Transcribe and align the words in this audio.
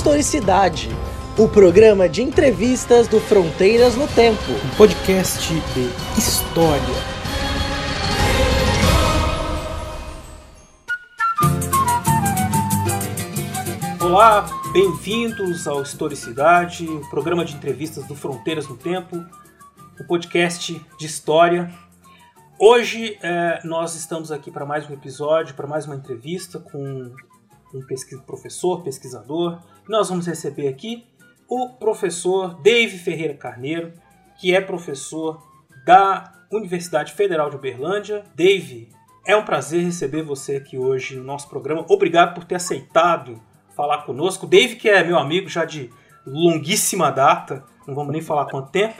Historicidade, 0.00 0.88
o 1.36 1.46
programa 1.46 2.08
de 2.08 2.22
entrevistas 2.22 3.06
do 3.06 3.20
Fronteiras 3.20 3.96
no 3.96 4.08
Tempo. 4.08 4.50
Um 4.50 4.74
podcast 4.74 5.52
de 5.52 5.90
história. 6.18 6.82
Olá, 14.02 14.46
bem-vindos 14.72 15.68
ao 15.68 15.82
Historicidade, 15.82 16.88
o 16.88 17.06
programa 17.10 17.44
de 17.44 17.54
entrevistas 17.54 18.06
do 18.06 18.16
Fronteiras 18.16 18.66
no 18.66 18.78
Tempo, 18.78 19.22
o 20.00 20.04
podcast 20.04 20.82
de 20.98 21.04
história. 21.04 21.70
Hoje 22.58 23.18
é, 23.22 23.60
nós 23.64 23.94
estamos 23.94 24.32
aqui 24.32 24.50
para 24.50 24.64
mais 24.64 24.88
um 24.88 24.94
episódio, 24.94 25.54
para 25.54 25.66
mais 25.66 25.84
uma 25.84 25.94
entrevista 25.94 26.58
com 26.58 27.12
um 27.74 27.80
pesquisa, 27.86 28.22
professor, 28.22 28.82
pesquisador. 28.82 29.60
Nós 29.90 30.08
vamos 30.08 30.24
receber 30.24 30.68
aqui 30.68 31.04
o 31.48 31.70
professor 31.70 32.62
Dave 32.62 32.96
Ferreira 32.96 33.34
Carneiro, 33.34 33.92
que 34.40 34.54
é 34.54 34.60
professor 34.60 35.44
da 35.84 36.32
Universidade 36.48 37.12
Federal 37.12 37.50
de 37.50 37.56
Uberlândia. 37.56 38.22
Dave, 38.36 38.88
é 39.26 39.34
um 39.36 39.44
prazer 39.44 39.82
receber 39.82 40.22
você 40.22 40.54
aqui 40.54 40.78
hoje 40.78 41.16
no 41.16 41.24
nosso 41.24 41.48
programa. 41.48 41.84
Obrigado 41.88 42.34
por 42.34 42.44
ter 42.44 42.54
aceitado 42.54 43.42
falar 43.74 44.02
conosco. 44.02 44.46
Dave, 44.46 44.76
que 44.76 44.88
é 44.88 45.02
meu 45.02 45.18
amigo 45.18 45.48
já 45.48 45.64
de 45.64 45.90
longuíssima 46.24 47.10
data, 47.10 47.64
não 47.84 47.92
vamos 47.92 48.12
nem 48.12 48.22
falar 48.22 48.44
quanto 48.44 48.70
tempo. 48.70 48.94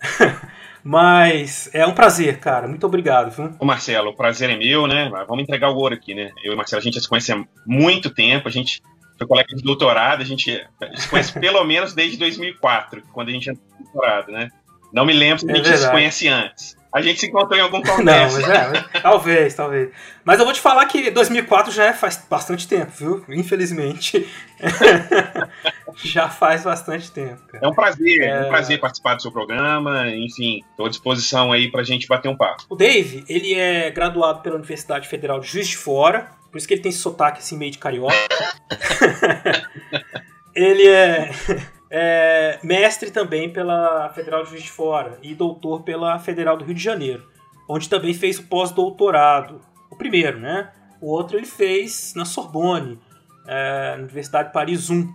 Mas 0.84 1.68
é 1.74 1.84
um 1.84 1.94
prazer, 1.94 2.38
cara. 2.38 2.68
Muito 2.68 2.86
obrigado. 2.86 3.32
Viu? 3.32 3.56
Ô 3.58 3.64
Marcelo, 3.64 4.10
o 4.10 4.16
prazer 4.16 4.50
é 4.50 4.56
meu, 4.56 4.86
né? 4.86 5.10
Vamos 5.26 5.42
entregar 5.42 5.70
o 5.70 5.76
ouro 5.76 5.96
aqui, 5.96 6.14
né? 6.14 6.30
Eu 6.44 6.52
e 6.52 6.54
o 6.54 6.56
Marcelo, 6.56 6.78
a 6.78 6.84
gente 6.84 6.94
já 6.94 7.00
se 7.00 7.08
conhece 7.08 7.32
há 7.32 7.44
muito 7.66 8.08
tempo, 8.08 8.46
a 8.46 8.52
gente 8.52 8.80
foi 9.18 9.26
colega 9.26 9.54
de 9.54 9.62
doutorado, 9.62 10.22
a 10.22 10.24
gente 10.24 10.64
se 10.94 11.08
conhece 11.08 11.32
pelo 11.38 11.62
menos 11.64 11.92
desde 11.92 12.16
2004, 12.16 13.02
quando 13.12 13.28
a 13.28 13.32
gente 13.32 13.50
entrou 13.50 13.66
no 13.78 13.84
doutorado, 13.84 14.32
né? 14.32 14.48
Não 14.92 15.04
me 15.04 15.12
lembro 15.12 15.40
se 15.40 15.50
a 15.50 15.54
gente 15.54 15.68
é 15.68 15.76
se 15.76 15.90
conhece 15.90 16.28
antes. 16.28 16.78
A 16.90 17.02
gente 17.02 17.20
se 17.20 17.26
encontrou 17.26 17.58
em 17.58 17.62
algum 17.62 17.82
congresso. 17.82 18.40
Não, 18.40 18.48
mas 18.48 18.48
é, 18.48 19.00
talvez, 19.00 19.54
talvez. 19.54 19.90
Mas 20.24 20.38
eu 20.38 20.44
vou 20.46 20.54
te 20.54 20.60
falar 20.60 20.86
que 20.86 21.10
2004 21.10 21.70
já 21.70 21.84
é 21.84 21.92
faz 21.92 22.24
bastante 22.28 22.66
tempo, 22.66 22.90
viu? 22.96 23.24
Infelizmente. 23.28 24.26
já 26.02 26.30
faz 26.30 26.64
bastante 26.64 27.10
tempo. 27.12 27.42
Cara. 27.46 27.64
É 27.64 27.68
um 27.68 27.74
prazer, 27.74 28.22
é... 28.22 28.28
é... 28.28 28.40
um 28.40 28.48
prazer 28.48 28.80
participar 28.80 29.14
do 29.14 29.22
seu 29.22 29.30
programa. 29.30 30.08
Enfim, 30.08 30.64
estou 30.70 30.86
à 30.86 30.88
disposição 30.88 31.52
aí 31.52 31.70
pra 31.70 31.82
gente 31.82 32.08
bater 32.08 32.28
um 32.28 32.36
papo. 32.36 32.64
O 32.70 32.74
Dave, 32.74 33.22
ele 33.28 33.54
é 33.54 33.90
graduado 33.90 34.40
pela 34.40 34.56
Universidade 34.56 35.06
Federal 35.08 35.40
de 35.40 35.46
Juiz 35.46 35.68
de 35.68 35.76
Fora, 35.76 36.30
por 36.50 36.58
isso 36.58 36.66
que 36.66 36.74
ele 36.74 36.82
tem 36.82 36.90
esse 36.90 36.98
sotaque 36.98 37.38
assim 37.40 37.56
meio 37.56 37.72
de 37.72 37.78
carioca. 37.78 38.14
ele 40.54 40.86
é 40.88 41.30
é 41.90 42.58
mestre 42.62 43.10
também 43.10 43.50
pela 43.52 44.10
Federal 44.10 44.44
de 44.44 44.50
Juiz 44.50 44.62
de 44.64 44.70
Fora 44.70 45.18
e 45.22 45.34
doutor 45.34 45.82
pela 45.82 46.18
Federal 46.18 46.56
do 46.56 46.64
Rio 46.64 46.74
de 46.74 46.82
Janeiro, 46.82 47.26
onde 47.68 47.88
também 47.88 48.14
fez 48.14 48.38
o 48.38 48.46
pós-doutorado. 48.46 49.60
O 49.90 49.96
primeiro, 49.96 50.38
né? 50.38 50.72
O 51.00 51.10
outro 51.10 51.36
ele 51.36 51.46
fez 51.46 52.12
na 52.14 52.24
Sorbonne, 52.24 52.98
é, 53.46 53.94
Universidade 53.98 54.48
de 54.48 54.54
Paris 54.54 54.90
1. 54.90 55.08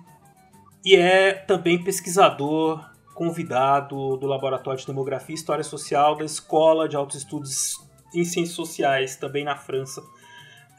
E 0.85 0.95
é 0.95 1.33
também 1.33 1.81
pesquisador 1.83 2.83
convidado 3.13 4.17
do 4.17 4.25
Laboratório 4.25 4.79
de 4.79 4.87
Demografia 4.87 5.35
e 5.35 5.37
História 5.37 5.63
Social 5.63 6.15
da 6.15 6.25
Escola 6.25 6.89
de 6.89 6.95
Altos 6.95 7.17
Estudos 7.17 7.79
em 8.13 8.23
Ciências 8.23 8.55
Sociais, 8.55 9.15
também 9.15 9.43
na 9.43 9.55
França, 9.55 10.03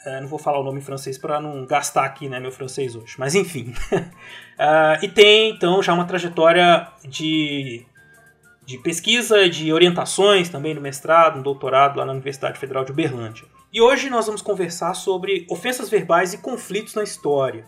é, 0.07 0.21
não 0.21 0.29
vou 0.29 0.39
falar 0.39 0.61
o 0.61 0.65
nome 0.65 0.79
em 0.79 0.83
francês 0.83 1.17
para 1.17 1.41
não 1.41 1.65
gastar 1.65 2.05
aqui 2.05 2.29
né, 2.29 2.39
meu 2.39 2.53
francês 2.53 2.95
hoje, 2.95 3.15
mas 3.19 3.35
enfim. 3.35 3.73
uh, 3.93 5.01
e 5.03 5.09
tem 5.09 5.51
então 5.51 5.83
já 5.83 5.93
uma 5.93 6.05
trajetória 6.05 6.89
de, 7.05 7.85
de 8.65 8.79
pesquisa, 8.79 9.49
de 9.49 9.73
orientações 9.73 10.49
também 10.49 10.75
no 10.75 10.81
mestrado, 10.81 11.37
no 11.37 11.43
doutorado 11.43 11.99
lá 11.99 12.05
na 12.05 12.13
Universidade 12.13 12.59
Federal 12.59 12.85
de 12.85 12.93
Uberlândia. 12.93 13.47
E 13.73 13.81
hoje 13.81 14.09
nós 14.09 14.27
vamos 14.27 14.43
conversar 14.43 14.95
sobre 14.95 15.47
ofensas 15.51 15.91
verbais 15.91 16.33
e 16.33 16.39
conflitos 16.39 16.95
na 16.95 17.03
história. 17.03 17.65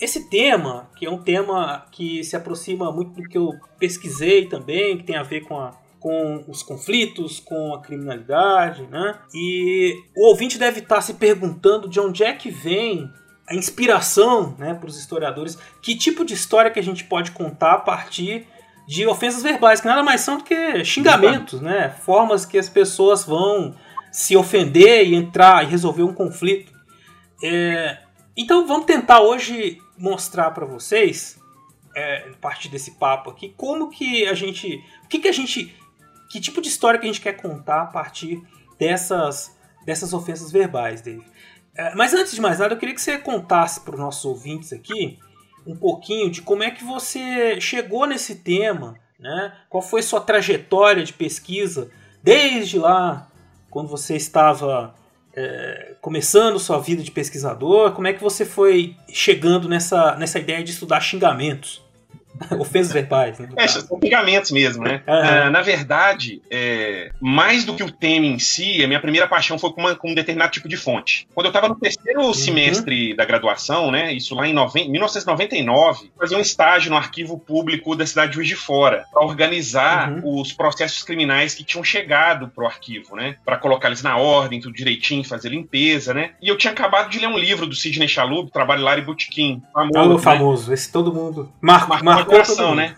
Esse 0.00 0.28
tema, 0.28 0.90
que 0.96 1.06
é 1.06 1.10
um 1.10 1.22
tema 1.22 1.86
que 1.92 2.24
se 2.24 2.34
aproxima 2.34 2.90
muito 2.90 3.22
do 3.22 3.28
que 3.28 3.38
eu 3.38 3.52
pesquisei 3.78 4.48
também, 4.48 4.98
que 4.98 5.04
tem 5.04 5.14
a 5.16 5.22
ver 5.22 5.42
com 5.42 5.56
a 5.56 5.83
com 6.04 6.44
os 6.48 6.62
conflitos, 6.62 7.40
com 7.40 7.72
a 7.72 7.80
criminalidade, 7.80 8.86
né? 8.88 9.20
E 9.32 10.02
o 10.14 10.26
ouvinte 10.26 10.58
deve 10.58 10.80
estar 10.80 11.00
se 11.00 11.14
perguntando 11.14 11.88
de 11.88 11.98
onde 11.98 12.22
é 12.22 12.30
que 12.34 12.50
vem 12.50 13.10
a 13.48 13.54
inspiração, 13.54 14.54
né, 14.58 14.74
para 14.74 14.86
os 14.86 14.98
historiadores, 14.98 15.56
que 15.80 15.96
tipo 15.96 16.22
de 16.22 16.34
história 16.34 16.70
que 16.70 16.78
a 16.78 16.82
gente 16.82 17.04
pode 17.04 17.30
contar 17.30 17.72
a 17.72 17.78
partir 17.78 18.46
de 18.86 19.06
ofensas 19.06 19.42
verbais, 19.42 19.80
que 19.80 19.86
nada 19.86 20.02
mais 20.02 20.20
são 20.20 20.36
do 20.36 20.44
que 20.44 20.84
xingamentos, 20.84 21.62
né? 21.62 21.88
Formas 21.88 22.44
que 22.44 22.58
as 22.58 22.68
pessoas 22.68 23.24
vão 23.24 23.74
se 24.12 24.36
ofender 24.36 25.06
e 25.06 25.14
entrar 25.14 25.64
e 25.64 25.68
resolver 25.68 26.02
um 26.02 26.12
conflito. 26.12 26.70
É, 27.42 27.96
então 28.36 28.66
vamos 28.66 28.84
tentar 28.84 29.22
hoje 29.22 29.78
mostrar 29.96 30.50
para 30.50 30.66
vocês, 30.66 31.40
é, 31.96 32.28
a 32.30 32.36
partir 32.42 32.68
desse 32.68 32.90
papo 32.90 33.30
aqui, 33.30 33.54
como 33.56 33.88
que 33.88 34.26
a 34.26 34.34
gente, 34.34 34.84
o 35.02 35.08
que 35.08 35.18
que 35.18 35.28
a 35.28 35.32
gente 35.32 35.74
que 36.34 36.40
tipo 36.40 36.60
de 36.60 36.66
história 36.66 36.98
que 36.98 37.06
a 37.06 37.12
gente 37.12 37.20
quer 37.20 37.34
contar 37.34 37.82
a 37.82 37.86
partir 37.86 38.42
dessas, 38.76 39.56
dessas 39.86 40.12
ofensas 40.12 40.50
verbais, 40.50 41.00
Dave. 41.00 41.24
É, 41.76 41.94
mas 41.94 42.12
antes 42.12 42.34
de 42.34 42.40
mais 42.40 42.58
nada, 42.58 42.74
eu 42.74 42.78
queria 42.78 42.92
que 42.92 43.00
você 43.00 43.18
contasse 43.18 43.80
para 43.82 43.94
os 43.94 44.00
nossos 44.00 44.24
ouvintes 44.24 44.72
aqui 44.72 45.20
um 45.64 45.76
pouquinho 45.76 46.28
de 46.28 46.42
como 46.42 46.64
é 46.64 46.72
que 46.72 46.82
você 46.82 47.60
chegou 47.60 48.04
nesse 48.04 48.34
tema, 48.34 48.96
né? 49.16 49.56
Qual 49.68 49.80
foi 49.80 50.02
sua 50.02 50.20
trajetória 50.20 51.04
de 51.04 51.12
pesquisa 51.12 51.88
desde 52.20 52.80
lá, 52.80 53.30
quando 53.70 53.88
você 53.88 54.16
estava 54.16 54.92
é, 55.36 55.94
começando 56.00 56.58
sua 56.58 56.80
vida 56.80 57.00
de 57.00 57.12
pesquisador, 57.12 57.92
como 57.92 58.08
é 58.08 58.12
que 58.12 58.20
você 58.20 58.44
foi 58.44 58.96
chegando 59.08 59.68
nessa, 59.68 60.16
nessa 60.16 60.40
ideia 60.40 60.64
de 60.64 60.72
estudar 60.72 61.00
xingamentos? 61.00 61.83
Ofensas 62.58 62.92
verbais, 62.92 63.38
né? 63.38 63.48
É, 63.56 63.66
são 63.66 63.98
xingamentos 64.02 64.50
mesmo, 64.50 64.82
né? 64.82 65.02
Uhum. 65.06 65.48
Uh, 65.48 65.50
na 65.50 65.62
verdade, 65.62 66.42
é, 66.50 67.10
mais 67.20 67.64
do 67.64 67.74
que 67.74 67.82
o 67.82 67.90
tema 67.90 68.26
em 68.26 68.38
si, 68.38 68.82
a 68.82 68.86
minha 68.86 69.00
primeira 69.00 69.26
paixão 69.26 69.58
foi 69.58 69.72
com, 69.72 69.80
uma, 69.80 69.94
com 69.94 70.10
um 70.10 70.14
determinado 70.14 70.52
tipo 70.52 70.68
de 70.68 70.76
fonte. 70.76 71.26
Quando 71.34 71.46
eu 71.46 71.50
estava 71.50 71.68
no 71.68 71.76
terceiro 71.76 72.22
uhum. 72.22 72.34
semestre 72.34 73.14
da 73.14 73.24
graduação, 73.24 73.90
né? 73.90 74.12
Isso 74.12 74.34
lá 74.34 74.46
em 74.46 74.52
90, 74.52 74.90
1999, 74.90 76.10
fazia 76.18 76.38
um 76.38 76.40
estágio 76.40 76.90
no 76.90 76.96
arquivo 76.96 77.38
público 77.38 77.94
da 77.94 78.06
cidade 78.06 78.30
de 78.30 78.36
Juiz 78.36 78.48
de 78.48 78.56
Fora 78.56 79.04
para 79.12 79.24
organizar 79.24 80.10
uhum. 80.10 80.40
os 80.40 80.52
processos 80.52 81.02
criminais 81.02 81.54
que 81.54 81.64
tinham 81.64 81.84
chegado 81.84 82.48
pro 82.48 82.66
arquivo, 82.66 83.16
né? 83.16 83.36
Para 83.44 83.56
colocar 83.56 83.88
eles 83.88 84.02
na 84.02 84.16
ordem, 84.16 84.60
tudo 84.60 84.74
direitinho, 84.74 85.24
fazer 85.24 85.50
limpeza, 85.50 86.12
né? 86.12 86.32
E 86.42 86.48
eu 86.48 86.56
tinha 86.56 86.72
acabado 86.72 87.10
de 87.10 87.18
ler 87.18 87.28
um 87.28 87.38
livro 87.38 87.66
do 87.66 87.74
Sidney 87.74 88.08
Chalub, 88.08 88.50
Trabalho 88.50 88.82
Lar 88.82 88.98
e 88.98 89.02
Botequim. 89.02 89.62
Famoso, 89.72 90.14
né? 90.14 90.18
famoso. 90.18 90.72
Esse 90.72 90.90
todo 90.90 91.12
mundo. 91.12 91.52
Mar 91.60 91.86
Coração, 92.24 92.74
né? 92.74 92.96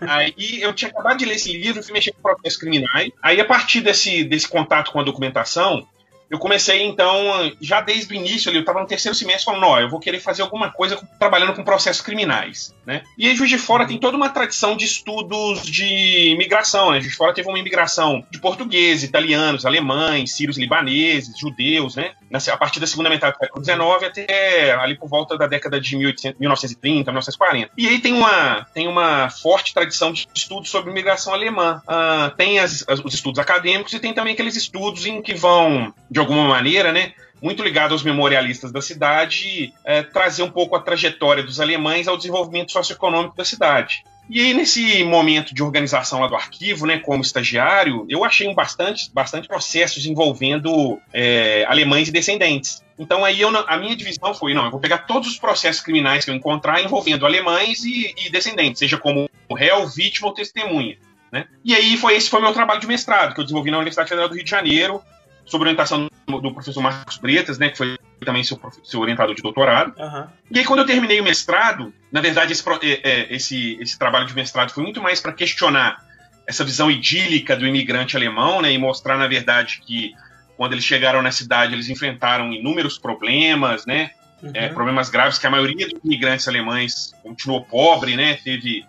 aí 0.00 0.34
eu 0.60 0.72
tinha 0.72 0.90
acabado 0.90 1.18
de 1.18 1.24
ler 1.24 1.34
esse 1.34 1.52
livro, 1.52 1.82
fui 1.82 1.92
mexer 1.92 2.12
com 2.12 2.22
processos 2.22 2.58
criminais. 2.58 3.10
Aí, 3.22 3.40
a 3.40 3.44
partir 3.44 3.80
desse, 3.80 4.24
desse 4.24 4.48
contato 4.48 4.90
com 4.92 5.00
a 5.00 5.04
documentação, 5.04 5.86
eu 6.30 6.38
comecei, 6.38 6.82
então, 6.82 7.50
já 7.60 7.80
desde 7.80 8.12
o 8.12 8.16
início, 8.16 8.50
ali, 8.50 8.58
eu 8.58 8.60
estava 8.60 8.80
no 8.80 8.86
terceiro 8.86 9.16
semestre, 9.16 9.46
falando, 9.46 9.64
ó, 9.64 9.80
eu 9.80 9.88
vou 9.88 9.98
querer 9.98 10.20
fazer 10.20 10.42
alguma 10.42 10.70
coisa 10.70 11.00
trabalhando 11.18 11.54
com 11.54 11.64
processos 11.64 12.02
criminais, 12.02 12.74
né? 12.86 13.02
E 13.16 13.26
aí, 13.26 13.34
Juiz 13.34 13.50
de 13.50 13.58
Fora 13.58 13.86
tem 13.86 13.98
toda 13.98 14.16
uma 14.16 14.28
tradição 14.28 14.76
de 14.76 14.84
estudos 14.84 15.62
de 15.62 16.30
imigração, 16.30 16.90
né? 16.90 17.00
Juiz 17.00 17.12
de 17.12 17.16
Fora 17.16 17.32
teve 17.32 17.48
uma 17.48 17.58
imigração 17.58 18.24
de 18.30 18.38
portugueses, 18.38 19.04
italianos, 19.04 19.64
alemães, 19.64 20.32
sírios, 20.32 20.58
libaneses, 20.58 21.38
judeus, 21.38 21.96
né? 21.96 22.12
A 22.52 22.56
partir 22.58 22.78
da 22.78 22.86
segunda 22.86 23.08
metade 23.08 23.36
do 23.36 23.38
século 23.38 23.64
XIX 23.64 23.80
até 24.04 24.72
ali 24.72 24.96
por 24.96 25.08
volta 25.08 25.36
da 25.38 25.46
década 25.46 25.80
de 25.80 25.96
1800, 25.96 26.38
1930, 26.38 27.10
1940. 27.10 27.72
E 27.76 27.88
aí 27.88 27.98
tem 28.00 28.12
uma, 28.12 28.66
tem 28.74 28.86
uma 28.86 29.30
forte 29.30 29.72
tradição 29.72 30.12
de 30.12 30.28
estudos 30.34 30.68
sobre 30.68 30.90
imigração 30.90 31.32
alemã. 31.32 31.82
Uh, 31.86 32.36
tem 32.36 32.58
as, 32.58 32.84
as, 32.86 33.00
os 33.00 33.14
estudos 33.14 33.38
acadêmicos 33.38 33.94
e 33.94 33.98
tem 33.98 34.12
também 34.12 34.34
aqueles 34.34 34.56
estudos 34.56 35.06
em 35.06 35.22
que 35.22 35.34
vão 35.34 35.94
de 36.10 36.17
alguma 36.20 36.46
maneira, 36.46 36.92
né, 36.92 37.12
muito 37.42 37.62
ligado 37.62 37.92
aos 37.92 38.02
memorialistas 38.02 38.72
da 38.72 38.80
cidade, 38.80 39.72
é, 39.84 40.02
trazer 40.02 40.42
um 40.42 40.50
pouco 40.50 40.76
a 40.76 40.80
trajetória 40.80 41.42
dos 41.42 41.60
alemães 41.60 42.08
ao 42.08 42.16
desenvolvimento 42.16 42.72
socioeconômico 42.72 43.36
da 43.36 43.44
cidade. 43.44 44.02
E 44.30 44.40
aí, 44.40 44.52
nesse 44.52 45.02
momento 45.04 45.54
de 45.54 45.62
organização 45.62 46.20
lá 46.20 46.26
do 46.26 46.34
arquivo, 46.34 46.86
né, 46.86 46.98
como 46.98 47.22
estagiário, 47.22 48.04
eu 48.10 48.24
achei 48.24 48.46
um 48.46 48.54
bastante, 48.54 49.10
bastante 49.12 49.48
processos 49.48 50.04
envolvendo 50.04 51.00
é, 51.14 51.64
alemães 51.66 52.08
e 52.08 52.12
descendentes. 52.12 52.82
Então 52.98 53.24
aí 53.24 53.40
eu, 53.40 53.48
a 53.66 53.76
minha 53.78 53.96
divisão 53.96 54.34
foi, 54.34 54.52
não, 54.52 54.64
eu 54.64 54.70
vou 54.70 54.80
pegar 54.80 54.98
todos 54.98 55.28
os 55.28 55.38
processos 55.38 55.80
criminais 55.80 56.24
que 56.24 56.30
eu 56.30 56.34
encontrar 56.34 56.82
envolvendo 56.82 57.24
alemães 57.24 57.84
e, 57.84 58.12
e 58.18 58.28
descendentes, 58.28 58.80
seja 58.80 58.98
como 58.98 59.30
réu, 59.56 59.86
vítima 59.86 60.28
ou 60.28 60.34
testemunha. 60.34 60.98
Né? 61.30 61.46
E 61.64 61.74
aí 61.74 61.96
foi 61.96 62.16
esse 62.16 62.28
foi 62.28 62.40
meu 62.40 62.52
trabalho 62.52 62.80
de 62.80 62.86
mestrado 62.86 63.34
que 63.34 63.40
eu 63.40 63.44
desenvolvi 63.44 63.70
na 63.70 63.78
Universidade 63.78 64.08
Federal 64.08 64.28
do 64.28 64.34
Rio 64.34 64.44
de 64.44 64.50
Janeiro, 64.50 65.00
sob 65.48 65.62
orientação 65.62 66.08
do 66.26 66.52
professor 66.52 66.80
Marcos 66.80 67.16
Bretas, 67.16 67.58
né, 67.58 67.70
que 67.70 67.78
foi 67.78 67.98
também 68.24 68.44
seu, 68.44 68.60
seu 68.84 69.00
orientador 69.00 69.34
de 69.34 69.42
doutorado. 69.42 69.94
Uhum. 69.98 70.26
E 70.50 70.58
aí, 70.58 70.64
quando 70.64 70.80
eu 70.80 70.86
terminei 70.86 71.20
o 71.20 71.24
mestrado, 71.24 71.92
na 72.12 72.20
verdade, 72.20 72.52
esse, 72.52 72.62
é, 72.82 73.00
é, 73.02 73.34
esse, 73.34 73.78
esse 73.80 73.98
trabalho 73.98 74.26
de 74.26 74.34
mestrado 74.34 74.70
foi 74.70 74.82
muito 74.82 75.02
mais 75.02 75.20
para 75.20 75.32
questionar 75.32 76.04
essa 76.46 76.64
visão 76.64 76.90
idílica 76.90 77.56
do 77.56 77.66
imigrante 77.66 78.16
alemão, 78.16 78.60
né, 78.60 78.72
e 78.72 78.78
mostrar, 78.78 79.16
na 79.16 79.26
verdade, 79.26 79.80
que 79.84 80.14
quando 80.56 80.72
eles 80.72 80.84
chegaram 80.84 81.22
na 81.22 81.30
cidade, 81.30 81.72
eles 81.72 81.88
enfrentaram 81.88 82.52
inúmeros 82.52 82.98
problemas, 82.98 83.86
né, 83.86 84.10
uhum. 84.42 84.50
é, 84.52 84.68
problemas 84.68 85.08
graves 85.08 85.38
que 85.38 85.46
a 85.46 85.50
maioria 85.50 85.88
dos 85.88 86.00
imigrantes 86.04 86.46
alemães 86.46 87.14
continuou 87.22 87.64
pobre, 87.64 88.16
né, 88.16 88.38
teve 88.44 88.84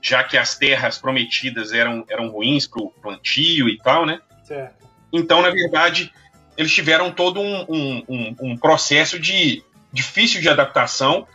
já 0.00 0.22
que 0.22 0.38
as 0.38 0.56
terras 0.56 0.98
prometidas 0.98 1.72
eram, 1.72 2.04
eram 2.08 2.28
ruins 2.28 2.64
para 2.66 2.80
o 2.80 2.90
plantio 2.90 3.68
e 3.68 3.76
tal, 3.78 4.06
né? 4.06 4.20
Certo. 4.44 4.85
Então, 5.12 5.42
na 5.42 5.50
verdade, 5.50 6.12
eles 6.56 6.72
tiveram 6.72 7.10
todo 7.10 7.40
um, 7.40 7.66
um, 7.68 8.04
um, 8.08 8.36
um 8.40 8.56
processo 8.56 9.18
de 9.18 9.62
difícil 9.92 10.40
de 10.40 10.48
adaptação 10.48 11.26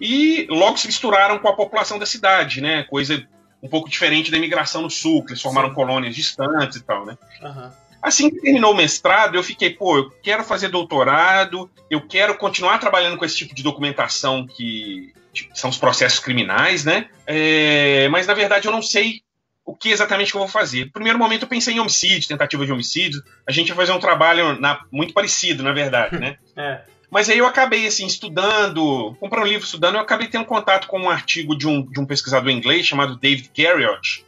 e 0.00 0.46
logo 0.50 0.76
se 0.76 0.86
misturaram 0.86 1.38
com 1.38 1.48
a 1.48 1.56
população 1.56 1.98
da 1.98 2.06
cidade, 2.06 2.60
né? 2.60 2.84
Coisa 2.84 3.26
um 3.62 3.68
pouco 3.68 3.88
diferente 3.88 4.30
da 4.30 4.36
imigração 4.36 4.82
no 4.82 4.90
sul, 4.90 5.24
que 5.24 5.32
eles 5.32 5.40
formaram 5.40 5.70
Sim. 5.70 5.74
colônias 5.74 6.14
distantes 6.14 6.78
e 6.78 6.82
tal, 6.82 7.06
né? 7.06 7.16
Uhum. 7.40 7.70
Assim 8.02 8.28
que 8.28 8.40
terminou 8.40 8.72
o 8.72 8.76
mestrado, 8.76 9.34
eu 9.34 9.42
fiquei, 9.42 9.70
pô, 9.70 9.96
eu 9.96 10.10
quero 10.22 10.44
fazer 10.44 10.68
doutorado, 10.68 11.70
eu 11.88 12.02
quero 12.02 12.36
continuar 12.36 12.78
trabalhando 12.78 13.16
com 13.16 13.24
esse 13.24 13.36
tipo 13.36 13.54
de 13.54 13.62
documentação 13.62 14.46
que 14.46 15.14
são 15.54 15.70
os 15.70 15.78
processos 15.78 16.18
criminais, 16.18 16.84
né? 16.84 17.08
É, 17.26 18.06
mas 18.08 18.26
na 18.26 18.34
verdade 18.34 18.68
eu 18.68 18.72
não 18.72 18.82
sei 18.82 19.22
o 19.64 19.74
que 19.74 19.90
exatamente 19.90 20.30
que 20.30 20.36
eu 20.36 20.40
vou 20.40 20.48
fazer. 20.48 20.84
No 20.84 20.92
primeiro 20.92 21.18
momento 21.18 21.42
eu 21.42 21.48
pensei 21.48 21.74
em 21.74 21.80
homicídio, 21.80 22.28
tentativa 22.28 22.66
de 22.66 22.72
homicídio. 22.72 23.22
A 23.46 23.52
gente 23.52 23.68
vai 23.68 23.86
fazer 23.86 23.96
um 23.96 24.00
trabalho 24.00 24.60
na, 24.60 24.84
muito 24.92 25.14
parecido, 25.14 25.62
na 25.62 25.72
verdade, 25.72 26.18
né? 26.18 26.36
é. 26.56 26.82
Mas 27.10 27.28
aí 27.28 27.38
eu 27.38 27.46
acabei, 27.46 27.86
assim, 27.86 28.06
estudando, 28.06 29.14
comprando 29.20 29.44
um 29.44 29.48
livro, 29.48 29.64
estudando, 29.64 29.94
eu 29.94 30.00
acabei 30.00 30.26
tendo 30.26 30.44
contato 30.44 30.88
com 30.88 30.98
um 30.98 31.08
artigo 31.08 31.56
de 31.56 31.66
um, 31.66 31.80
de 31.80 32.00
um 32.00 32.04
pesquisador 32.04 32.50
inglês 32.50 32.84
chamado 32.84 33.16
David 33.16 33.52
Garriott, 33.56 34.26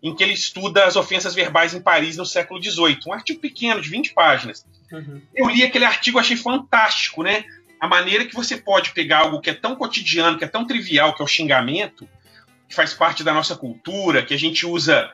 em 0.00 0.14
que 0.14 0.22
ele 0.22 0.34
estuda 0.34 0.84
as 0.84 0.94
ofensas 0.94 1.34
verbais 1.34 1.74
em 1.74 1.80
Paris 1.80 2.16
no 2.16 2.24
século 2.24 2.62
XVIII. 2.62 3.00
Um 3.08 3.12
artigo 3.12 3.40
pequeno, 3.40 3.80
de 3.80 3.90
20 3.90 4.14
páginas. 4.14 4.64
Uhum. 4.92 5.20
Eu 5.34 5.48
li 5.48 5.64
aquele 5.64 5.84
artigo, 5.84 6.18
achei 6.18 6.36
fantástico, 6.36 7.24
né? 7.24 7.44
A 7.80 7.88
maneira 7.88 8.24
que 8.24 8.34
você 8.34 8.56
pode 8.56 8.92
pegar 8.92 9.18
algo 9.18 9.40
que 9.40 9.50
é 9.50 9.54
tão 9.54 9.74
cotidiano, 9.74 10.38
que 10.38 10.44
é 10.44 10.48
tão 10.48 10.64
trivial, 10.64 11.14
que 11.14 11.22
é 11.22 11.24
o 11.24 11.28
xingamento, 11.28 12.08
que 12.68 12.74
faz 12.74 12.92
parte 12.92 13.24
da 13.24 13.32
nossa 13.32 13.56
cultura, 13.56 14.22
que 14.22 14.34
a 14.34 14.38
gente 14.38 14.66
usa, 14.66 15.10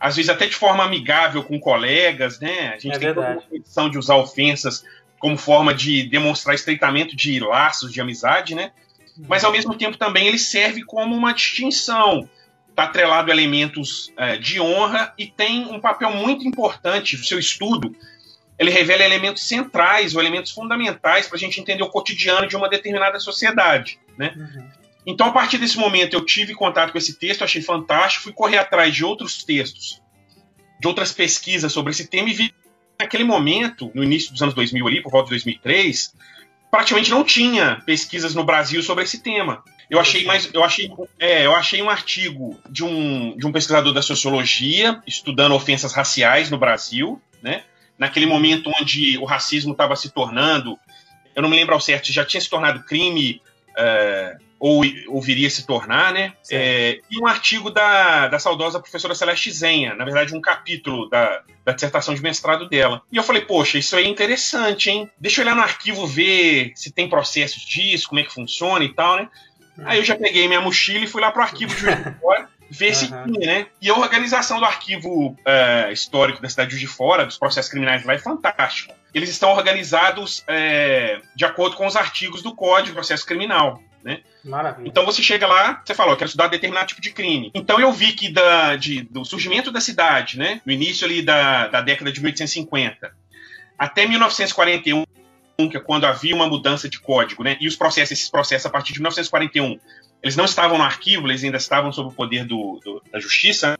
às 0.00 0.16
vezes 0.16 0.30
até 0.30 0.46
de 0.46 0.54
forma 0.54 0.84
amigável 0.84 1.44
com 1.44 1.60
colegas, 1.60 2.40
né? 2.40 2.74
A 2.74 2.78
gente 2.78 2.96
é 2.96 2.98
tem 2.98 3.14
toda 3.14 3.42
uma 3.76 3.90
de 3.90 3.98
usar 3.98 4.16
ofensas 4.16 4.84
como 5.18 5.36
forma 5.36 5.74
de 5.74 6.04
demonstrar 6.04 6.54
estreitamento 6.54 7.14
de 7.14 7.38
laços 7.40 7.92
de 7.92 8.00
amizade, 8.00 8.54
né? 8.54 8.72
Mas 9.28 9.44
ao 9.44 9.52
mesmo 9.52 9.74
tempo 9.74 9.96
também 9.96 10.26
ele 10.26 10.38
serve 10.38 10.82
como 10.82 11.14
uma 11.14 11.32
distinção, 11.32 12.28
está 12.68 12.84
atrelado 12.84 13.30
a 13.30 13.34
elementos 13.34 14.12
é, 14.16 14.36
de 14.36 14.60
honra 14.60 15.12
e 15.16 15.26
tem 15.26 15.64
um 15.66 15.80
papel 15.80 16.10
muito 16.12 16.46
importante 16.46 17.16
no 17.16 17.24
seu 17.24 17.38
estudo. 17.38 17.96
Ele 18.58 18.70
revela 18.70 19.04
elementos 19.04 19.42
centrais 19.42 20.14
ou 20.14 20.20
elementos 20.20 20.52
fundamentais 20.52 21.26
para 21.26 21.36
a 21.36 21.38
gente 21.38 21.60
entender 21.60 21.82
o 21.82 21.90
cotidiano 21.90 22.46
de 22.46 22.56
uma 22.56 22.68
determinada 22.68 23.18
sociedade, 23.18 23.98
né? 24.16 24.32
Uhum. 24.36 24.85
Então, 25.06 25.28
a 25.28 25.30
partir 25.30 25.58
desse 25.58 25.78
momento, 25.78 26.14
eu 26.14 26.24
tive 26.24 26.52
contato 26.52 26.90
com 26.90 26.98
esse 26.98 27.14
texto, 27.14 27.44
achei 27.44 27.62
fantástico, 27.62 28.24
fui 28.24 28.32
correr 28.32 28.58
atrás 28.58 28.92
de 28.92 29.04
outros 29.04 29.44
textos, 29.44 30.02
de 30.80 30.88
outras 30.88 31.12
pesquisas 31.12 31.72
sobre 31.72 31.92
esse 31.92 32.08
tema 32.08 32.28
e 32.28 32.32
vi 32.32 32.54
naquele 32.98 33.22
momento, 33.22 33.90
no 33.94 34.02
início 34.02 34.32
dos 34.32 34.42
anos 34.42 34.54
2000 34.54 34.86
ali, 34.86 35.02
por 35.02 35.12
volta 35.12 35.26
de 35.26 35.30
2003, 35.30 36.12
praticamente 36.70 37.10
não 37.10 37.22
tinha 37.22 37.80
pesquisas 37.86 38.34
no 38.34 38.42
Brasil 38.42 38.82
sobre 38.82 39.04
esse 39.04 39.22
tema. 39.22 39.62
Eu 39.88 40.00
achei 40.00 40.24
mais, 40.24 40.52
eu 40.52 40.64
achei, 40.64 40.90
é, 41.18 41.46
eu 41.46 41.54
achei 41.54 41.80
um 41.80 41.88
artigo 41.88 42.58
de 42.68 42.82
um, 42.82 43.36
de 43.36 43.46
um 43.46 43.52
pesquisador 43.52 43.92
da 43.92 44.02
sociologia 44.02 45.00
estudando 45.06 45.54
ofensas 45.54 45.92
raciais 45.92 46.50
no 46.50 46.58
Brasil, 46.58 47.22
né? 47.40 47.62
Naquele 47.96 48.26
momento 48.26 48.70
onde 48.80 49.16
o 49.18 49.24
racismo 49.24 49.72
estava 49.72 49.94
se 49.94 50.10
tornando, 50.10 50.76
eu 51.34 51.42
não 51.42 51.48
me 51.48 51.56
lembro 51.56 51.74
ao 51.74 51.80
certo, 51.80 52.12
já 52.12 52.24
tinha 52.24 52.40
se 52.40 52.50
tornado 52.50 52.82
crime 52.82 53.40
é, 53.76 54.36
ou, 54.58 54.82
ou 55.08 55.20
viria 55.20 55.50
se 55.50 55.66
tornar, 55.66 56.12
né? 56.12 56.32
É, 56.50 57.00
e 57.10 57.20
um 57.20 57.26
artigo 57.26 57.70
da, 57.70 58.28
da 58.28 58.38
saudosa 58.38 58.80
professora 58.80 59.14
Celeste 59.14 59.50
Zenha, 59.50 59.94
na 59.94 60.04
verdade, 60.04 60.34
um 60.34 60.40
capítulo 60.40 61.08
da, 61.08 61.42
da 61.64 61.72
dissertação 61.72 62.14
de 62.14 62.22
mestrado 62.22 62.68
dela. 62.68 63.02
E 63.12 63.16
eu 63.16 63.22
falei, 63.22 63.42
poxa, 63.42 63.78
isso 63.78 63.96
aí 63.96 64.04
é 64.04 64.08
interessante, 64.08 64.90
hein? 64.90 65.10
Deixa 65.18 65.40
eu 65.40 65.44
olhar 65.44 65.56
no 65.56 65.62
arquivo 65.62 66.06
ver 66.06 66.72
se 66.74 66.90
tem 66.90 67.08
processos 67.08 67.62
disso, 67.62 68.08
como 68.08 68.20
é 68.20 68.24
que 68.24 68.32
funciona 68.32 68.84
e 68.84 68.92
tal, 68.92 69.16
né? 69.16 69.28
Hum. 69.78 69.82
Aí 69.84 69.98
eu 69.98 70.04
já 70.04 70.16
peguei 70.16 70.48
minha 70.48 70.60
mochila 70.60 71.04
e 71.04 71.08
fui 71.08 71.20
lá 71.20 71.30
pro 71.30 71.42
arquivo 71.42 71.74
de 71.74 71.80
Juiz 71.80 71.96
de 71.96 72.14
Fora 72.18 72.48
ver 72.70 72.94
se 72.94 73.12
uhum. 73.12 73.32
tinha, 73.32 73.46
né? 73.46 73.66
E 73.80 73.88
a 73.90 73.94
organização 73.94 74.58
do 74.58 74.64
arquivo 74.64 75.28
uh, 75.30 75.92
histórico 75.92 76.40
da 76.40 76.48
cidade 76.48 76.70
de 76.70 76.76
Juiz 76.76 76.90
de 76.90 76.96
Fora, 76.96 77.24
dos 77.24 77.38
processos 77.38 77.70
criminais 77.70 78.04
lá, 78.04 78.14
é 78.14 78.18
fantástico. 78.18 78.94
Eles 79.14 79.30
estão 79.30 79.50
organizados 79.50 80.40
uh, 80.40 81.22
de 81.34 81.44
acordo 81.44 81.76
com 81.76 81.86
os 81.86 81.96
artigos 81.96 82.42
do 82.42 82.54
Código 82.54 82.88
de 82.88 82.92
Processo 82.92 83.24
Criminal. 83.24 83.80
Né? 84.06 84.20
Maravilha. 84.44 84.88
Então 84.88 85.04
você 85.04 85.20
chega 85.20 85.48
lá, 85.48 85.82
você 85.84 85.92
fala, 85.92 86.12
eu 86.12 86.16
quero 86.16 86.28
estudar 86.28 86.46
determinado 86.46 86.86
tipo 86.86 87.00
de 87.00 87.10
crime. 87.10 87.50
Então 87.52 87.80
eu 87.80 87.92
vi 87.92 88.12
que 88.12 88.28
da, 88.28 88.76
de, 88.76 89.02
do 89.02 89.24
surgimento 89.24 89.72
da 89.72 89.80
cidade, 89.80 90.38
né, 90.38 90.60
no 90.64 90.72
início 90.72 91.04
ali 91.04 91.22
da, 91.22 91.66
da 91.66 91.80
década 91.80 92.12
de 92.12 92.20
1850, 92.20 93.12
até 93.76 94.06
1941, 94.06 95.04
que 95.68 95.76
é 95.76 95.80
quando 95.80 96.04
havia 96.04 96.36
uma 96.36 96.46
mudança 96.46 96.88
de 96.88 97.00
código, 97.00 97.42
né, 97.42 97.56
e 97.60 97.66
os 97.66 97.74
processos, 97.74 98.12
esses 98.12 98.30
processos 98.30 98.66
a 98.66 98.70
partir 98.70 98.92
de 98.92 99.00
1941, 99.00 99.80
eles 100.22 100.36
não 100.36 100.44
estavam 100.44 100.78
no 100.78 100.84
arquivo, 100.84 101.26
eles 101.26 101.42
ainda 101.42 101.56
estavam 101.56 101.90
sob 101.90 102.10
o 102.10 102.12
poder 102.12 102.44
do, 102.44 102.80
do 102.84 103.02
da 103.10 103.18
justiça, 103.18 103.76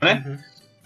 né? 0.00 0.24
Uhum. 0.26 0.38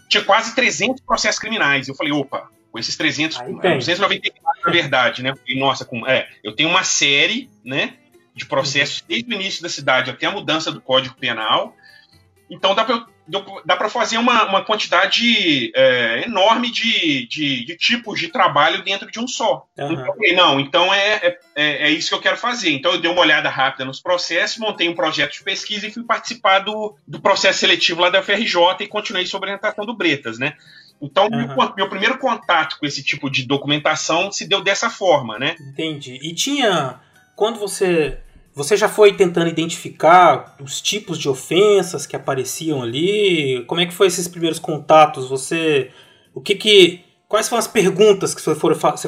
Tinha 0.08 0.24
quase 0.24 0.52
300 0.52 1.00
processos 1.02 1.38
criminais. 1.38 1.86
Eu 1.86 1.94
falei, 1.94 2.12
opa, 2.12 2.48
com 2.72 2.78
esses 2.78 2.96
300, 2.96 3.38
294 3.38 4.62
na 4.66 4.72
verdade, 4.72 5.22
né? 5.22 5.34
Falei, 5.36 5.60
nossa, 5.60 5.84
com, 5.84 6.04
é, 6.08 6.28
eu 6.42 6.56
tenho 6.56 6.68
uma 6.68 6.82
série, 6.82 7.48
né? 7.64 7.94
De 8.40 8.46
processos 8.46 9.02
desde 9.06 9.30
o 9.30 9.34
início 9.34 9.62
da 9.62 9.68
cidade 9.68 10.10
até 10.10 10.26
a 10.26 10.30
mudança 10.30 10.72
do 10.72 10.80
Código 10.80 11.14
Penal. 11.14 11.74
Então 12.50 12.74
dá 12.74 12.84
para 12.84 13.06
dá 13.64 13.76
para 13.76 13.88
fazer 13.88 14.18
uma, 14.18 14.44
uma 14.46 14.64
quantidade 14.64 15.70
é, 15.72 16.24
enorme 16.24 16.70
de, 16.70 17.28
de, 17.28 17.64
de, 17.64 17.76
tipos 17.76 18.18
de 18.18 18.26
trabalho 18.26 18.82
dentro 18.82 19.08
de 19.08 19.20
um 19.20 19.28
só. 19.28 19.66
Uhum. 19.78 19.92
Então, 19.92 20.14
não, 20.34 20.60
então 20.60 20.92
é, 20.92 21.14
é, 21.14 21.38
é, 21.54 21.86
é, 21.86 21.90
isso 21.90 22.08
que 22.08 22.14
eu 22.16 22.20
quero 22.20 22.36
fazer. 22.36 22.72
Então 22.72 22.92
eu 22.92 23.00
dei 23.00 23.08
uma 23.08 23.20
olhada 23.20 23.48
rápida 23.48 23.84
nos 23.84 24.00
processos, 24.00 24.58
montei 24.58 24.88
um 24.88 24.96
projeto 24.96 25.34
de 25.34 25.44
pesquisa 25.44 25.86
e 25.86 25.92
fui 25.92 26.02
participar 26.02 26.60
do, 26.60 26.96
do 27.06 27.20
processo 27.20 27.60
seletivo 27.60 28.00
lá 28.00 28.10
da 28.10 28.22
FRJ 28.22 28.56
e 28.80 28.88
continuei 28.88 29.26
sobre 29.26 29.50
a 29.50 29.52
orientação 29.52 29.86
do 29.86 29.96
Bretas, 29.96 30.38
né? 30.38 30.54
Então, 31.00 31.28
uhum. 31.28 31.54
meu, 31.56 31.74
meu, 31.76 31.88
primeiro 31.88 32.18
contato 32.18 32.78
com 32.78 32.84
esse 32.84 33.02
tipo 33.02 33.30
de 33.30 33.46
documentação 33.46 34.30
se 34.30 34.46
deu 34.46 34.60
dessa 34.60 34.90
forma, 34.90 35.38
né? 35.38 35.54
Entendi. 35.60 36.18
E 36.20 36.34
tinha. 36.34 37.00
Quando 37.34 37.58
você 37.58 38.18
você 38.54 38.76
já 38.76 38.88
foi 38.88 39.12
tentando 39.12 39.48
identificar 39.48 40.56
os 40.60 40.80
tipos 40.80 41.18
de 41.18 41.28
ofensas 41.28 42.06
que 42.06 42.16
apareciam 42.16 42.82
ali? 42.82 43.64
Como 43.66 43.80
é 43.80 43.86
que 43.86 43.94
foi 43.94 44.08
esses 44.08 44.26
primeiros 44.26 44.58
contatos? 44.58 45.28
Você, 45.28 45.90
o 46.34 46.40
que 46.40 46.56
que, 46.56 47.04
quais 47.28 47.48
foram 47.48 47.60
as 47.60 47.68
perguntas 47.68 48.34
que 48.34 48.42
você 48.42 48.54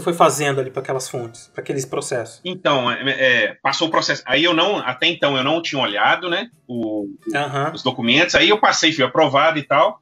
foi, 0.00 0.12
fazendo 0.14 0.60
ali 0.60 0.70
para 0.70 0.80
aquelas 0.80 1.08
fontes, 1.08 1.50
para 1.52 1.60
aqueles 1.60 1.84
processos? 1.84 2.40
Então, 2.44 2.90
é, 2.90 3.10
é, 3.10 3.54
passou 3.60 3.88
o 3.88 3.90
processo. 3.90 4.22
Aí 4.24 4.44
eu 4.44 4.54
não, 4.54 4.78
até 4.78 5.08
então 5.08 5.36
eu 5.36 5.42
não 5.42 5.60
tinha 5.60 5.82
olhado, 5.82 6.30
né, 6.30 6.48
o, 6.68 7.02
uhum. 7.02 7.72
os 7.74 7.82
documentos. 7.82 8.36
Aí 8.36 8.48
eu 8.48 8.58
passei, 8.58 8.92
fui 8.92 9.04
aprovado 9.04 9.58
e 9.58 9.62
tal. 9.64 10.00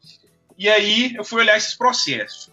E 0.58 0.68
aí 0.68 1.14
eu 1.16 1.24
fui 1.24 1.40
olhar 1.40 1.56
esses 1.56 1.74
processos. 1.74 2.52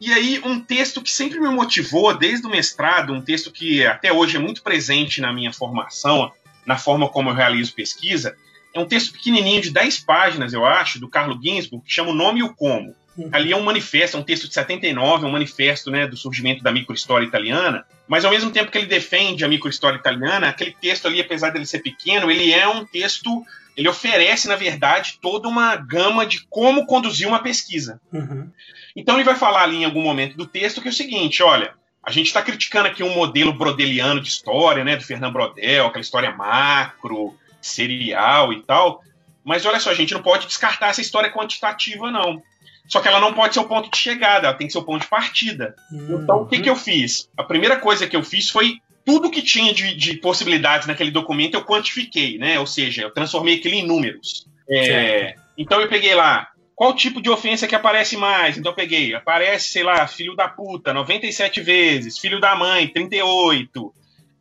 E 0.00 0.12
aí, 0.12 0.40
um 0.44 0.60
texto 0.60 1.00
que 1.00 1.10
sempre 1.10 1.40
me 1.40 1.48
motivou 1.48 2.16
desde 2.16 2.46
o 2.46 2.50
mestrado, 2.50 3.12
um 3.12 3.22
texto 3.22 3.50
que 3.50 3.84
até 3.86 4.12
hoje 4.12 4.36
é 4.36 4.40
muito 4.40 4.62
presente 4.62 5.20
na 5.20 5.32
minha 5.32 5.52
formação, 5.52 6.30
na 6.66 6.76
forma 6.76 7.08
como 7.08 7.30
eu 7.30 7.34
realizo 7.34 7.74
pesquisa, 7.74 8.36
é 8.74 8.80
um 8.80 8.86
texto 8.86 9.12
pequenininho 9.12 9.62
de 9.62 9.70
10 9.70 10.00
páginas, 10.00 10.52
eu 10.52 10.66
acho, 10.66 11.00
do 11.00 11.08
Carlo 11.08 11.40
Ginzburg, 11.42 11.84
que 11.84 11.92
chama 11.92 12.10
O 12.10 12.14
Nome 12.14 12.40
e 12.40 12.42
o 12.42 12.54
Como. 12.54 12.94
Ali 13.32 13.52
é 13.52 13.56
um 13.56 13.62
manifesto, 13.62 14.18
é 14.18 14.20
um 14.20 14.22
texto 14.22 14.46
de 14.46 14.52
79, 14.52 15.24
é 15.24 15.28
um 15.28 15.32
manifesto 15.32 15.90
né, 15.90 16.06
do 16.06 16.18
surgimento 16.18 16.62
da 16.62 16.70
microhistória 16.70 17.24
italiana, 17.24 17.86
mas 18.06 18.26
ao 18.26 18.30
mesmo 18.30 18.50
tempo 18.50 18.70
que 18.70 18.76
ele 18.76 18.86
defende 18.86 19.42
a 19.42 19.48
microhistória 19.48 19.96
italiana, 19.96 20.50
aquele 20.50 20.76
texto 20.78 21.06
ali, 21.06 21.22
apesar 21.22 21.50
dele 21.50 21.64
ser 21.64 21.78
pequeno, 21.78 22.30
ele 22.30 22.52
é 22.52 22.68
um 22.68 22.84
texto 22.84 23.42
ele 23.76 23.88
oferece, 23.88 24.48
na 24.48 24.56
verdade, 24.56 25.18
toda 25.20 25.46
uma 25.46 25.76
gama 25.76 26.24
de 26.24 26.46
como 26.48 26.86
conduzir 26.86 27.28
uma 27.28 27.42
pesquisa. 27.42 28.00
Uhum. 28.10 28.50
Então 28.96 29.16
ele 29.16 29.24
vai 29.24 29.36
falar 29.36 29.62
ali 29.62 29.76
em 29.76 29.84
algum 29.84 30.02
momento 30.02 30.36
do 30.36 30.46
texto 30.46 30.80
que 30.80 30.88
é 30.88 30.90
o 30.90 30.94
seguinte: 30.94 31.42
olha, 31.42 31.74
a 32.02 32.10
gente 32.10 32.28
está 32.28 32.40
criticando 32.40 32.88
aqui 32.88 33.02
um 33.02 33.14
modelo 33.14 33.52
brodeliano 33.52 34.20
de 34.20 34.28
história, 34.28 34.82
né, 34.82 34.96
do 34.96 35.04
Fernando 35.04 35.34
Brodel, 35.34 35.86
aquela 35.86 36.00
história 36.00 36.34
macro, 36.34 37.34
serial 37.60 38.52
e 38.52 38.62
tal. 38.62 39.02
Mas 39.44 39.66
olha 39.66 39.78
só, 39.78 39.90
a 39.90 39.94
gente 39.94 40.14
não 40.14 40.22
pode 40.22 40.46
descartar 40.46 40.88
essa 40.88 41.00
história 41.00 41.30
quantitativa, 41.30 42.10
não. 42.10 42.42
Só 42.88 43.00
que 43.00 43.08
ela 43.08 43.20
não 43.20 43.34
pode 43.34 43.54
ser 43.54 43.60
o 43.60 43.68
ponto 43.68 43.90
de 43.90 43.98
chegada, 43.98 44.46
ela 44.46 44.56
tem 44.56 44.66
que 44.66 44.72
ser 44.72 44.78
o 44.78 44.84
ponto 44.84 45.02
de 45.02 45.08
partida. 45.08 45.74
Uhum. 45.90 46.22
Então, 46.22 46.42
o 46.42 46.46
que, 46.46 46.60
que 46.60 46.70
eu 46.70 46.76
fiz? 46.76 47.28
A 47.36 47.42
primeira 47.42 47.76
coisa 47.78 48.06
que 48.06 48.16
eu 48.16 48.22
fiz 48.22 48.48
foi 48.48 48.80
tudo 49.04 49.30
que 49.30 49.42
tinha 49.42 49.72
de, 49.72 49.94
de, 49.94 50.14
possibilidades 50.14 50.86
naquele 50.86 51.10
documento 51.10 51.54
eu 51.54 51.64
quantifiquei, 51.64 52.38
né? 52.38 52.58
Ou 52.58 52.66
seja, 52.66 53.02
eu 53.02 53.10
transformei 53.12 53.56
aquilo 53.56 53.74
em 53.74 53.86
números. 53.86 54.46
É, 54.68 55.36
então 55.56 55.80
eu 55.80 55.88
peguei 55.88 56.14
lá 56.14 56.48
qual 56.76 56.94
tipo 56.94 57.22
de 57.22 57.30
ofensa 57.30 57.66
que 57.66 57.74
aparece 57.74 58.18
mais? 58.18 58.58
Então 58.58 58.70
eu 58.70 58.76
peguei, 58.76 59.14
aparece, 59.14 59.70
sei 59.70 59.82
lá, 59.82 60.06
filho 60.06 60.36
da 60.36 60.46
puta, 60.46 60.92
97 60.92 61.62
vezes, 61.62 62.18
filho 62.18 62.38
da 62.38 62.54
mãe, 62.54 62.86
38. 62.86 63.94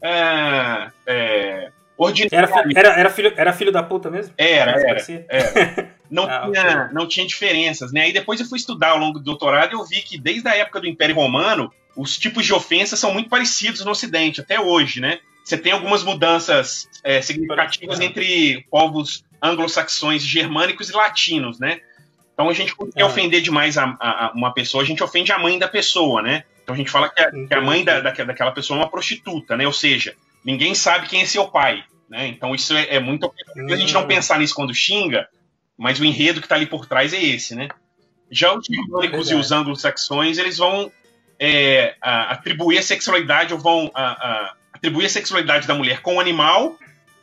É, 0.04 0.92
é, 1.08 1.72
ordinário. 1.98 2.50
Era, 2.54 2.90
era, 2.90 3.00
era, 3.00 3.10
filho, 3.10 3.34
era 3.38 3.54
filho 3.54 3.72
da 3.72 3.82
puta 3.82 4.12
mesmo? 4.12 4.34
Era, 4.38 4.72
era. 4.72 5.06
era. 5.30 5.96
Não, 6.12 6.26
ah, 6.26 6.52
tinha, 6.52 6.84
okay. 6.84 6.94
não 6.94 7.08
tinha 7.08 7.26
diferenças, 7.26 7.92
né? 7.92 8.08
E 8.08 8.14
depois 8.14 8.40
eu 8.40 8.46
fui 8.46 8.60
estudar 8.60 8.90
ao 8.90 9.00
longo 9.00 9.18
do 9.18 9.26
doutorado 9.26 9.72
e 9.72 9.74
eu 9.74 9.84
vi 9.84 10.04
que 10.04 10.20
desde 10.20 10.48
a 10.48 10.56
época 10.56 10.80
do 10.80 10.86
Império 10.86 11.16
Romano, 11.16 11.74
os 11.98 12.16
tipos 12.16 12.46
de 12.46 12.54
ofensas 12.54 13.00
são 13.00 13.12
muito 13.12 13.28
parecidos 13.28 13.84
no 13.84 13.90
Ocidente, 13.90 14.40
até 14.40 14.60
hoje, 14.60 15.02
né? 15.02 15.18
Você 15.44 15.58
tem 15.58 15.72
algumas 15.72 16.04
mudanças 16.04 16.88
é, 17.04 17.22
significativas 17.24 18.00
entre 18.00 18.64
povos 18.70 19.26
anglo-saxões, 19.42 20.22
germânicos 20.24 20.92
e 20.92 20.94
latinos, 20.94 21.60
né? 21.60 21.80
Então 22.36 22.50
a 22.50 22.54
gente 22.54 22.76
não 22.78 22.92
quer 22.92 23.02
é. 23.02 23.06
ofender 23.06 23.42
demais 23.42 23.78
a, 23.78 23.96
a, 23.98 24.26
a, 24.26 24.32
uma 24.34 24.54
pessoa, 24.54 24.84
a 24.84 24.86
gente 24.86 25.02
ofende 25.02 25.32
a 25.32 25.40
mãe 25.40 25.58
da 25.58 25.70
pessoa, 25.70 26.22
né? 26.22 26.44
Então 26.62 26.76
a 26.76 26.78
gente 26.78 26.92
fala 26.92 27.10
que 27.10 27.22
a, 27.22 27.32
que 27.32 27.54
a 27.54 27.62
mãe 27.62 27.84
da, 27.84 28.02
daquela 28.02 28.52
pessoa 28.52 28.78
é 28.78 28.84
uma 28.84 28.90
prostituta, 28.90 29.56
né? 29.56 29.66
Ou 29.66 29.72
seja, 29.72 30.14
ninguém 30.44 30.76
sabe 30.76 31.08
quem 31.08 31.22
é 31.22 31.26
seu 31.26 31.48
pai, 31.48 31.86
né? 32.10 32.28
Então 32.28 32.54
isso 32.54 32.76
é, 32.76 32.96
é 32.96 33.00
muito. 33.00 33.34
A 33.72 33.76
gente 33.78 33.94
não 33.94 34.04
hum. 34.04 34.08
pensar 34.08 34.38
nisso 34.38 34.54
quando 34.54 34.74
xinga, 34.74 35.30
mas 35.78 35.98
o 36.00 36.06
enredo 36.06 36.42
que 36.42 36.46
está 36.46 36.56
ali 36.56 36.66
por 36.66 36.86
trás 36.86 37.14
é 37.14 37.24
esse, 37.24 37.56
né? 37.56 37.70
Já 38.30 38.54
os 38.54 38.66
germânicos 38.66 39.32
e 39.32 39.36
os 39.36 39.54
anglo-saxões, 39.54 40.38
eles 40.38 40.58
vão 40.58 40.92
é, 41.40 41.96
atribuir 42.02 42.80
a 42.80 42.82
sexualidade 42.82 43.54
ou 43.54 43.60
vão 43.60 43.90
atribuir 44.74 45.06
a 45.06 45.10
sexualidade 45.10 45.68
da 45.68 45.74
mulher 45.74 46.02
com 46.02 46.16
o 46.16 46.20
animal 46.20 46.78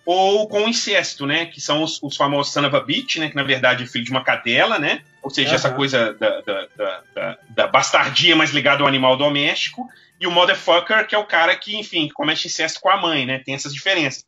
ou 0.05 0.49
com 0.49 0.69
incesto, 0.69 1.27
né? 1.27 1.47
Que 1.47 1.61
são 1.61 1.83
os, 1.83 2.03
os 2.03 2.17
famosos 2.17 2.53
son 2.53 2.67
of 2.67 2.77
a 2.77 2.81
bitch, 2.81 3.17
né? 3.17 3.29
Que 3.29 3.37
na 3.37 3.43
verdade 3.43 3.85
é 3.85 3.87
filho 3.87 4.05
de 4.05 4.11
uma 4.11 4.25
cadela, 4.25 4.79
né? 4.79 5.03
Ou 5.23 5.31
seja, 5.31 5.51
uhum. 5.51 5.55
essa 5.55 5.71
coisa 5.71 6.13
da, 6.15 6.41
da, 6.41 6.69
da, 7.15 7.39
da, 7.49 7.67
bastardia 7.69 8.35
mais 8.35 8.51
ligada 8.51 8.83
ao 8.83 8.89
animal 8.89 9.17
doméstico. 9.17 9.89
E 10.21 10.27
o 10.27 10.31
motherfucker, 10.31 11.07
que 11.07 11.15
é 11.15 11.19
o 11.19 11.27
cara 11.27 11.55
que, 11.57 11.77
enfim, 11.77 12.09
comete 12.13 12.47
incesto 12.47 12.81
com 12.81 12.91
a 12.91 12.97
mãe, 12.97 13.25
né? 13.27 13.41
Tem 13.45 13.55
essas 13.55 13.73
diferenças. 13.73 14.25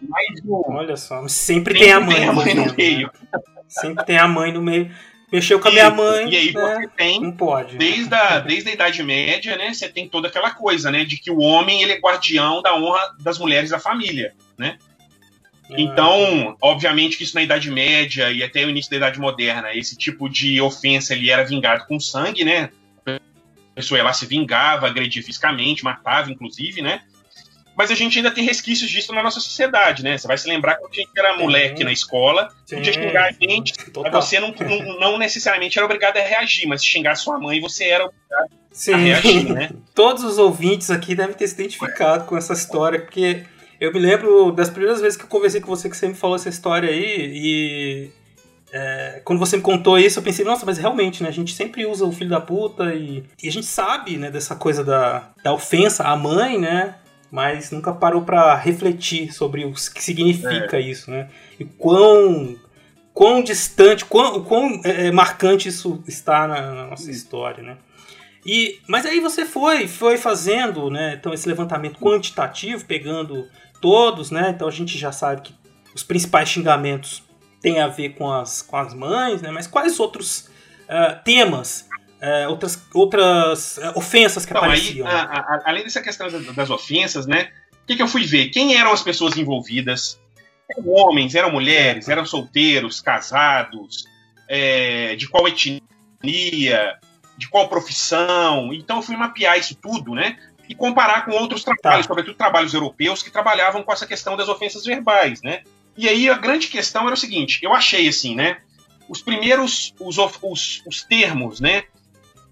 Mas, 0.00 0.26
Olha 0.48 0.96
só, 0.96 1.16
sempre, 1.28 1.74
sempre 1.74 1.78
tem 1.78 1.92
a 1.92 2.00
mãe, 2.00 2.16
tem 2.16 2.28
a 2.28 2.32
mãe 2.32 2.54
no 2.54 2.74
meio. 2.74 3.10
Sempre 3.68 4.04
tem 4.04 4.18
a 4.18 4.26
mãe 4.26 4.52
no 4.52 4.62
meio. 4.62 4.90
Mexeu 5.32 5.60
com 5.60 5.68
a 5.68 5.70
minha 5.70 5.90
mãe. 5.90 6.28
E 6.28 6.36
aí 6.36 6.52
né? 6.52 6.60
você 6.60 6.88
tem, 6.88 7.20
não 7.20 7.32
pode. 7.32 7.76
Desde 7.76 8.12
a, 8.12 8.40
desde 8.40 8.70
a 8.70 8.72
Idade 8.72 9.02
Média, 9.02 9.56
né? 9.56 9.72
Você 9.72 9.88
tem 9.88 10.08
toda 10.08 10.26
aquela 10.26 10.50
coisa, 10.50 10.90
né? 10.90 11.04
De 11.04 11.16
que 11.16 11.30
o 11.30 11.38
homem 11.38 11.82
ele 11.82 11.92
é 11.92 12.00
guardião 12.00 12.60
da 12.62 12.74
honra 12.74 13.14
das 13.20 13.38
mulheres 13.38 13.70
da 13.70 13.78
família, 13.78 14.34
né? 14.58 14.78
Então, 15.76 16.56
obviamente 16.60 17.16
que 17.16 17.24
isso 17.24 17.34
na 17.34 17.42
Idade 17.42 17.70
Média 17.70 18.30
e 18.30 18.42
até 18.42 18.64
o 18.64 18.70
início 18.70 18.90
da 18.90 18.96
Idade 18.96 19.20
Moderna, 19.20 19.74
esse 19.74 19.96
tipo 19.96 20.28
de 20.28 20.60
ofensa 20.60 21.14
ele 21.14 21.30
era 21.30 21.44
vingado 21.44 21.86
com 21.86 22.00
sangue, 22.00 22.44
né? 22.44 22.70
A 23.06 23.20
pessoa 23.74 24.02
lá 24.02 24.12
se 24.12 24.26
vingava, 24.26 24.86
agredia 24.86 25.22
fisicamente, 25.22 25.84
matava, 25.84 26.30
inclusive, 26.30 26.82
né? 26.82 27.02
Mas 27.76 27.90
a 27.90 27.94
gente 27.94 28.18
ainda 28.18 28.30
tem 28.30 28.44
resquícios 28.44 28.90
disso 28.90 29.10
na 29.14 29.22
nossa 29.22 29.40
sociedade, 29.40 30.02
né? 30.02 30.18
Você 30.18 30.26
vai 30.26 30.36
se 30.36 30.46
lembrar 30.46 30.74
quando 30.76 30.92
a 30.92 30.96
gente 30.96 31.10
era 31.16 31.38
moleque 31.38 31.82
na 31.82 31.92
escola, 31.92 32.48
Sim. 32.66 32.76
podia 32.76 32.92
xingar 32.92 33.28
a 33.28 33.32
gente, 33.32 33.72
mas 34.02 34.12
você 34.12 34.38
não, 34.38 34.52
não, 34.52 35.00
não, 35.00 35.18
necessariamente 35.18 35.78
era 35.78 35.86
obrigado 35.86 36.18
a 36.18 36.20
reagir, 36.20 36.66
mas 36.66 36.82
se 36.82 36.88
xingar 36.88 37.14
sua 37.14 37.38
mãe, 37.38 37.60
você 37.60 37.84
era 37.84 38.04
obrigado 38.04 38.50
Sim. 38.70 38.92
a 38.92 38.96
reagir, 38.98 39.52
né? 39.52 39.70
Todos 39.94 40.24
os 40.24 40.36
ouvintes 40.36 40.90
aqui 40.90 41.14
devem 41.14 41.34
ter 41.34 41.46
se 41.46 41.54
identificado 41.54 42.24
com 42.24 42.36
essa 42.36 42.52
história, 42.52 43.00
porque 43.00 43.44
eu 43.80 43.92
me 43.92 43.98
lembro 43.98 44.52
das 44.52 44.68
primeiras 44.68 45.00
vezes 45.00 45.16
que 45.16 45.24
eu 45.24 45.28
conversei 45.28 45.60
com 45.60 45.68
você 45.68 45.88
que 45.88 45.96
você 45.96 46.06
me 46.06 46.14
falou 46.14 46.36
essa 46.36 46.50
história 46.50 46.90
aí 46.90 47.30
e 47.34 48.10
é, 48.72 49.20
quando 49.24 49.38
você 49.38 49.56
me 49.56 49.62
contou 49.62 49.98
isso, 49.98 50.18
eu 50.18 50.22
pensei, 50.22 50.44
nossa, 50.44 50.64
mas 50.64 50.78
realmente, 50.78 51.22
né? 51.22 51.28
A 51.28 51.32
gente 51.32 51.54
sempre 51.54 51.84
usa 51.86 52.04
o 52.04 52.12
filho 52.12 52.30
da 52.30 52.40
puta 52.40 52.94
e, 52.94 53.24
e 53.42 53.48
a 53.48 53.52
gente 53.52 53.66
sabe, 53.66 54.16
né, 54.16 54.30
dessa 54.30 54.54
coisa 54.54 54.84
da, 54.84 55.30
da 55.42 55.52
ofensa 55.52 56.04
à 56.04 56.16
mãe, 56.16 56.58
né? 56.58 56.94
Mas 57.30 57.70
nunca 57.70 57.92
parou 57.92 58.22
para 58.22 58.54
refletir 58.54 59.32
sobre 59.32 59.64
o 59.64 59.72
que 59.72 60.02
significa 60.02 60.76
é. 60.76 60.80
isso, 60.80 61.10
né? 61.10 61.28
E 61.58 61.64
quão, 61.64 62.56
quão 63.12 63.42
distante, 63.42 64.04
quão, 64.04 64.44
quão 64.44 64.80
é, 64.84 65.06
é 65.06 65.12
marcante 65.12 65.68
isso 65.68 66.02
está 66.06 66.46
na, 66.46 66.74
na 66.74 66.86
nossa 66.86 67.10
história, 67.10 67.62
né? 67.62 67.76
E, 68.44 68.78
mas 68.86 69.04
aí 69.04 69.20
você 69.20 69.44
foi, 69.44 69.86
foi 69.86 70.16
fazendo, 70.16 70.90
né? 70.90 71.16
Então 71.18 71.32
esse 71.32 71.48
levantamento 71.48 71.98
quantitativo, 71.98 72.84
pegando 72.84 73.46
todos, 73.80 74.30
né? 74.30 74.50
Então 74.50 74.68
a 74.68 74.70
gente 74.70 74.96
já 74.98 75.12
sabe 75.12 75.42
que 75.42 75.54
os 75.94 76.02
principais 76.02 76.48
xingamentos 76.48 77.22
têm 77.60 77.80
a 77.80 77.88
ver 77.88 78.10
com 78.10 78.30
as, 78.30 78.62
com 78.62 78.76
as 78.76 78.94
mães, 78.94 79.42
né? 79.42 79.50
Mas 79.50 79.66
quais 79.66 79.98
outros 79.98 80.48
uh, 80.88 81.22
temas, 81.24 81.88
uh, 82.20 82.48
outras, 82.48 82.82
outras 82.94 83.78
uh, 83.78 83.92
ofensas 83.94 84.44
que 84.44 84.52
então, 84.52 84.62
apareciam? 84.62 85.06
Aí, 85.06 85.14
a, 85.14 85.22
a, 85.22 85.62
além 85.66 85.84
dessa 85.84 86.00
questão 86.00 86.28
das 86.54 86.70
ofensas, 86.70 87.26
né? 87.26 87.50
O 87.82 87.86
que, 87.86 87.96
que 87.96 88.02
eu 88.02 88.08
fui 88.08 88.24
ver? 88.24 88.48
Quem 88.48 88.76
eram 88.76 88.92
as 88.92 89.02
pessoas 89.02 89.36
envolvidas? 89.36 90.20
Eram 90.70 90.88
homens, 90.88 91.34
eram 91.34 91.50
mulheres, 91.50 92.08
eram 92.08 92.24
solteiros, 92.24 93.00
casados, 93.00 94.04
é, 94.48 95.16
de 95.16 95.28
qual 95.28 95.48
etnia, 95.48 95.80
de 97.36 97.48
qual 97.48 97.68
profissão. 97.68 98.72
Então 98.72 98.98
eu 98.98 99.02
fui 99.02 99.16
mapear 99.16 99.58
isso 99.58 99.74
tudo, 99.74 100.14
né? 100.14 100.38
E 100.70 100.74
comparar 100.76 101.24
com 101.24 101.32
outros 101.32 101.64
trabalhos, 101.64 102.06
tá. 102.06 102.14
sobretudo 102.14 102.36
trabalhos 102.36 102.72
europeus, 102.72 103.24
que 103.24 103.30
trabalhavam 103.30 103.82
com 103.82 103.92
essa 103.92 104.06
questão 104.06 104.36
das 104.36 104.48
ofensas 104.48 104.84
verbais, 104.84 105.42
né? 105.42 105.64
E 105.96 106.08
aí 106.08 106.30
a 106.30 106.34
grande 106.34 106.68
questão 106.68 107.06
era 107.06 107.14
o 107.14 107.16
seguinte, 107.16 107.58
eu 107.60 107.74
achei 107.74 108.06
assim, 108.06 108.36
né? 108.36 108.58
Os 109.08 109.20
primeiros, 109.20 109.92
os, 109.98 110.16
os, 110.16 110.82
os 110.86 111.02
termos, 111.02 111.58
né? 111.58 111.82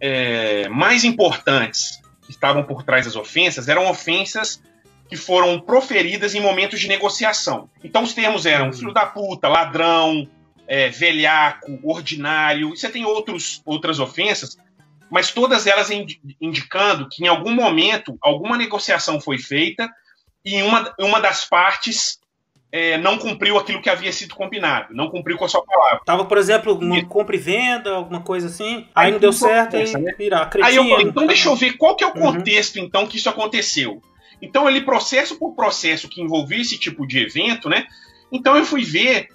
É, 0.01 0.69
mais 0.69 1.05
importantes 1.05 2.03
que 2.25 2.33
estavam 2.33 2.65
por 2.65 2.83
trás 2.83 3.05
das 3.05 3.15
ofensas 3.15 3.69
eram 3.69 3.89
ofensas 3.89 4.61
que 5.09 5.17
foram 5.17 5.61
proferidas 5.61 6.35
em 6.35 6.41
momentos 6.41 6.81
de 6.81 6.89
negociação. 6.89 7.71
Então 7.85 8.03
os 8.03 8.15
termos 8.15 8.47
eram 8.47 8.67
uhum. 8.67 8.73
filho 8.73 8.93
da 8.93 9.07
puta, 9.07 9.47
ladrão, 9.47 10.29
é, 10.67 10.89
velhaco, 10.89 11.79
ordinário, 11.85 12.75
e 12.75 12.77
você 12.77 12.89
tem 12.89 13.05
outros, 13.05 13.63
outras 13.65 14.01
ofensas 14.01 14.59
mas 15.11 15.31
todas 15.31 15.67
elas 15.67 15.91
indicando 16.41 17.09
que 17.09 17.25
em 17.25 17.29
algum 17.29 17.53
momento 17.53 18.17
alguma 18.21 18.57
negociação 18.57 19.21
foi 19.21 19.39
feita 19.39 19.91
e 20.45 20.63
uma, 20.63 20.95
uma 20.99 21.21
das 21.21 21.45
partes 21.45 22.19
é, 22.71 22.99
não 22.99 23.17
cumpriu 23.19 23.57
aquilo 23.57 23.81
que 23.81 23.89
havia 23.89 24.13
sido 24.13 24.35
combinado, 24.35 24.95
não 24.95 25.09
cumpriu 25.09 25.39
com 25.39 25.45
a 25.45 25.49
sua 25.49 25.65
palavra. 25.65 26.01
Tava, 26.05 26.25
por 26.25 26.37
exemplo, 26.37 26.75
uma 26.75 27.03
compra 27.07 27.35
e 27.35 27.39
venda, 27.39 27.93
alguma 27.93 28.21
coisa 28.21 28.49
assim, 28.49 28.87
aí, 28.95 29.07
aí 29.07 29.13
não 29.13 29.19
deu 29.19 29.33
certo 29.33 29.77
e 29.77 30.15
virar 30.17 30.51
Aí 30.63 30.77
eu 30.77 30.85
então 31.01 31.27
deixa 31.27 31.49
eu 31.49 31.57
ver 31.57 31.73
qual 31.73 31.97
que 31.97 32.05
é 32.05 32.07
o 32.07 32.11
uhum. 32.11 32.21
contexto, 32.21 32.77
uhum. 32.77 32.85
então, 32.85 33.07
que 33.07 33.17
isso 33.17 33.29
aconteceu. 33.29 34.03
Então, 34.41 34.69
ele, 34.69 34.83
processo 34.83 35.39
por 35.39 35.55
processo 35.55 36.09
que 36.09 36.21
envolvia 36.21 36.61
esse 36.61 36.79
tipo 36.79 37.07
de 37.07 37.19
evento, 37.19 37.69
né? 37.69 37.87
Então, 38.31 38.57
eu 38.57 38.65
fui 38.65 38.85
ver 38.85 39.29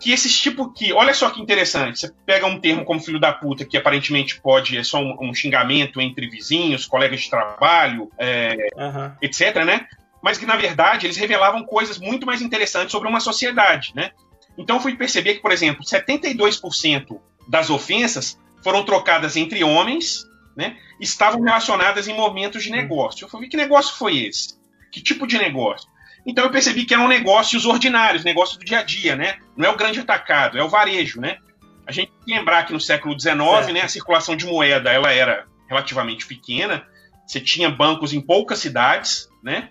que 0.00 0.12
esses 0.12 0.38
tipo 0.38 0.72
que, 0.72 0.92
olha 0.92 1.14
só 1.14 1.30
que 1.30 1.40
interessante, 1.40 2.00
você 2.00 2.12
pega 2.24 2.46
um 2.46 2.60
termo 2.60 2.84
como 2.84 3.00
filho 3.00 3.18
da 3.18 3.32
puta, 3.32 3.64
que 3.64 3.76
aparentemente 3.76 4.40
pode 4.40 4.76
é 4.76 4.84
só 4.84 4.98
um, 4.98 5.16
um 5.20 5.34
xingamento 5.34 6.00
entre 6.00 6.28
vizinhos, 6.28 6.86
colegas 6.86 7.22
de 7.22 7.30
trabalho, 7.30 8.10
é, 8.18 8.68
uhum. 8.76 9.12
etc, 9.22 9.64
né? 9.64 9.86
Mas 10.22 10.38
que 10.38 10.46
na 10.46 10.56
verdade 10.56 11.06
eles 11.06 11.16
revelavam 11.16 11.64
coisas 11.64 11.98
muito 11.98 12.26
mais 12.26 12.42
interessantes 12.42 12.92
sobre 12.92 13.08
uma 13.08 13.20
sociedade, 13.20 13.92
né? 13.94 14.10
Então 14.58 14.76
eu 14.76 14.82
fui 14.82 14.94
perceber 14.96 15.34
que, 15.34 15.40
por 15.40 15.52
exemplo, 15.52 15.84
72% 15.84 17.18
das 17.48 17.70
ofensas 17.70 18.38
foram 18.62 18.84
trocadas 18.84 19.36
entre 19.36 19.62
homens, 19.62 20.24
né? 20.56 20.76
Estavam 21.00 21.40
relacionadas 21.42 22.08
em 22.08 22.14
momentos 22.14 22.62
de 22.62 22.70
negócio. 22.70 23.24
Eu 23.24 23.28
falei, 23.28 23.48
que 23.48 23.56
negócio 23.56 23.96
foi 23.96 24.18
esse? 24.18 24.58
Que 24.90 25.02
tipo 25.02 25.26
de 25.26 25.38
negócio? 25.38 25.88
Então 26.26 26.44
eu 26.44 26.50
percebi 26.50 26.84
que 26.84 26.92
eram 26.92 27.06
negócios 27.06 27.64
ordinários, 27.64 28.24
negócios 28.24 28.58
do 28.58 28.64
dia 28.64 28.80
a 28.80 28.82
dia, 28.82 29.14
né? 29.14 29.36
Não 29.56 29.68
é 29.68 29.70
o 29.70 29.76
grande 29.76 30.00
atacado, 30.00 30.58
é 30.58 30.62
o 30.62 30.68
varejo, 30.68 31.20
né? 31.20 31.38
A 31.86 31.92
gente 31.92 32.10
tem 32.10 32.20
que 32.24 32.34
lembrar 32.34 32.64
que 32.64 32.72
no 32.72 32.80
século 32.80 33.18
XIX, 33.18 33.72
né, 33.72 33.82
a 33.82 33.88
circulação 33.88 34.34
de 34.34 34.44
moeda 34.44 34.90
ela 34.90 35.12
era 35.12 35.46
relativamente 35.68 36.26
pequena. 36.26 36.84
Você 37.24 37.40
tinha 37.40 37.70
bancos 37.70 38.12
em 38.12 38.20
poucas 38.20 38.58
cidades, 38.58 39.28
né? 39.42 39.70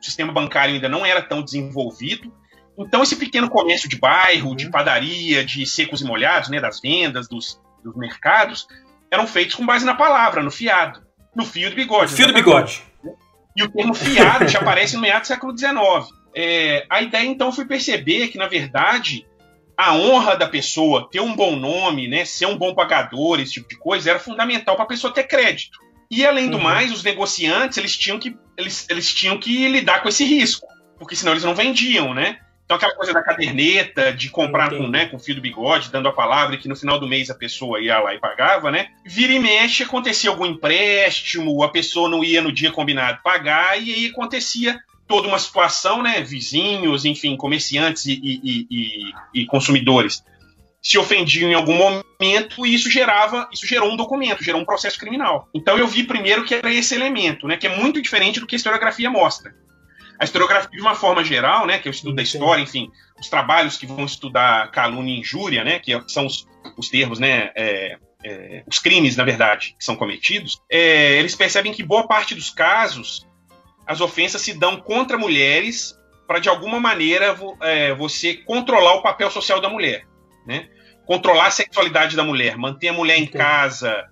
O 0.00 0.04
sistema 0.04 0.32
bancário 0.32 0.74
ainda 0.74 0.88
não 0.88 1.06
era 1.06 1.22
tão 1.22 1.42
desenvolvido. 1.42 2.32
Então 2.76 3.04
esse 3.04 3.14
pequeno 3.14 3.48
comércio 3.48 3.88
de 3.88 3.96
bairro, 3.96 4.50
uhum. 4.50 4.56
de 4.56 4.68
padaria, 4.68 5.44
de 5.44 5.64
secos 5.64 6.00
e 6.00 6.04
molhados, 6.04 6.48
né, 6.48 6.60
das 6.60 6.80
vendas, 6.80 7.28
dos, 7.28 7.60
dos 7.84 7.96
mercados, 7.96 8.66
eram 9.10 9.28
feitos 9.28 9.54
com 9.54 9.64
base 9.64 9.86
na 9.86 9.94
palavra, 9.94 10.42
no 10.42 10.50
fiado, 10.50 11.00
no 11.36 11.44
fio 11.44 11.70
do 11.70 11.76
bigode. 11.76 12.12
Fio 12.12 12.26
do 12.26 12.34
bigode. 12.34 12.82
E 13.56 13.62
o 13.62 13.70
termo 13.70 13.94
fiado 13.94 14.48
já 14.48 14.58
aparece 14.60 14.96
no 14.96 15.02
meados 15.02 15.28
do 15.28 15.32
século 15.32 15.56
XIX. 15.56 15.74
É, 16.34 16.84
a 16.90 17.00
ideia, 17.00 17.26
então, 17.26 17.52
foi 17.52 17.64
perceber 17.64 18.28
que, 18.28 18.38
na 18.38 18.48
verdade, 18.48 19.24
a 19.76 19.94
honra 19.94 20.36
da 20.36 20.48
pessoa, 20.48 21.08
ter 21.10 21.20
um 21.20 21.34
bom 21.34 21.56
nome, 21.56 22.08
né, 22.08 22.24
ser 22.24 22.46
um 22.46 22.56
bom 22.56 22.74
pagador, 22.74 23.40
esse 23.40 23.54
tipo 23.54 23.68
de 23.68 23.76
coisa, 23.76 24.10
era 24.10 24.18
fundamental 24.18 24.74
para 24.74 24.84
a 24.84 24.88
pessoa 24.88 25.12
ter 25.12 25.24
crédito. 25.24 25.78
E 26.10 26.24
além 26.24 26.48
do 26.48 26.56
uhum. 26.56 26.62
mais, 26.62 26.92
os 26.92 27.02
negociantes 27.02 27.78
eles 27.78 27.96
tinham 27.96 28.18
que 28.18 28.36
eles, 28.56 28.86
eles 28.88 29.12
tinham 29.12 29.38
que 29.38 29.68
lidar 29.68 30.02
com 30.02 30.08
esse 30.08 30.24
risco, 30.24 30.66
porque 30.98 31.16
senão 31.16 31.32
eles 31.32 31.44
não 31.44 31.54
vendiam, 31.54 32.14
né? 32.14 32.38
Então 32.64 32.76
aquela 32.76 32.94
coisa 32.94 33.12
da 33.12 33.22
caderneta, 33.22 34.12
de 34.12 34.30
comprar 34.30 34.70
com, 34.70 34.88
né, 34.88 35.06
com 35.06 35.18
fio 35.18 35.34
do 35.34 35.40
bigode, 35.40 35.90
dando 35.90 36.08
a 36.08 36.12
palavra, 36.12 36.54
e 36.54 36.58
que 36.58 36.68
no 36.68 36.76
final 36.76 36.98
do 36.98 37.06
mês 37.06 37.28
a 37.28 37.34
pessoa 37.34 37.80
ia 37.80 37.98
lá 38.00 38.14
e 38.14 38.18
pagava, 38.18 38.70
né? 38.70 38.88
Vira 39.04 39.32
e 39.32 39.38
mexe, 39.38 39.82
acontecia 39.82 40.30
algum 40.30 40.46
empréstimo, 40.46 41.62
a 41.62 41.68
pessoa 41.68 42.08
não 42.08 42.24
ia 42.24 42.40
no 42.40 42.50
dia 42.50 42.72
combinado 42.72 43.20
pagar, 43.22 43.80
e 43.80 43.92
aí 43.92 44.06
acontecia 44.06 44.78
toda 45.06 45.28
uma 45.28 45.38
situação, 45.38 46.02
né? 46.02 46.22
Vizinhos, 46.22 47.04
enfim, 47.04 47.36
comerciantes 47.36 48.06
e, 48.06 48.14
e, 48.22 48.66
e, 48.70 49.42
e 49.42 49.46
consumidores 49.46 50.22
se 50.84 50.98
ofendiam 50.98 51.50
em 51.50 51.54
algum 51.54 51.74
momento 51.74 52.66
e 52.66 52.74
isso 52.74 52.90
gerava, 52.90 53.48
isso 53.50 53.66
gerou 53.66 53.90
um 53.90 53.96
documento, 53.96 54.44
gerou 54.44 54.60
um 54.60 54.66
processo 54.66 54.98
criminal. 54.98 55.48
Então 55.54 55.78
eu 55.78 55.88
vi 55.88 56.04
primeiro 56.04 56.44
que 56.44 56.54
era 56.54 56.70
esse 56.70 56.94
elemento, 56.94 57.48
né, 57.48 57.56
que 57.56 57.66
é 57.66 57.74
muito 57.74 58.02
diferente 58.02 58.38
do 58.38 58.46
que 58.46 58.54
a 58.54 58.58
historiografia 58.58 59.08
mostra. 59.08 59.54
A 60.18 60.24
historiografia, 60.24 60.70
de 60.70 60.80
uma 60.80 60.94
forma 60.94 61.24
geral, 61.24 61.66
né, 61.66 61.78
que 61.78 61.88
é 61.88 61.90
o 61.90 61.94
estudo 61.94 62.14
da 62.14 62.22
história, 62.22 62.62
enfim, 62.62 62.90
os 63.18 63.28
trabalhos 63.28 63.76
que 63.76 63.86
vão 63.86 64.04
estudar 64.04 64.70
calúnia 64.70 65.14
e 65.14 65.20
injúria, 65.20 65.64
né, 65.64 65.78
que 65.78 65.92
são 66.08 66.26
os, 66.26 66.46
os 66.76 66.88
termos, 66.88 67.18
né, 67.18 67.50
é, 67.54 67.98
é, 68.24 68.64
os 68.66 68.78
crimes, 68.78 69.16
na 69.16 69.24
verdade, 69.24 69.74
que 69.78 69.84
são 69.84 69.96
cometidos, 69.96 70.60
é, 70.70 71.18
eles 71.18 71.34
percebem 71.34 71.72
que 71.72 71.82
boa 71.82 72.06
parte 72.06 72.34
dos 72.34 72.50
casos 72.50 73.26
as 73.86 74.00
ofensas 74.00 74.40
se 74.40 74.54
dão 74.54 74.80
contra 74.80 75.18
mulheres 75.18 75.94
para, 76.26 76.38
de 76.38 76.48
alguma 76.48 76.80
maneira, 76.80 77.36
é, 77.60 77.94
você 77.94 78.34
controlar 78.34 78.94
o 78.94 79.02
papel 79.02 79.30
social 79.30 79.60
da 79.60 79.68
mulher. 79.68 80.06
Né? 80.46 80.68
Controlar 81.06 81.48
a 81.48 81.50
sexualidade 81.50 82.16
da 82.16 82.24
mulher, 82.24 82.56
manter 82.56 82.88
a 82.88 82.92
mulher 82.92 83.18
em 83.18 83.26
casa, 83.26 84.08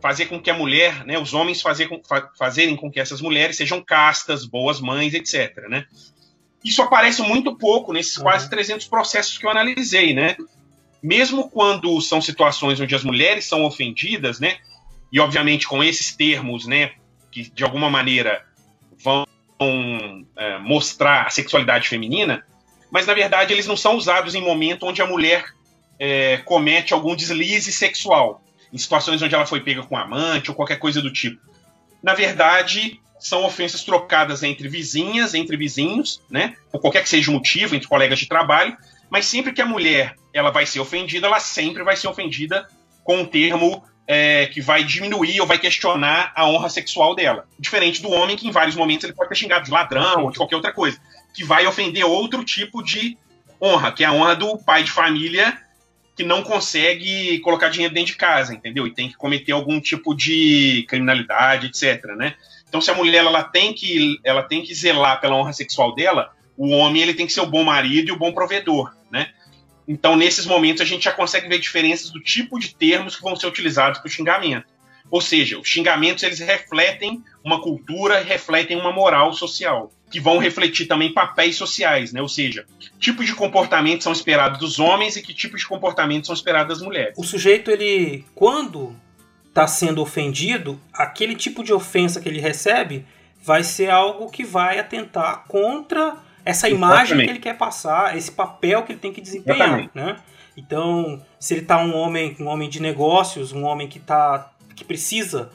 fazer 0.00 0.26
com 0.26 0.40
que 0.40 0.50
a 0.50 0.54
mulher, 0.54 1.04
né, 1.04 1.18
os 1.18 1.34
homens 1.34 1.60
fazer 1.60 1.88
com, 1.88 2.02
fa, 2.02 2.30
fazerem 2.38 2.76
com 2.76 2.90
que 2.90 3.00
essas 3.00 3.20
mulheres 3.20 3.56
sejam 3.56 3.82
castas, 3.82 4.44
boas 4.44 4.80
mães, 4.80 5.14
etc. 5.14 5.68
Né? 5.68 5.86
Isso 6.64 6.82
aparece 6.82 7.22
muito 7.22 7.56
pouco 7.56 7.92
nesses 7.92 8.16
uhum. 8.16 8.24
quase 8.24 8.48
300 8.48 8.86
processos 8.86 9.38
que 9.38 9.46
eu 9.46 9.50
analisei, 9.50 10.14
né? 10.14 10.36
Mesmo 11.02 11.48
quando 11.48 12.00
são 12.00 12.20
situações 12.20 12.80
onde 12.80 12.94
as 12.94 13.04
mulheres 13.04 13.44
são 13.44 13.64
ofendidas, 13.64 14.40
né? 14.40 14.58
E 15.12 15.20
obviamente 15.20 15.66
com 15.66 15.82
esses 15.82 16.14
termos, 16.14 16.66
né, 16.66 16.92
que 17.30 17.50
de 17.50 17.64
alguma 17.64 17.88
maneira 17.88 18.44
vão 19.02 19.24
é, 20.36 20.58
mostrar 20.58 21.26
a 21.26 21.30
sexualidade 21.30 21.88
feminina, 21.88 22.44
mas 22.90 23.06
na 23.06 23.14
verdade 23.14 23.52
eles 23.52 23.66
não 23.66 23.76
são 23.76 23.96
usados 23.96 24.34
em 24.34 24.42
momento 24.42 24.86
onde 24.86 25.00
a 25.00 25.06
mulher 25.06 25.44
é, 25.98 26.38
comete 26.38 26.92
algum 26.92 27.16
deslize 27.16 27.72
sexual, 27.72 28.42
em 28.72 28.78
situações 28.78 29.20
onde 29.22 29.34
ela 29.34 29.46
foi 29.46 29.60
pega 29.60 29.82
com 29.82 29.96
amante 29.96 30.50
ou 30.50 30.56
qualquer 30.56 30.78
coisa 30.78 31.00
do 31.00 31.12
tipo. 31.12 31.40
Na 32.02 32.14
verdade, 32.14 33.00
são 33.18 33.44
ofensas 33.44 33.82
trocadas 33.82 34.42
entre 34.42 34.68
vizinhas, 34.68 35.34
entre 35.34 35.56
vizinhos, 35.56 36.22
né? 36.30 36.54
Por 36.70 36.80
qualquer 36.80 37.02
que 37.02 37.08
seja 37.08 37.30
o 37.30 37.34
motivo, 37.34 37.74
entre 37.74 37.88
colegas 37.88 38.18
de 38.18 38.28
trabalho, 38.28 38.76
mas 39.10 39.26
sempre 39.26 39.52
que 39.52 39.62
a 39.62 39.66
mulher 39.66 40.14
ela 40.32 40.50
vai 40.50 40.66
ser 40.66 40.80
ofendida, 40.80 41.26
ela 41.26 41.40
sempre 41.40 41.82
vai 41.82 41.96
ser 41.96 42.08
ofendida 42.08 42.68
com 43.02 43.18
um 43.18 43.24
termo 43.24 43.82
é, 44.06 44.46
que 44.46 44.60
vai 44.60 44.84
diminuir 44.84 45.40
ou 45.40 45.46
vai 45.46 45.58
questionar 45.58 46.32
a 46.34 46.46
honra 46.48 46.68
sexual 46.68 47.14
dela. 47.14 47.46
Diferente 47.58 48.00
do 48.00 48.10
homem, 48.10 48.36
que 48.36 48.46
em 48.46 48.50
vários 48.50 48.76
momentos 48.76 49.04
ele 49.04 49.14
pode 49.14 49.28
ter 49.28 49.34
xingado 49.34 49.64
de 49.64 49.70
ladrão 49.70 50.24
ou 50.24 50.30
de 50.30 50.38
qualquer 50.38 50.56
outra 50.56 50.72
coisa, 50.72 50.98
que 51.34 51.44
vai 51.44 51.66
ofender 51.66 52.04
outro 52.04 52.44
tipo 52.44 52.82
de 52.82 53.18
honra, 53.60 53.92
que 53.92 54.04
é 54.04 54.06
a 54.06 54.12
honra 54.12 54.36
do 54.36 54.56
pai 54.58 54.82
de 54.82 54.90
família 54.90 55.58
que 56.18 56.24
não 56.24 56.42
consegue 56.42 57.38
colocar 57.38 57.68
dinheiro 57.68 57.94
dentro 57.94 58.10
de 58.10 58.18
casa, 58.18 58.52
entendeu? 58.52 58.88
E 58.88 58.92
tem 58.92 59.08
que 59.08 59.16
cometer 59.16 59.52
algum 59.52 59.80
tipo 59.80 60.12
de 60.16 60.84
criminalidade, 60.88 61.68
etc, 61.68 62.04
né? 62.16 62.34
Então, 62.68 62.80
se 62.80 62.90
a 62.90 62.94
mulher 62.94 63.24
ela 63.24 63.44
tem 63.44 63.72
que 63.72 64.18
ela 64.24 64.42
tem 64.42 64.64
que 64.64 64.74
zelar 64.74 65.20
pela 65.20 65.36
honra 65.36 65.52
sexual 65.52 65.94
dela, 65.94 66.32
o 66.56 66.70
homem 66.70 67.02
ele 67.02 67.14
tem 67.14 67.24
que 67.24 67.32
ser 67.32 67.40
o 67.40 67.46
bom 67.46 67.62
marido 67.62 68.08
e 68.08 68.12
o 68.12 68.18
bom 68.18 68.32
provedor, 68.32 68.92
né? 69.12 69.30
Então, 69.86 70.16
nesses 70.16 70.44
momentos, 70.44 70.82
a 70.82 70.84
gente 70.84 71.04
já 71.04 71.12
consegue 71.12 71.48
ver 71.48 71.60
diferenças 71.60 72.10
do 72.10 72.20
tipo 72.20 72.58
de 72.58 72.74
termos 72.74 73.14
que 73.14 73.22
vão 73.22 73.36
ser 73.36 73.46
utilizados 73.46 74.00
para 74.00 74.08
o 74.08 74.10
xingamento. 74.10 74.66
Ou 75.10 75.20
seja, 75.20 75.58
os 75.58 75.68
xingamentos 75.68 76.22
eles 76.22 76.38
refletem 76.38 77.22
uma 77.42 77.60
cultura, 77.60 78.22
refletem 78.22 78.78
uma 78.78 78.92
moral 78.92 79.32
social, 79.32 79.90
que 80.10 80.20
vão 80.20 80.38
refletir 80.38 80.86
também 80.86 81.12
papéis 81.12 81.56
sociais, 81.56 82.12
né? 82.12 82.20
Ou 82.20 82.28
seja, 82.28 82.66
que 82.78 82.90
tipos 82.98 83.26
de 83.26 83.34
comportamentos 83.34 84.04
são 84.04 84.12
esperados 84.12 84.58
dos 84.58 84.78
homens 84.78 85.16
e 85.16 85.22
que 85.22 85.34
tipos 85.34 85.60
de 85.60 85.66
comportamentos 85.66 86.26
são 86.26 86.34
esperados 86.34 86.78
das 86.78 86.86
mulheres. 86.86 87.14
O 87.16 87.24
sujeito, 87.24 87.70
ele, 87.70 88.24
quando 88.34 88.94
está 89.48 89.66
sendo 89.66 90.00
ofendido, 90.00 90.80
aquele 90.92 91.34
tipo 91.34 91.64
de 91.64 91.72
ofensa 91.72 92.20
que 92.20 92.28
ele 92.28 92.40
recebe 92.40 93.04
vai 93.42 93.64
ser 93.64 93.90
algo 93.90 94.30
que 94.30 94.44
vai 94.44 94.78
atentar 94.78 95.44
contra 95.48 96.16
essa 96.44 96.68
imagem 96.68 97.02
Exatamente. 97.02 97.26
que 97.26 97.32
ele 97.32 97.38
quer 97.40 97.56
passar, 97.56 98.16
esse 98.16 98.30
papel 98.30 98.82
que 98.82 98.92
ele 98.92 99.00
tem 99.00 99.12
que 99.12 99.20
desempenhar, 99.20 99.90
né? 99.94 100.16
Então, 100.56 101.22
se 101.38 101.54
ele 101.54 101.62
tá 101.62 101.78
um 101.78 101.94
homem, 101.94 102.36
um 102.40 102.46
homem 102.46 102.68
de 102.68 102.80
negócios, 102.80 103.52
um 103.52 103.64
homem 103.64 103.86
que 103.86 104.00
tá 104.00 104.50
que 104.78 104.84
precisa 104.84 105.50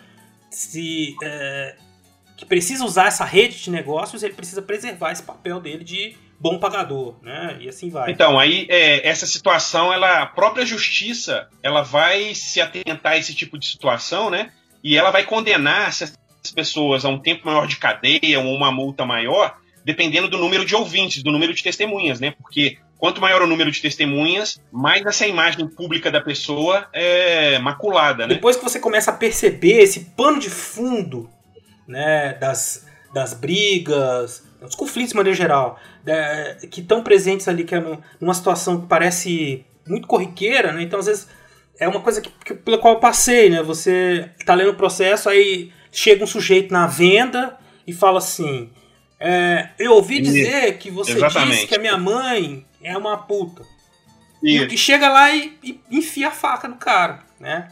se 0.49 1.15
é, 1.23 1.75
que 2.37 2.45
precisa 2.45 2.83
usar 2.83 3.07
essa 3.07 3.23
rede 3.23 3.61
de 3.61 3.71
negócios, 3.71 4.21
ele 4.21 4.33
precisa 4.33 4.61
preservar 4.61 5.11
esse 5.11 5.23
papel 5.23 5.59
dele 5.59 5.83
de 5.83 6.15
bom 6.39 6.59
pagador, 6.59 7.15
né? 7.21 7.57
E 7.61 7.69
assim 7.69 7.89
vai. 7.89 8.11
Então, 8.11 8.37
aí 8.37 8.67
é, 8.69 9.07
essa 9.07 9.25
situação, 9.25 9.93
ela, 9.93 10.23
a 10.23 10.25
própria 10.25 10.65
justiça, 10.65 11.47
ela 11.61 11.81
vai 11.81 12.35
se 12.35 12.59
atentar 12.59 13.13
a 13.13 13.17
esse 13.17 13.33
tipo 13.33 13.57
de 13.57 13.65
situação, 13.65 14.29
né? 14.29 14.51
E 14.83 14.97
ela 14.97 15.09
vai 15.09 15.23
condenar 15.23 15.87
essas 15.87 16.13
pessoas 16.53 17.05
a 17.05 17.09
um 17.09 17.19
tempo 17.19 17.45
maior 17.45 17.65
de 17.65 17.77
cadeia 17.77 18.39
ou 18.39 18.53
uma 18.53 18.71
multa 18.71 19.05
maior, 19.05 19.57
dependendo 19.85 20.27
do 20.27 20.37
número 20.37 20.65
de 20.65 20.75
ouvintes, 20.75 21.23
do 21.23 21.31
número 21.31 21.53
de 21.53 21.63
testemunhas, 21.63 22.19
né? 22.19 22.31
Porque 22.31 22.77
quanto 22.97 23.19
maior 23.19 23.41
o 23.41 23.47
número 23.47 23.69
de 23.69 23.81
testemunhas, 23.81 24.61
mais 24.71 25.05
essa 25.05 25.27
imagem 25.27 25.67
pública 25.67 26.09
da 26.09 26.21
pessoa 26.21 26.87
é 26.93 27.59
maculada, 27.59 28.25
né? 28.25 28.35
Depois 28.35 28.55
que 28.55 28.63
você 28.63 28.79
começa 28.79 29.11
a 29.11 29.13
perceber 29.13 29.81
esse 29.81 30.11
pano 30.15 30.39
de 30.39 30.49
fundo, 30.49 31.29
né, 31.87 32.33
das, 32.35 32.87
das 33.13 33.33
brigas, 33.33 34.43
dos 34.61 34.75
conflitos 34.75 35.11
de 35.11 35.17
maneira 35.17 35.35
geral, 35.35 35.77
né, 36.05 36.55
que 36.71 36.79
estão 36.79 37.03
presentes 37.03 37.47
ali, 37.49 37.65
que 37.65 37.75
é 37.75 37.83
numa 38.21 38.33
situação 38.33 38.79
que 38.79 38.87
parece 38.87 39.65
muito 39.85 40.07
corriqueira, 40.07 40.71
né? 40.71 40.81
Então, 40.81 40.99
às 40.99 41.07
vezes, 41.07 41.27
é 41.77 41.87
uma 41.87 41.99
coisa 41.99 42.21
que, 42.21 42.31
que, 42.45 42.53
pela 42.53 42.77
qual 42.77 42.93
eu 42.93 42.99
passei, 43.01 43.49
né? 43.49 43.61
Você 43.61 44.29
está 44.39 44.53
lendo 44.53 44.71
o 44.71 44.75
processo, 44.75 45.27
aí 45.27 45.71
chega 45.91 46.23
um 46.23 46.27
sujeito 46.27 46.71
na 46.71 46.87
venda 46.87 47.57
e 47.85 47.91
fala 47.91 48.19
assim 48.19 48.69
é, 49.25 49.69
eu 49.79 49.93
ouvi 49.93 50.19
dizer 50.19 50.77
que 50.79 50.91
você 50.91 51.13
Exatamente. 51.13 51.51
disse 51.51 51.67
que 51.67 51.75
a 51.75 51.79
minha 51.79 51.97
mãe 51.97 52.65
é 52.81 52.97
uma 52.97 53.15
puta. 53.17 53.63
Isso. 54.43 54.65
E 54.65 54.77
chega 54.77 55.07
lá 55.07 55.33
e, 55.33 55.57
e, 55.63 55.79
enfia 55.89 56.27
a 56.27 56.31
faca 56.31 56.67
no 56.67 56.75
cara, 56.75 57.23
né? 57.39 57.71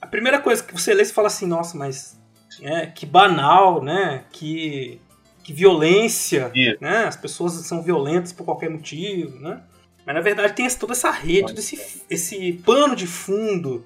A 0.00 0.06
primeira 0.06 0.40
coisa 0.40 0.62
que 0.62 0.72
você 0.72 0.94
lê, 0.94 1.04
você 1.04 1.12
fala 1.12 1.26
assim, 1.26 1.46
nossa, 1.46 1.76
mas 1.76 2.18
é, 2.62 2.86
que 2.86 3.04
banal, 3.04 3.82
né? 3.82 4.24
Que, 4.32 4.98
que 5.44 5.52
violência, 5.52 6.50
Isso. 6.54 6.78
né? 6.80 7.04
As 7.04 7.16
pessoas 7.16 7.52
são 7.66 7.82
violentas 7.82 8.32
por 8.32 8.46
qualquer 8.46 8.70
motivo, 8.70 9.38
né? 9.40 9.60
Mas 10.06 10.14
na 10.14 10.22
verdade 10.22 10.54
tem 10.54 10.66
toda 10.70 10.94
essa 10.94 11.10
rede, 11.10 11.48
todo 11.48 11.58
esse, 11.58 12.02
esse 12.08 12.52
pano 12.64 12.96
de 12.96 13.06
fundo 13.06 13.84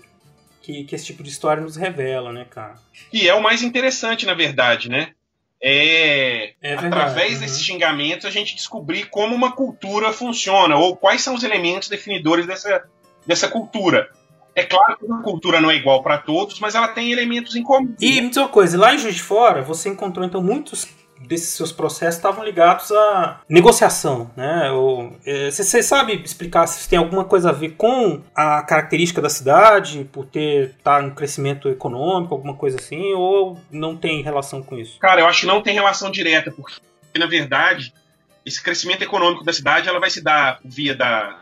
que, 0.60 0.84
que 0.84 0.94
esse 0.94 1.06
tipo 1.06 1.24
de 1.24 1.30
história 1.30 1.60
nos 1.60 1.74
revela, 1.74 2.32
né, 2.32 2.46
cara? 2.48 2.76
E 3.12 3.28
é 3.28 3.34
o 3.34 3.42
mais 3.42 3.60
interessante, 3.60 4.24
na 4.24 4.34
verdade, 4.34 4.88
né? 4.88 5.10
É, 5.62 6.54
é 6.60 6.74
através 6.74 7.34
uhum. 7.34 7.40
desses 7.40 7.62
xingamentos, 7.62 8.26
a 8.26 8.30
gente 8.30 8.56
descobrir 8.56 9.08
como 9.08 9.34
uma 9.34 9.52
cultura 9.52 10.12
funciona, 10.12 10.76
ou 10.76 10.96
quais 10.96 11.22
são 11.22 11.34
os 11.34 11.44
elementos 11.44 11.88
definidores 11.88 12.46
dessa, 12.46 12.82
dessa 13.24 13.48
cultura. 13.48 14.10
É 14.54 14.64
claro 14.64 14.98
que 14.98 15.04
uma 15.04 15.22
cultura 15.22 15.60
não 15.60 15.70
é 15.70 15.76
igual 15.76 16.02
para 16.02 16.18
todos, 16.18 16.58
mas 16.60 16.74
ela 16.74 16.88
tem 16.88 17.10
elementos 17.12 17.54
em 17.54 17.62
comum. 17.62 17.94
E 18.00 18.20
me 18.20 18.28
diz 18.28 18.36
uma 18.36 18.48
coisa, 18.48 18.76
lá 18.76 18.94
em 18.94 18.98
Juiz 18.98 19.14
de 19.14 19.22
Fora, 19.22 19.62
você 19.62 19.88
encontrou 19.88 20.26
então 20.26 20.42
muitos 20.42 20.86
desses 21.26 21.50
seus 21.50 21.72
processos 21.72 22.16
estavam 22.16 22.44
ligados 22.44 22.90
à 22.92 23.40
negociação, 23.48 24.30
né? 24.36 24.70
Você 25.50 25.78
é, 25.78 25.82
sabe 25.82 26.14
explicar 26.22 26.66
se 26.66 26.88
tem 26.88 26.98
alguma 26.98 27.24
coisa 27.24 27.50
a 27.50 27.52
ver 27.52 27.70
com 27.70 28.22
a 28.34 28.62
característica 28.62 29.20
da 29.20 29.28
cidade, 29.28 30.08
por 30.12 30.26
ter 30.26 30.74
tá 30.82 31.00
no 31.00 31.14
crescimento 31.14 31.68
econômico, 31.68 32.34
alguma 32.34 32.54
coisa 32.54 32.78
assim, 32.78 33.12
ou 33.12 33.58
não 33.70 33.96
tem 33.96 34.22
relação 34.22 34.62
com 34.62 34.78
isso? 34.78 34.98
Cara, 34.98 35.20
eu 35.20 35.26
acho 35.26 35.40
que 35.40 35.46
não 35.46 35.62
tem 35.62 35.74
relação 35.74 36.10
direta, 36.10 36.50
porque 36.50 36.80
na 37.18 37.26
verdade 37.26 37.92
esse 38.44 38.62
crescimento 38.62 39.02
econômico 39.02 39.44
da 39.44 39.52
cidade 39.52 39.88
ela 39.88 40.00
vai 40.00 40.10
se 40.10 40.22
dar 40.22 40.58
via 40.64 40.94
da, 40.94 41.40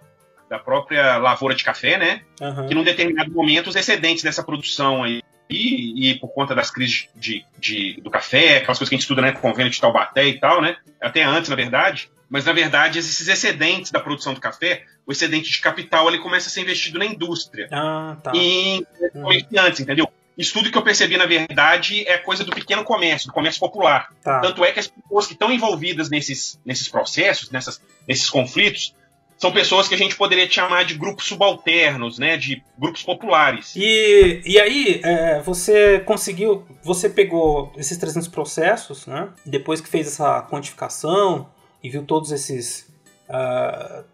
da 0.49 0.59
própria 0.59 1.17
lavoura 1.17 1.55
de 1.55 1.65
café, 1.65 1.97
né? 1.97 2.23
Uhum. 2.41 2.67
Que 2.67 2.75
num 2.75 2.85
determinado 2.85 3.31
momento 3.31 3.69
os 3.69 3.77
excedentes 3.77 4.23
dessa 4.23 4.43
produção 4.43 5.03
aí 5.03 5.23
e, 5.51 6.11
e, 6.11 6.15
por 6.19 6.29
conta 6.29 6.55
das 6.55 6.71
crises 6.71 7.09
de, 7.17 7.45
de, 7.59 8.01
do 8.01 8.11
café, 8.11 8.59
aquelas 8.59 8.79
coisas 8.79 8.89
que 8.89 8.95
a 8.95 8.97
gente 8.97 9.03
estuda, 9.03 9.21
né, 9.21 9.33
convênio 9.33 9.71
de 9.71 9.81
Taubaté 9.81 10.27
e 10.27 10.39
tal, 10.39 10.63
né, 10.63 10.77
até 11.01 11.23
antes, 11.23 11.51
na 11.51 11.57
verdade, 11.57 12.09
Mas, 12.31 12.45
na 12.45 12.53
verdade, 12.53 13.01
esses 13.01 13.27
excedentes 13.27 13.91
da 13.91 13.99
produção 13.99 14.33
do 14.33 14.41
café, 14.41 14.85
o 15.05 15.11
excedente 15.11 15.51
de 15.51 15.61
capital, 15.61 16.09
ele 16.09 16.21
começa 16.21 16.47
a 16.47 16.51
ser 16.51 16.61
investido 16.61 16.97
na 16.97 17.05
indústria. 17.05 17.69
Ah, 17.73 18.17
tá. 18.23 18.31
E 18.33 18.77
em 18.77 18.87
comerciantes, 19.13 19.81
entendeu? 19.81 20.09
Isso 20.39 20.53
tudo 20.55 20.71
que 20.71 20.79
eu 20.79 20.83
percebi, 20.83 21.17
na 21.17 21.27
verdade, 21.27 22.07
é 22.07 22.17
coisa 22.17 22.45
do 22.45 22.53
pequeno 22.53 22.85
comércio, 22.85 23.27
do 23.27 23.33
comércio 23.33 23.59
popular. 23.59 24.11
Tá. 24.23 24.39
Tanto 24.39 24.65
é 24.65 24.71
que 24.71 24.79
as 24.79 24.87
pessoas 24.87 25.27
que 25.27 25.33
estão 25.33 25.53
envolvidas 25.53 26.09
nesses, 26.09 26.59
nesses 26.65 26.89
processos, 26.89 27.51
nessas, 27.51 27.83
nesses 28.07 28.31
conflitos, 28.31 28.95
são 29.41 29.51
pessoas 29.51 29.89
que 29.89 29.95
a 29.95 29.99
gente 29.99 30.17
poderia 30.17 30.49
chamar 30.51 30.85
de 30.85 30.95
grupos 30.95 31.25
subalternos, 31.25 32.19
né? 32.19 32.37
De 32.37 32.63
grupos 32.79 33.03
populares. 33.03 33.75
E, 33.75 34.43
e 34.45 34.61
aí, 34.61 35.01
é, 35.03 35.41
você 35.41 36.01
conseguiu, 36.01 36.67
você 36.85 37.09
pegou 37.09 37.73
esses 37.75 37.97
300 37.97 38.29
processos, 38.29 39.07
né? 39.07 39.31
Depois 39.47 39.81
que 39.81 39.89
fez 39.89 40.07
essa 40.07 40.43
quantificação 40.43 41.49
e 41.83 41.89
viu 41.89 42.05
todos 42.05 42.31
esses. 42.33 42.93
Uh, 43.31 44.05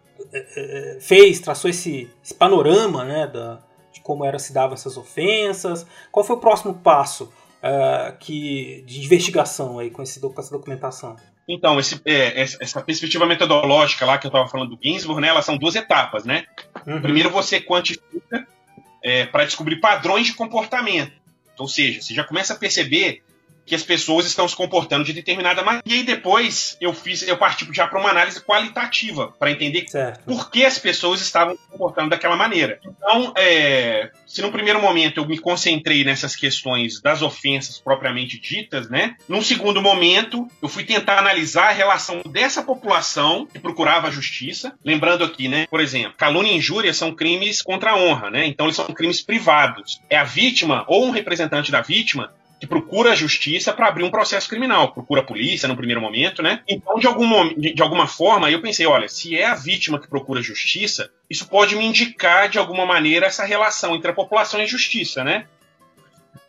fez, 1.01 1.41
traçou 1.41 1.69
esse, 1.69 2.09
esse 2.23 2.33
panorama, 2.33 3.03
né? 3.03 3.27
Da, 3.27 3.59
de 3.91 3.99
como 3.99 4.23
era 4.23 4.39
se 4.39 4.53
davam 4.53 4.75
essas 4.75 4.95
ofensas. 4.95 5.85
Qual 6.09 6.25
foi 6.25 6.37
o 6.37 6.39
próximo 6.39 6.75
passo 6.75 7.25
uh, 7.25 8.17
que, 8.17 8.81
de 8.87 9.03
investigação 9.03 9.77
aí 9.77 9.91
com, 9.91 10.01
esse, 10.01 10.21
com 10.21 10.39
essa 10.39 10.51
documentação? 10.51 11.17
Então, 11.47 11.79
esse, 11.79 12.01
é, 12.05 12.41
essa 12.41 12.81
perspectiva 12.81 13.25
metodológica 13.25 14.05
lá 14.05 14.17
que 14.17 14.27
eu 14.27 14.29
estava 14.29 14.47
falando 14.49 14.75
do 14.75 14.79
Ginsburg, 14.83 15.21
né, 15.21 15.29
elas 15.29 15.45
são 15.45 15.57
duas 15.57 15.75
etapas, 15.75 16.25
né? 16.25 16.45
Uhum. 16.85 17.01
Primeiro 17.01 17.29
você 17.29 17.61
quantifica 17.61 18.45
é, 19.01 19.25
para 19.25 19.45
descobrir 19.45 19.77
padrões 19.77 20.25
de 20.25 20.33
comportamento. 20.33 21.13
Ou 21.57 21.67
seja, 21.67 22.01
você 22.01 22.13
já 22.13 22.23
começa 22.23 22.53
a 22.53 22.57
perceber 22.57 23.23
que 23.67 23.75
as 23.75 23.83
pessoas 23.83 24.25
estão 24.25 24.47
se 24.47 24.55
comportando 24.55 25.03
de 25.03 25.11
determinada 25.11 25.61
maneira. 25.61 25.83
E 25.85 25.93
aí 25.93 26.03
depois 26.03 26.77
eu 26.79 26.93
fiz, 26.93 27.27
eu 27.27 27.37
parti 27.37 27.67
já 27.73 27.85
para 27.85 27.99
uma 27.99 28.09
análise 28.09 28.41
qualitativa 28.41 29.33
para 29.37 29.51
entender 29.51 29.85
certo. 29.87 30.23
por 30.23 30.49
que 30.49 30.65
as 30.65 30.79
pessoas 30.79 31.19
estavam 31.19 31.55
se 31.55 31.67
comportando 31.69 32.09
daquela 32.09 32.37
maneira. 32.37 32.79
Então, 32.85 33.33
é, 33.35 34.09
se 34.25 34.41
no 34.41 34.51
primeiro 34.51 34.81
momento 34.81 35.19
eu 35.19 35.27
me 35.27 35.37
concentrei 35.37 36.05
nessas 36.05 36.35
questões 36.35 37.01
das 37.01 37.21
ofensas 37.21 37.77
propriamente 37.77 38.39
ditas, 38.39 38.89
né? 38.89 39.15
Num 39.27 39.41
segundo 39.41 39.81
momento, 39.81 40.47
eu 40.61 40.69
fui 40.69 40.85
tentar 40.85 41.19
analisar 41.19 41.69
a 41.69 41.73
relação 41.73 42.21
dessa 42.31 42.63
população 42.63 43.45
que 43.45 43.59
procurava 43.59 44.07
a 44.07 44.11
justiça, 44.11 44.73
lembrando 44.83 45.25
aqui, 45.25 45.49
né? 45.49 45.67
Por 45.69 45.81
exemplo, 45.81 46.13
calúnia 46.17 46.53
e 46.53 46.57
injúria 46.57 46.93
são 46.93 47.13
crimes 47.13 47.61
contra 47.61 47.91
a 47.91 47.97
honra, 47.97 48.29
né? 48.29 48.45
Então 48.47 48.65
eles 48.65 48.77
são 48.77 48.85
crimes 48.87 49.21
privados. 49.21 50.01
É 50.09 50.17
a 50.17 50.23
vítima 50.23 50.85
ou 50.87 51.05
um 51.05 51.11
representante 51.11 51.71
da 51.71 51.81
vítima 51.81 52.31
que 52.59 52.65
procura 52.65 53.11
a 53.11 53.15
justiça 53.15 53.71
para 53.71 53.87
abrir 53.87 54.03
um 54.03 54.09
processo 54.09 54.49
criminal, 54.49 54.91
procura 54.91 55.21
a 55.21 55.23
polícia 55.23 55.67
no 55.67 55.75
primeiro 55.75 56.01
momento, 56.01 56.41
né? 56.41 56.61
Então, 56.67 56.97
de, 56.97 57.05
algum, 57.05 57.53
de 57.55 57.81
alguma 57.81 58.07
forma, 58.07 58.49
eu 58.49 58.61
pensei, 58.61 58.85
olha, 58.87 59.07
se 59.07 59.37
é 59.37 59.45
a 59.45 59.53
vítima 59.53 59.99
que 59.99 60.07
procura 60.07 60.39
a 60.39 60.43
justiça, 60.43 61.09
isso 61.29 61.47
pode 61.47 61.75
me 61.75 61.85
indicar 61.85 62.49
de 62.49 62.57
alguma 62.57 62.85
maneira 62.85 63.27
essa 63.27 63.45
relação 63.45 63.95
entre 63.95 64.09
a 64.09 64.13
população 64.13 64.59
e 64.59 64.63
a 64.63 64.67
justiça, 64.67 65.23
né? 65.23 65.45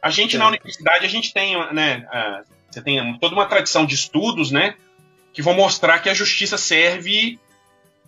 A 0.01 0.11
gente 0.11 0.37
é. 0.37 0.39
na 0.39 0.49
universidade 0.49 1.05
a 1.05 1.09
gente 1.09 1.33
tem, 1.33 1.55
né? 1.75 2.07
A, 2.11 2.43
você 2.71 2.81
tem 2.81 3.19
toda 3.19 3.35
uma 3.35 3.47
tradição 3.47 3.85
de 3.85 3.95
estudos, 3.95 4.51
né? 4.51 4.75
Que 5.35 5.43
vão 5.43 5.55
mostrar 5.55 5.99
que 5.99 6.09
a 6.09 6.15
justiça 6.15 6.57
serve 6.57 7.39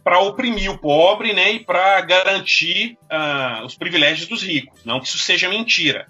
para 0.02 0.20
oprimir 0.20 0.70
o 0.70 0.78
pobre, 0.78 1.34
né? 1.34 1.52
E 1.52 1.60
para 1.60 2.00
garantir 2.00 2.96
uh, 3.10 3.64
os 3.64 3.74
privilégios 3.74 4.26
dos 4.26 4.42
ricos. 4.42 4.80
Não 4.86 5.00
que 5.00 5.06
isso 5.06 5.18
seja 5.18 5.50
mentira. 5.50 6.06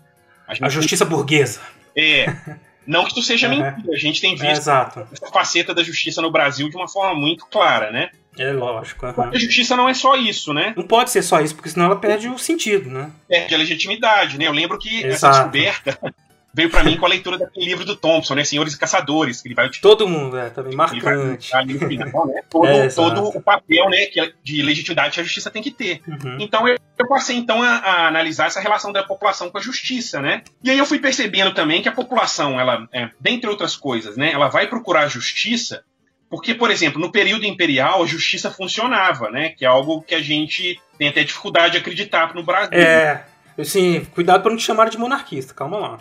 A, 0.46 0.66
a 0.66 0.68
justiça 0.68 1.04
burguesa. 1.04 1.60
É. 1.96 2.26
Não 2.86 3.04
que 3.04 3.12
isso 3.12 3.22
seja 3.22 3.48
uhum. 3.48 3.56
mentira, 3.56 3.94
a 3.94 3.96
gente 3.96 4.20
tem 4.20 4.34
visto 4.34 4.68
é, 4.68 4.72
essa 4.72 4.96
faceta 5.32 5.72
da 5.72 5.82
justiça 5.82 6.20
no 6.20 6.30
Brasil 6.30 6.68
de 6.68 6.76
uma 6.76 6.88
forma 6.88 7.14
muito 7.14 7.46
clara, 7.46 7.92
né? 7.92 8.10
É 8.36 8.52
lógico. 8.52 9.06
Uhum. 9.06 9.30
A 9.32 9.38
justiça 9.38 9.76
não 9.76 9.88
é 9.88 9.94
só 9.94 10.16
isso, 10.16 10.52
né? 10.52 10.72
Não 10.76 10.86
pode 10.86 11.10
ser 11.10 11.22
só 11.22 11.40
isso, 11.40 11.54
porque 11.54 11.68
senão 11.68 11.86
ela 11.86 11.96
perde 11.96 12.28
o 12.28 12.38
sentido, 12.38 12.90
né? 12.90 13.10
Perde 13.28 13.54
a 13.54 13.58
legitimidade, 13.58 14.38
né? 14.38 14.46
Eu 14.46 14.52
lembro 14.52 14.78
que 14.78 15.04
Exato. 15.04 15.14
essa 15.14 15.30
descoberta 15.30 16.14
veio 16.52 16.70
para 16.70 16.82
mim 16.84 16.96
com 16.96 17.06
a 17.06 17.08
leitura 17.08 17.38
daquele 17.38 17.66
livro 17.66 17.84
do 17.84 17.96
Thompson, 17.96 18.34
né? 18.34 18.44
Senhores 18.44 18.74
e 18.74 18.78
Caçadores, 18.78 19.40
que 19.40 19.48
ele 19.48 19.54
vai 19.54 19.68
todo 19.70 20.08
mundo 20.08 20.36
é 20.36 20.50
também 20.50 20.74
marcante. 20.74 21.52
No 21.66 21.78
final, 21.88 22.26
né? 22.26 22.42
Todo, 22.48 22.66
é, 22.68 22.88
todo 22.88 23.24
o 23.28 23.40
papel, 23.40 23.88
né, 23.88 24.06
que 24.06 24.20
é 24.20 24.32
de 24.42 24.62
legitimidade 24.62 25.14
que 25.14 25.20
a 25.20 25.24
justiça 25.24 25.50
tem 25.50 25.62
que 25.62 25.70
ter. 25.70 26.00
Uhum. 26.06 26.38
Então 26.40 26.66
eu, 26.66 26.76
eu, 26.98 27.08
passei 27.08 27.36
então 27.36 27.62
a, 27.62 27.76
a, 27.76 28.08
analisar 28.08 28.46
essa 28.46 28.60
relação 28.60 28.92
da 28.92 29.02
população 29.02 29.50
com 29.50 29.58
a 29.58 29.62
justiça, 29.62 30.20
né? 30.20 30.42
E 30.62 30.70
aí 30.70 30.78
eu 30.78 30.86
fui 30.86 30.98
percebendo 30.98 31.54
também 31.54 31.82
que 31.82 31.88
a 31.88 31.92
população, 31.92 32.58
ela, 32.60 32.88
é, 32.92 33.10
dentre 33.20 33.48
outras 33.48 33.76
coisas, 33.76 34.16
né, 34.16 34.32
ela 34.32 34.48
vai 34.48 34.66
procurar 34.66 35.02
a 35.02 35.08
justiça 35.08 35.84
porque, 36.30 36.54
por 36.54 36.70
exemplo, 36.70 37.00
no 37.00 37.10
período 37.10 37.44
imperial 37.44 38.04
a 38.04 38.06
justiça 38.06 38.52
funcionava, 38.52 39.30
né? 39.30 39.48
Que 39.48 39.64
é 39.64 39.68
algo 39.68 40.00
que 40.00 40.14
a 40.14 40.22
gente 40.22 40.80
tem 40.96 41.08
até 41.08 41.24
dificuldade 41.24 41.72
de 41.72 41.78
acreditar 41.78 42.32
no 42.36 42.44
Brasil. 42.44 42.78
É, 42.78 43.24
Assim, 43.60 44.04
cuidado 44.06 44.42
para 44.42 44.50
não 44.50 44.58
te 44.58 44.64
chamar 44.64 44.88
de 44.88 44.98
monarquista, 44.98 45.54
calma 45.54 45.78
lá. 45.78 46.00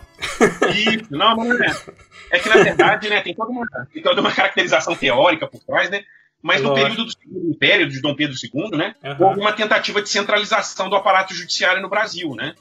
Isso, 0.74 1.06
não, 1.10 1.36
não 1.36 1.52
é. 1.64 1.76
É 2.30 2.38
que, 2.38 2.48
na 2.48 2.56
verdade, 2.56 3.08
né, 3.08 3.20
tem 3.20 3.34
toda 3.34 3.50
uma, 3.50 3.66
tem 3.92 4.02
toda 4.02 4.20
uma 4.20 4.32
caracterização 4.32 4.94
teórica 4.94 5.46
por 5.46 5.60
trás, 5.60 5.90
né? 5.90 6.02
Mas 6.42 6.62
no 6.62 6.72
período 6.72 7.04
do 7.04 7.10
Segundo 7.10 7.50
Império, 7.50 7.88
de 7.88 8.00
Dom 8.00 8.14
Pedro 8.14 8.34
II, 8.34 8.70
né, 8.76 8.94
uhum. 9.04 9.26
houve 9.26 9.40
uma 9.40 9.52
tentativa 9.52 10.00
de 10.00 10.08
centralização 10.08 10.88
do 10.88 10.96
aparato 10.96 11.34
judiciário 11.34 11.82
no 11.82 11.88
Brasil, 11.88 12.34
né? 12.34 12.54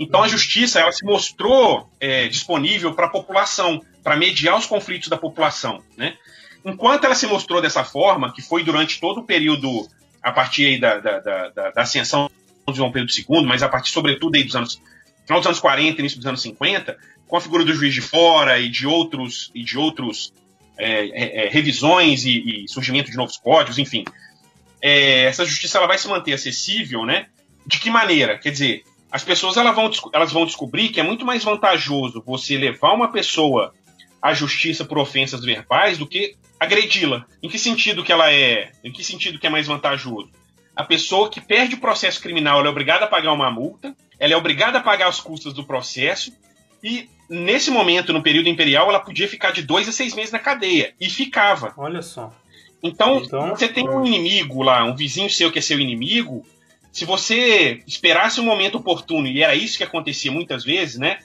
Então 0.00 0.22
a 0.22 0.28
justiça 0.28 0.80
ela 0.80 0.90
se 0.90 1.04
mostrou 1.04 1.88
é, 2.00 2.26
disponível 2.26 2.94
para 2.94 3.06
a 3.06 3.10
população, 3.10 3.80
para 4.02 4.16
mediar 4.16 4.56
os 4.56 4.66
conflitos 4.66 5.08
da 5.08 5.16
população, 5.16 5.82
né? 5.96 6.16
Enquanto 6.64 7.04
ela 7.04 7.14
se 7.14 7.26
mostrou 7.26 7.60
dessa 7.60 7.84
forma, 7.84 8.32
que 8.32 8.40
foi 8.40 8.64
durante 8.64 9.00
todo 9.00 9.20
o 9.20 9.24
período 9.24 9.68
a 10.22 10.32
partir 10.32 10.80
da, 10.80 10.98
da, 10.98 11.18
da, 11.18 11.70
da 11.70 11.82
ascensão 11.82 12.30
de 12.70 12.76
João 12.76 12.92
Pedro 12.92 13.08
II, 13.10 13.44
mas 13.44 13.62
a 13.62 13.68
partir, 13.68 13.90
sobretudo, 13.90 14.36
aí 14.36 14.44
dos 14.44 14.54
anos, 14.54 14.80
final 15.26 15.40
dos 15.40 15.46
anos 15.46 15.60
40, 15.60 16.00
início 16.00 16.18
dos 16.18 16.26
anos 16.26 16.42
50, 16.42 16.96
com 17.26 17.36
a 17.36 17.40
figura 17.40 17.64
do 17.64 17.74
juiz 17.74 17.94
de 17.94 18.00
fora 18.00 18.58
e 18.58 18.68
de 18.68 18.86
outros, 18.86 19.50
e 19.54 19.64
de 19.64 19.78
outros 19.78 20.32
é, 20.78 21.06
é, 21.06 21.46
é, 21.46 21.48
revisões 21.48 22.24
e, 22.24 22.64
e, 22.64 22.68
surgimento 22.68 23.10
de 23.10 23.16
novos 23.16 23.36
códigos, 23.36 23.78
enfim. 23.78 24.04
É, 24.80 25.24
essa 25.24 25.44
justiça 25.44 25.78
ela 25.78 25.86
vai 25.86 25.98
se 25.98 26.08
manter 26.08 26.32
acessível, 26.32 27.04
né? 27.04 27.26
De 27.66 27.78
que 27.78 27.90
maneira? 27.90 28.38
Quer 28.38 28.50
dizer, 28.50 28.82
as 29.10 29.22
pessoas 29.22 29.56
elas 29.56 29.74
vão, 29.74 29.90
elas 30.12 30.32
vão 30.32 30.44
descobrir 30.44 30.88
que 30.88 30.98
é 30.98 31.02
muito 31.02 31.24
mais 31.24 31.44
vantajoso 31.44 32.22
você 32.26 32.56
levar 32.56 32.92
uma 32.92 33.12
pessoa 33.12 33.74
à 34.20 34.32
justiça 34.32 34.84
por 34.84 34.98
ofensas 34.98 35.44
verbais 35.44 35.98
do 35.98 36.06
que 36.06 36.34
agredi-la. 36.58 37.26
Em 37.42 37.48
que 37.48 37.58
sentido 37.58 38.02
que 38.02 38.12
ela 38.12 38.32
é? 38.32 38.72
Em 38.82 38.90
que 38.90 39.04
sentido 39.04 39.38
que 39.38 39.46
é 39.46 39.50
mais 39.50 39.66
vantajoso? 39.66 40.30
A 40.74 40.84
pessoa 40.84 41.30
que 41.30 41.40
perde 41.40 41.74
o 41.74 41.80
processo 41.80 42.20
criminal 42.20 42.64
é 42.64 42.68
obrigada 42.68 43.04
a 43.04 43.08
pagar 43.08 43.32
uma 43.32 43.50
multa, 43.50 43.94
ela 44.18 44.32
é 44.32 44.36
obrigada 44.36 44.78
a 44.78 44.82
pagar 44.82 45.08
os 45.08 45.20
custos 45.20 45.52
do 45.52 45.64
processo, 45.64 46.32
e 46.82 47.08
nesse 47.28 47.70
momento, 47.70 48.12
no 48.12 48.22
período 48.22 48.48
imperial, 48.48 48.88
ela 48.88 49.00
podia 49.00 49.28
ficar 49.28 49.52
de 49.52 49.62
dois 49.62 49.88
a 49.88 49.92
seis 49.92 50.14
meses 50.14 50.32
na 50.32 50.38
cadeia. 50.38 50.94
E 51.00 51.08
ficava. 51.08 51.72
Olha 51.76 52.02
só. 52.02 52.32
Então, 52.82 53.18
então 53.18 53.50
você 53.50 53.68
tem 53.68 53.88
um 53.88 54.04
inimigo 54.04 54.62
lá, 54.62 54.84
um 54.84 54.96
vizinho 54.96 55.30
seu 55.30 55.52
que 55.52 55.58
é 55.58 55.62
seu 55.62 55.78
inimigo. 55.78 56.44
Se 56.90 57.04
você 57.04 57.80
esperasse 57.86 58.40
um 58.40 58.44
momento 58.44 58.78
oportuno, 58.78 59.28
e 59.28 59.42
era 59.42 59.54
isso 59.54 59.78
que 59.78 59.84
acontecia 59.84 60.32
muitas 60.32 60.64
vezes, 60.64 60.98
né? 60.98 61.20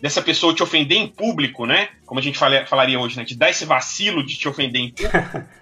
Dessa 0.00 0.22
pessoa 0.22 0.54
te 0.54 0.62
ofender 0.62 0.96
em 0.96 1.08
público, 1.08 1.66
né? 1.66 1.88
Como 2.06 2.20
a 2.20 2.22
gente 2.22 2.38
falaria 2.38 2.98
hoje, 2.98 3.16
né? 3.16 3.24
De 3.24 3.36
dar 3.36 3.50
esse 3.50 3.64
vacilo 3.64 4.24
de 4.24 4.36
te 4.36 4.48
ofender 4.48 4.80
em 4.80 4.90
público. 4.90 5.44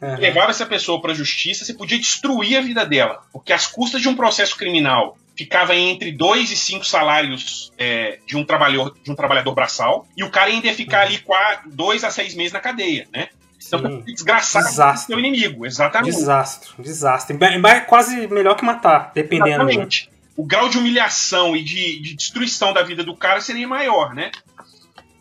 Uhum. 0.00 0.16
Levava 0.16 0.50
essa 0.50 0.64
pessoa 0.64 1.00
para 1.00 1.12
a 1.12 1.14
justiça, 1.14 1.64
você 1.64 1.74
podia 1.74 1.98
destruir 1.98 2.56
a 2.56 2.62
vida 2.62 2.86
dela, 2.86 3.22
porque 3.32 3.52
as 3.52 3.66
custas 3.66 4.00
de 4.00 4.08
um 4.08 4.16
processo 4.16 4.56
criminal 4.56 5.18
ficava 5.36 5.74
entre 5.74 6.12
dois 6.12 6.50
e 6.50 6.56
cinco 6.56 6.84
salários 6.84 7.72
é, 7.78 8.18
de, 8.26 8.36
um 8.36 8.44
trabalhador, 8.44 8.96
de 9.02 9.10
um 9.10 9.14
trabalhador 9.14 9.54
braçal, 9.54 10.06
e 10.16 10.24
o 10.24 10.30
cara 10.30 10.50
ainda 10.50 10.66
ia 10.66 10.74
ficar 10.74 11.02
ali 11.02 11.18
quatro, 11.18 11.70
dois 11.70 12.02
a 12.04 12.10
seis 12.10 12.34
meses 12.34 12.52
na 12.52 12.60
cadeia, 12.60 13.06
né? 13.12 13.28
Então, 13.66 14.00
desgraçado 14.00 14.66
desastre. 14.66 15.06
seu 15.06 15.18
inimigo, 15.18 15.66
exatamente. 15.66 16.16
Desastre, 16.16 16.70
desastre. 16.82 17.38
É 17.40 17.80
quase 17.80 18.26
melhor 18.26 18.54
que 18.54 18.64
matar, 18.64 19.12
dependendo. 19.14 19.68
Exatamente. 19.70 20.10
O 20.36 20.44
grau 20.44 20.68
de 20.68 20.78
humilhação 20.78 21.54
e 21.54 21.62
de, 21.62 22.00
de, 22.00 22.14
destruição 22.14 22.72
da 22.72 22.82
vida 22.82 23.04
do 23.04 23.14
cara 23.14 23.40
seria 23.40 23.68
maior, 23.68 24.14
né? 24.14 24.30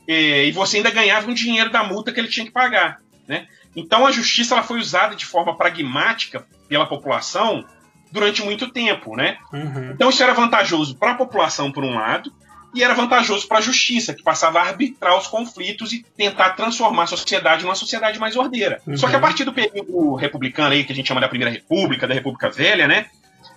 É, 0.08 0.46
e 0.46 0.52
você 0.52 0.78
ainda 0.78 0.89
ganhava 0.89 1.30
um 1.30 1.34
dinheiro 1.34 1.70
da 1.70 1.84
multa 1.84 2.12
que 2.12 2.20
ele 2.20 2.30
tinha 2.30 2.46
que 2.46 2.52
pagar, 2.52 3.02
né? 3.28 3.48
Então 3.75 4.05
a 4.05 4.12
justiça 4.12 4.55
ela 4.55 4.63
foi 4.63 4.79
usada 4.79 5.15
de 5.15 5.25
forma 5.25 5.55
pragmática 5.55 6.45
pela 6.67 6.86
população 6.86 7.65
durante 8.12 8.43
muito 8.43 8.69
tempo, 8.69 9.15
né? 9.15 9.38
Uhum. 9.53 9.91
Então 9.93 10.10
isso 10.10 10.23
era 10.23 10.34
vantajoso 10.34 10.95
para 10.95 11.12
a 11.12 11.15
população 11.15 11.71
por 11.71 11.84
um 11.84 11.95
lado 11.95 12.32
e 12.73 12.84
era 12.84 12.93
vantajoso 12.93 13.47
para 13.47 13.58
a 13.58 13.62
justiça 13.62 14.13
que 14.13 14.23
passava 14.23 14.60
a 14.60 14.67
arbitrar 14.67 15.17
os 15.17 15.27
conflitos 15.27 15.91
e 15.91 16.05
tentar 16.15 16.51
transformar 16.51 17.03
a 17.03 17.08
sociedade 17.08 17.63
numa 17.63 17.75
sociedade 17.75 18.19
mais 18.19 18.36
ordeira. 18.36 18.82
Uhum. 18.86 18.97
Só 18.97 19.08
que 19.08 19.15
a 19.15 19.19
partir 19.19 19.43
do 19.43 19.53
período 19.53 20.15
republicano 20.15 20.73
aí 20.73 20.84
que 20.84 20.91
a 20.91 20.95
gente 20.95 21.08
chama 21.08 21.21
da 21.21 21.29
Primeira 21.29 21.51
República, 21.51 22.08
da 22.08 22.13
República 22.13 22.49
Velha, 22.49 22.88
né? 22.88 23.08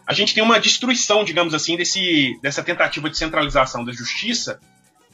A 0.06 0.12
gente 0.12 0.34
tem 0.34 0.42
uma 0.42 0.58
destruição, 0.58 1.24
digamos 1.24 1.54
assim, 1.54 1.76
desse, 1.76 2.38
dessa 2.42 2.62
tentativa 2.62 3.08
de 3.08 3.16
centralização 3.16 3.84
da 3.84 3.92
justiça 3.92 4.58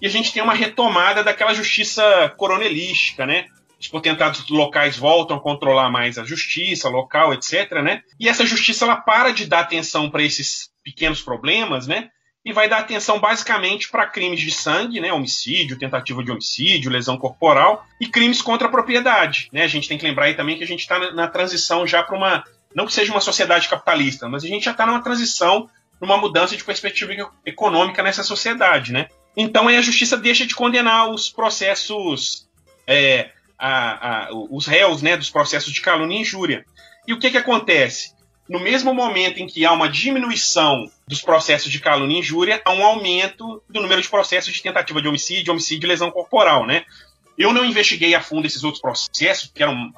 e 0.01 0.07
a 0.07 0.11
gente 0.11 0.33
tem 0.33 0.43
uma 0.43 0.55
retomada 0.55 1.25
daquela 1.25 1.53
justiça 1.53 2.33
coronelística, 2.37 3.27
né? 3.27 3.47
Os 3.79 3.87
potentados 3.87 4.49
locais 4.49 4.97
voltam 4.97 5.37
a 5.37 5.41
controlar 5.41 5.89
mais 5.91 6.19
a 6.19 6.25
justiça 6.25 6.89
local, 6.89 7.33
etc. 7.33 7.83
Né? 7.83 8.03
E 8.19 8.29
essa 8.29 8.45
justiça 8.45 8.85
ela 8.85 8.97
para 8.97 9.31
de 9.33 9.47
dar 9.47 9.61
atenção 9.61 10.11
para 10.11 10.23
esses 10.23 10.71
pequenos 10.83 11.23
problemas, 11.23 11.87
né? 11.87 12.09
E 12.45 12.53
vai 12.53 12.69
dar 12.69 12.79
atenção 12.79 13.21
basicamente 13.21 13.91
para 13.91 14.07
crimes 14.07 14.41
de 14.41 14.51
sangue, 14.51 15.01
né? 15.01 15.13
Homicídio, 15.13 15.79
tentativa 15.79 16.25
de 16.25 16.31
homicídio, 16.31 16.91
lesão 16.91 17.19
corporal 17.19 17.85
e 18.01 18.09
crimes 18.09 18.41
contra 18.41 18.69
a 18.69 18.71
propriedade. 18.71 19.49
Né? 19.53 19.63
A 19.63 19.69
gente 19.69 19.89
tem 19.89 19.99
que 19.99 20.07
lembrar 20.07 20.27
aí 20.27 20.35
também 20.35 20.57
que 20.57 20.65
a 20.65 20.67
gente 20.67 20.81
está 20.81 21.13
na, 21.13 21.29
transição 21.29 21.87
já 21.87 22.03
para 22.03 22.17
uma. 22.17 22.45
Não 22.75 22.87
que 22.87 22.93
seja 22.93 23.13
uma 23.13 23.21
sociedade 23.21 23.69
capitalista, 23.69 24.29
mas 24.29 24.45
a 24.45 24.49
gente 24.49 24.65
já 24.65 24.71
está 24.71 24.87
numa 24.87 25.03
transição, 25.03 25.69
numa 26.01 26.17
mudança 26.17 26.57
de 26.57 26.65
perspectiva 26.65 27.13
econômica 27.45 28.03
nessa 28.03 28.23
sociedade, 28.23 28.93
né? 28.93 29.09
Então 29.37 29.69
aí 29.69 29.77
a 29.77 29.83
justiça 29.83 30.17
deixa 30.17 30.47
de 30.47 30.55
condenar 30.55 31.11
os 31.11 31.29
processos 31.29 32.49
é, 32.87 33.31
a, 33.59 34.27
a, 34.27 34.29
os 34.33 34.67
réus 34.67 35.03
né, 35.03 35.17
dos 35.17 35.31
processos 35.31 35.73
de 35.73 35.81
calúnia 35.81 36.17
e 36.17 36.21
injúria. 36.21 36.65
E 37.07 37.13
o 37.13 37.19
que, 37.19 37.31
que 37.31 37.39
acontece? 37.39 38.13
No 38.49 38.61
mesmo 38.61 38.95
momento 38.95 39.39
em 39.39 39.47
que 39.47 39.67
há 39.67 39.73
uma 39.73 39.89
diminuição 39.89 40.91
dos 41.07 41.21
processos 41.21 41.71
de 41.71 41.81
calúnia 41.81 42.17
e 42.17 42.21
injúria, 42.21 42.63
há 42.65 42.73
um 42.73 42.85
aumento 42.85 43.63
do 43.69 43.83
número 43.83 44.01
de 44.01 44.09
processos 44.09 44.55
de 44.55 44.63
tentativa 44.63 45.03
de 45.03 45.09
homicídio, 45.09 45.53
homicídio 45.53 45.87
e 45.87 45.89
lesão 45.89 46.11
corporal. 46.11 46.67
Né? 46.67 46.85
Eu 47.37 47.53
não 47.53 47.65
investiguei 47.65 48.15
a 48.15 48.23
fundo 48.23 48.47
esses 48.47 48.65
outros 48.65 48.81
processos, 48.81 49.51
que 49.55 49.63
eram 49.63 49.93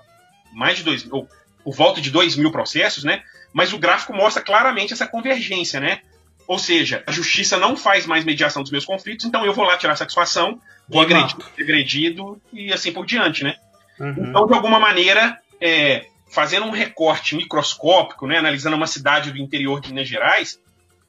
mais 0.53 0.79
de 0.79 0.85
dois, 0.85 1.07
ou 1.11 1.29
por 1.63 1.75
volta 1.75 2.01
de 2.01 2.11
dois 2.11 2.35
mil 2.35 2.51
processos, 2.51 3.05
né? 3.05 3.23
mas 3.53 3.73
o 3.73 3.79
gráfico 3.79 4.13
mostra 4.13 4.43
claramente 4.43 4.93
essa 4.93 5.07
convergência. 5.07 5.79
Né? 5.79 6.01
Ou 6.51 6.59
seja, 6.59 7.05
a 7.07 7.13
justiça 7.13 7.57
não 7.57 7.77
faz 7.77 8.07
mais 8.07 8.25
mediação 8.25 8.61
dos 8.61 8.73
meus 8.73 8.85
conflitos, 8.85 9.25
então 9.25 9.47
eu 9.47 9.55
vou 9.55 9.65
lá 9.65 9.77
tirar 9.77 9.95
satisfação, 9.95 10.61
vou 10.89 11.01
agredir 11.01 11.37
agredido 11.57 12.43
e 12.53 12.73
assim 12.73 12.93
por 12.93 13.07
diante, 13.07 13.45
né? 13.45 13.55
Uhum. 14.01 14.17
Então, 14.19 14.49
de 14.49 14.55
alguma 14.55 14.81
maneira, 14.81 15.39
é, 15.61 16.07
fazendo 16.29 16.67
um 16.67 16.73
recorte 16.73 17.37
microscópico, 17.37 18.27
né, 18.27 18.39
analisando 18.39 18.75
uma 18.75 18.89
cidade 18.89 19.31
do 19.31 19.39
interior 19.39 19.81
de 19.81 19.91
Minas 19.91 20.09
Gerais, 20.09 20.59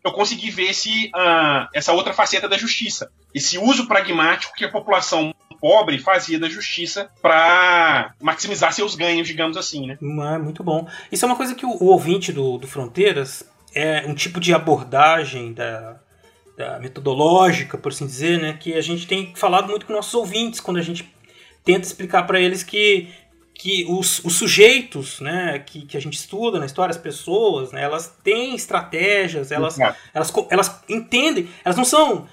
eu 0.06 0.12
consegui 0.12 0.51
ver 0.51 0.69
esse, 0.69 1.08
uh, 1.08 1.67
essa 1.73 1.91
outra 1.91 2.13
faceta 2.13 2.47
da 2.47 2.56
justiça, 2.56 3.12
esse 3.34 3.58
uso 3.58 3.88
pragmático 3.88 4.54
que 4.54 4.65
a 4.65 4.69
população 4.69 5.34
pobre 5.60 5.97
fazia 5.97 6.39
da 6.39 6.49
justiça 6.49 7.10
para 7.19 8.13
maximizar 8.21 8.73
seus 8.73 8.93
ganhos, 8.93 9.27
digamos 9.27 9.58
assim, 9.58 9.88
né? 9.88 9.97
Muito 10.38 10.63
bom. 10.63 10.88
Isso 11.12 11.25
é 11.25 11.27
uma 11.27 11.36
coisa 11.36 11.56
que 11.56 11.65
o, 11.65 11.69
o 11.69 11.86
ouvinte 11.86 12.32
do, 12.32 12.60
do 12.60 12.67
Fronteiras 12.67 13.51
é 13.73 14.05
um 14.05 14.13
tipo 14.13 14.39
de 14.39 14.53
abordagem 14.53 15.53
da, 15.53 15.99
da 16.57 16.79
metodológica, 16.79 17.77
por 17.77 17.91
assim 17.91 18.05
dizer, 18.05 18.39
né, 18.39 18.57
que 18.60 18.73
a 18.73 18.81
gente 18.81 19.07
tem 19.07 19.34
falado 19.36 19.69
muito 19.69 19.86
com 19.86 19.93
nossos 19.93 20.13
ouvintes 20.13 20.60
quando 20.60 20.77
a 20.77 20.81
gente 20.81 21.13
tenta 21.63 21.86
explicar 21.86 22.23
para 22.23 22.39
eles 22.39 22.63
que 22.63 23.10
que 23.53 23.86
os, 23.88 24.23
os 24.25 24.38
sujeitos 24.38 25.19
né, 25.19 25.60
que, 25.60 25.86
que 25.86 25.95
a 25.95 25.99
gente 25.99 26.15
estuda 26.15 26.57
na 26.57 26.65
história, 26.65 26.89
as 26.89 26.97
pessoas, 26.97 27.71
né, 27.71 27.84
elas 27.84 28.12
têm 28.23 28.55
estratégias, 28.55 29.51
elas, 29.51 29.77
elas, 30.12 30.34
elas 30.49 30.81
entendem, 30.89 31.47
elas 31.63 31.77
não 31.77 31.86
são 31.86 32.27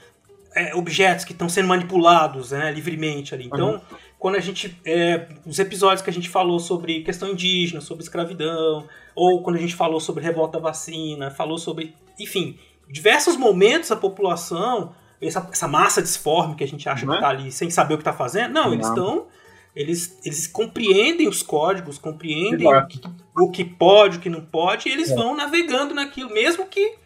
é, 0.55 0.75
objetos 0.75 1.27
que 1.27 1.33
estão 1.33 1.47
sendo 1.47 1.69
manipulados 1.69 2.53
né, 2.53 2.73
livremente 2.73 3.35
ali. 3.35 3.45
Então, 3.45 3.73
uhum. 3.73 3.99
Quando 4.19 4.35
a 4.35 4.41
gente. 4.41 4.77
É, 4.85 5.29
os 5.47 5.59
episódios 5.59 6.03
que 6.03 6.11
a 6.11 6.13
gente 6.13 6.29
falou 6.29 6.59
sobre 6.59 7.03
questão 7.03 7.31
indígena, 7.31 7.81
sobre 7.81 8.03
escravidão, 8.03 8.87
ou 9.15 9.43
quando 9.43 9.57
a 9.57 9.61
gente 9.61 9.75
falou 9.75 10.01
sobre 10.01 10.25
revolta 10.25 10.59
vacina, 10.59 11.31
falou 11.31 11.59
sobre. 11.59 11.95
Enfim, 12.19 12.59
diversos 12.89 13.37
momentos 13.37 13.93
a 13.93 13.97
população, 13.97 14.93
essa, 15.21 15.49
essa 15.53 15.69
massa 15.69 16.03
disforme 16.03 16.57
que 16.57 16.65
a 16.65 16.69
gente 16.69 16.89
acha 16.89 17.07
que 17.07 17.13
está 17.13 17.29
ali 17.29 17.53
sem 17.53 17.71
saber 17.71 17.95
o 17.95 17.97
que 17.97 18.03
está 18.03 18.13
fazendo, 18.13 18.53
não, 18.53 18.67
não. 18.67 18.75
eles 18.75 18.89
estão. 18.89 19.27
Eles, 19.77 20.19
eles 20.25 20.49
compreendem 20.49 21.29
os 21.29 21.41
códigos, 21.41 21.99
compreendem 21.99 22.67
o 22.67 22.87
que, 22.89 23.01
o 23.37 23.51
que, 23.51 23.65
pode, 23.65 24.19
o 24.19 24.21
que 24.21 24.29
não 24.29 24.41
pode, 24.41 24.89
e 24.89 24.93
eles 24.93 25.11
é. 25.11 25.15
vão 25.15 25.37
navegando 25.37 25.95
naquilo, 25.95 26.31
mesmo 26.31 26.67
que 26.67 26.97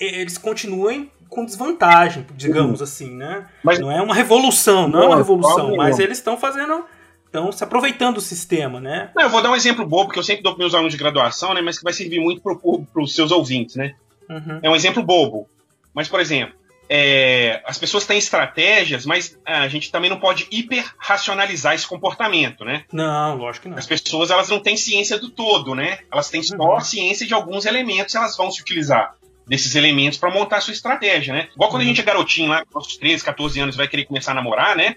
eles 0.00 0.38
continuem 0.38 1.10
com 1.34 1.44
desvantagem, 1.44 2.24
digamos 2.34 2.80
uhum. 2.80 2.84
assim, 2.84 3.10
né? 3.10 3.46
Mas, 3.62 3.78
não 3.78 3.90
é 3.90 4.00
uma 4.00 4.14
revolução, 4.14 4.88
não, 4.88 5.00
não 5.00 5.02
é 5.02 5.06
uma 5.08 5.16
revolução, 5.16 5.76
mas 5.76 5.98
eles 5.98 6.18
estão 6.18 6.36
fazendo 6.36 6.84
estão 7.26 7.50
se 7.50 7.64
aproveitando 7.64 8.14
do 8.14 8.20
sistema, 8.20 8.80
né? 8.80 9.10
Não, 9.14 9.24
eu 9.24 9.30
vou 9.30 9.42
dar 9.42 9.50
um 9.50 9.56
exemplo 9.56 9.84
bobo, 9.84 10.12
que 10.12 10.18
eu 10.18 10.22
sempre 10.22 10.42
dou 10.42 10.52
para 10.52 10.60
meus 10.60 10.72
alunos 10.72 10.92
de 10.92 10.98
graduação, 10.98 11.52
né? 11.52 11.60
Mas 11.60 11.78
que 11.78 11.84
vai 11.84 11.92
servir 11.92 12.20
muito 12.20 12.40
para 12.40 13.02
os 13.02 13.14
seus 13.14 13.32
ouvintes, 13.32 13.74
né? 13.74 13.94
Uhum. 14.30 14.60
É 14.62 14.70
um 14.70 14.76
exemplo 14.76 15.02
bobo. 15.02 15.48
Mas, 15.92 16.08
por 16.08 16.20
exemplo, 16.20 16.54
é, 16.88 17.60
as 17.66 17.76
pessoas 17.76 18.06
têm 18.06 18.18
estratégias, 18.18 19.04
mas 19.04 19.36
a 19.44 19.66
gente 19.68 19.90
também 19.90 20.08
não 20.08 20.20
pode 20.20 20.46
hiper-racionalizar 20.50 21.74
esse 21.74 21.86
comportamento, 21.86 22.64
né? 22.64 22.84
Não, 22.92 23.36
lógico 23.36 23.64
que 23.64 23.68
não. 23.68 23.78
As 23.78 23.86
pessoas 23.86 24.30
elas 24.30 24.48
não 24.48 24.60
têm 24.60 24.76
ciência 24.76 25.18
do 25.18 25.28
todo, 25.28 25.74
né? 25.74 25.98
Elas 26.12 26.30
têm 26.30 26.42
só 26.42 26.56
uhum. 26.56 26.80
ciência 26.80 27.26
de 27.26 27.34
alguns 27.34 27.66
elementos, 27.66 28.14
elas 28.14 28.36
vão 28.36 28.50
se 28.50 28.60
utilizar 28.60 29.14
desses 29.46 29.74
elementos 29.74 30.18
para 30.18 30.30
montar 30.30 30.58
a 30.58 30.60
sua 30.60 30.72
estratégia, 30.72 31.34
né? 31.34 31.48
Igual 31.54 31.70
quando 31.70 31.82
a 31.82 31.84
gente 31.84 32.00
é 32.00 32.04
garotinho 32.04 32.48
lá, 32.48 32.64
com 32.64 32.78
os 32.78 32.96
13, 32.96 33.24
14 33.24 33.60
anos, 33.60 33.76
vai 33.76 33.88
querer 33.88 34.04
começar 34.04 34.32
a 34.32 34.34
namorar, 34.34 34.76
né? 34.76 34.96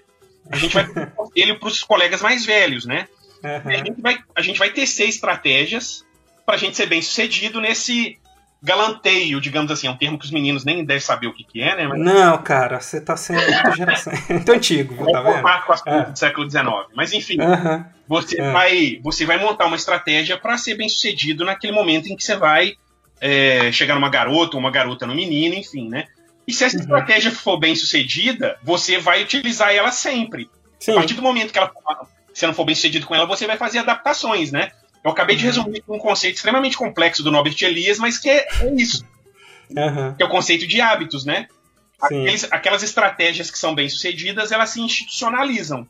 A 0.50 0.58
gente 0.58 0.74
vai 0.74 0.88
ele 1.36 1.56
para 1.56 1.68
os 1.68 1.84
colegas 1.84 2.22
mais 2.22 2.46
velhos, 2.46 2.86
né? 2.86 3.08
Uhum. 3.44 3.72
A, 3.72 3.78
gente 3.78 4.02
vai, 4.02 4.18
a 4.36 4.42
gente 4.42 4.60
vai 4.60 4.70
tecer 4.70 5.08
estratégias 5.08 6.06
para 6.46 6.56
a 6.56 6.58
gente 6.58 6.78
ser 6.78 6.86
bem 6.88 7.02
sucedido 7.02 7.60
nesse 7.60 8.18
galanteio, 8.62 9.40
digamos 9.40 9.72
assim, 9.72 9.88
é 9.88 9.92
um 9.92 9.98
termo 9.98 10.18
que 10.18 10.26
os 10.26 10.32
meninos 10.32 10.66
nem 10.66 10.84
devem 10.84 11.00
saber 11.00 11.28
o 11.28 11.34
que, 11.34 11.44
que 11.44 11.62
é, 11.62 11.76
né? 11.76 11.88
Mas... 11.88 12.00
Não, 12.00 12.38
cara, 12.40 12.80
você 12.80 13.00
tá 13.00 13.16
sendo 13.16 13.40
geração... 13.76 14.14
muito 14.30 14.52
antigo, 14.52 14.96
viu, 14.96 15.12
tá 15.12 15.22
vendo? 15.22 15.42
com 15.66 15.74
as 15.74 15.86
é. 15.86 16.06
do 16.06 16.18
século 16.18 16.50
XIX. 16.50 16.66
Mas 16.96 17.14
enfim, 17.14 17.40
uhum. 17.40 17.86
você, 18.08 18.42
é. 18.42 18.52
vai, 18.52 19.00
você 19.04 19.26
vai 19.26 19.38
montar 19.38 19.68
uma 19.68 19.76
estratégia 19.76 20.38
para 20.38 20.58
ser 20.58 20.76
bem 20.76 20.90
sucedido 20.90 21.46
naquele 21.46 21.74
momento 21.74 22.08
em 22.08 22.16
que 22.16 22.24
você 22.24 22.36
vai 22.36 22.76
é, 23.20 23.72
chegar 23.72 23.96
numa 23.96 24.10
garota 24.10 24.56
ou 24.56 24.60
uma 24.60 24.72
garota 24.72 25.06
no 25.06 25.16
menino, 25.16 25.56
enfim, 25.56 25.90
né? 25.90 26.08
E 26.48 26.54
se 26.54 26.64
essa 26.64 26.78
uhum. 26.78 26.84
estratégia 26.84 27.32
for 27.32 27.58
bem 27.58 27.76
sucedida, 27.76 28.58
você 28.64 28.98
vai 28.98 29.22
utilizar 29.24 29.74
ela 29.74 29.92
sempre. 29.92 30.50
Sim. 30.80 30.92
A 30.92 30.96
partir 30.96 31.14
do 31.14 31.22
momento 31.22 31.52
que 31.52 31.60
ela, 31.60 31.72
você 32.34 32.48
não 32.48 32.54
for 32.54 32.66
bem 32.66 32.76
sucedido 32.76 33.06
com 33.06 33.16
ela, 33.16 33.26
você 33.26 33.46
vai 33.46 33.58
fazer 33.58 33.80
adaptações, 33.80 34.52
né? 34.52 34.72
Eu 35.04 35.12
acabei 35.12 35.36
de 35.36 35.44
uhum. 35.44 35.50
resumir 35.50 35.84
um 35.88 36.00
conceito 36.00 36.36
extremamente 36.36 36.78
complexo 36.78 37.24
do 37.24 37.32
Norbert 37.32 37.56
Elias, 37.62 37.98
mas 37.98 38.18
que 38.18 38.30
é, 38.30 38.48
é 38.62 38.74
isso. 38.76 39.06
Uhum. 39.70 40.14
Que 40.16 40.24
é 40.24 40.26
o 40.26 40.30
conceito 40.30 40.66
de 40.66 40.80
hábitos, 40.80 41.26
né? 41.26 41.48
Aqueles, 42.00 42.48
aquelas 42.52 42.84
estratégias 42.84 43.50
que 43.50 43.58
são 43.58 43.74
bem 43.74 43.90
sucedidas, 43.90 44.52
elas 44.52 44.70
se 44.70 44.80
institucionalizam. 44.80 45.88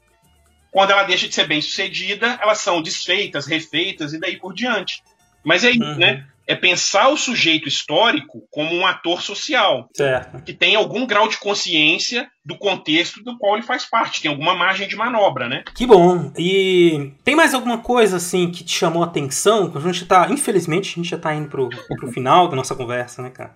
Quando 0.72 0.92
ela 0.92 1.04
deixa 1.04 1.28
de 1.28 1.36
ser 1.36 1.48
bem 1.48 1.62
sucedida, 1.62 2.40
elas 2.42 2.60
são 2.60 2.82
desfeitas, 2.82 3.46
refeitas 3.46 4.14
e 4.14 4.20
daí 4.20 4.38
por 4.38 4.54
diante. 4.54 5.04
Mas 5.44 5.64
é 5.64 5.72
isso, 5.72 5.84
uhum. 5.84 5.98
né? 5.98 6.26
É 6.48 6.56
pensar 6.56 7.10
o 7.10 7.18
sujeito 7.18 7.68
histórico 7.68 8.48
como 8.50 8.74
um 8.74 8.88
ator 8.88 9.22
social, 9.22 9.90
certo. 9.94 10.42
que 10.44 10.54
tem 10.54 10.78
algum 10.78 11.06
grau 11.06 11.28
de 11.28 11.38
consciência 11.38 12.30
do 12.44 12.58
contexto 12.58 13.22
do 13.22 13.38
qual 13.38 13.56
ele 13.56 13.66
faz 13.66 13.84
parte, 13.84 14.22
tem 14.22 14.32
alguma 14.32 14.56
margem 14.56 14.88
de 14.88 14.96
manobra, 14.96 15.50
né? 15.50 15.66
Que 15.76 15.86
bom. 15.86 16.32
E 16.38 17.12
tem 17.26 17.36
mais 17.36 17.54
alguma 17.54 17.80
coisa 17.80 18.16
assim 18.16 18.50
que 18.50 18.64
te 18.64 18.74
chamou 18.74 19.04
a 19.04 19.08
atenção? 19.08 19.70
A 19.76 19.80
gente 19.82 20.06
tá, 20.06 20.28
infelizmente, 20.30 20.92
a 20.92 20.96
gente 20.96 21.10
já 21.10 21.18
está 21.18 21.36
indo 21.36 21.50
pro, 21.50 21.68
pro 21.68 22.12
final 22.12 22.48
da 22.48 22.56
nossa 22.56 22.74
conversa, 22.74 23.22
né, 23.22 23.30
cara? 23.30 23.54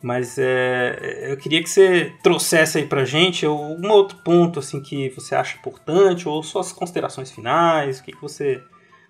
Mas 0.00 0.38
é, 0.38 1.26
eu 1.30 1.36
queria 1.36 1.62
que 1.62 1.68
você 1.68 2.12
trouxesse 2.22 2.78
aí 2.78 2.86
pra 2.86 3.04
gente 3.04 3.44
algum 3.44 3.90
outro 3.90 4.18
ponto 4.18 4.60
assim 4.60 4.80
que 4.80 5.10
você 5.10 5.34
acha 5.34 5.58
importante, 5.58 6.28
ou 6.28 6.42
suas 6.42 6.72
considerações 6.72 7.30
finais, 7.30 7.98
o 7.98 8.04
que, 8.04 8.12
que 8.12 8.22
você 8.22 8.62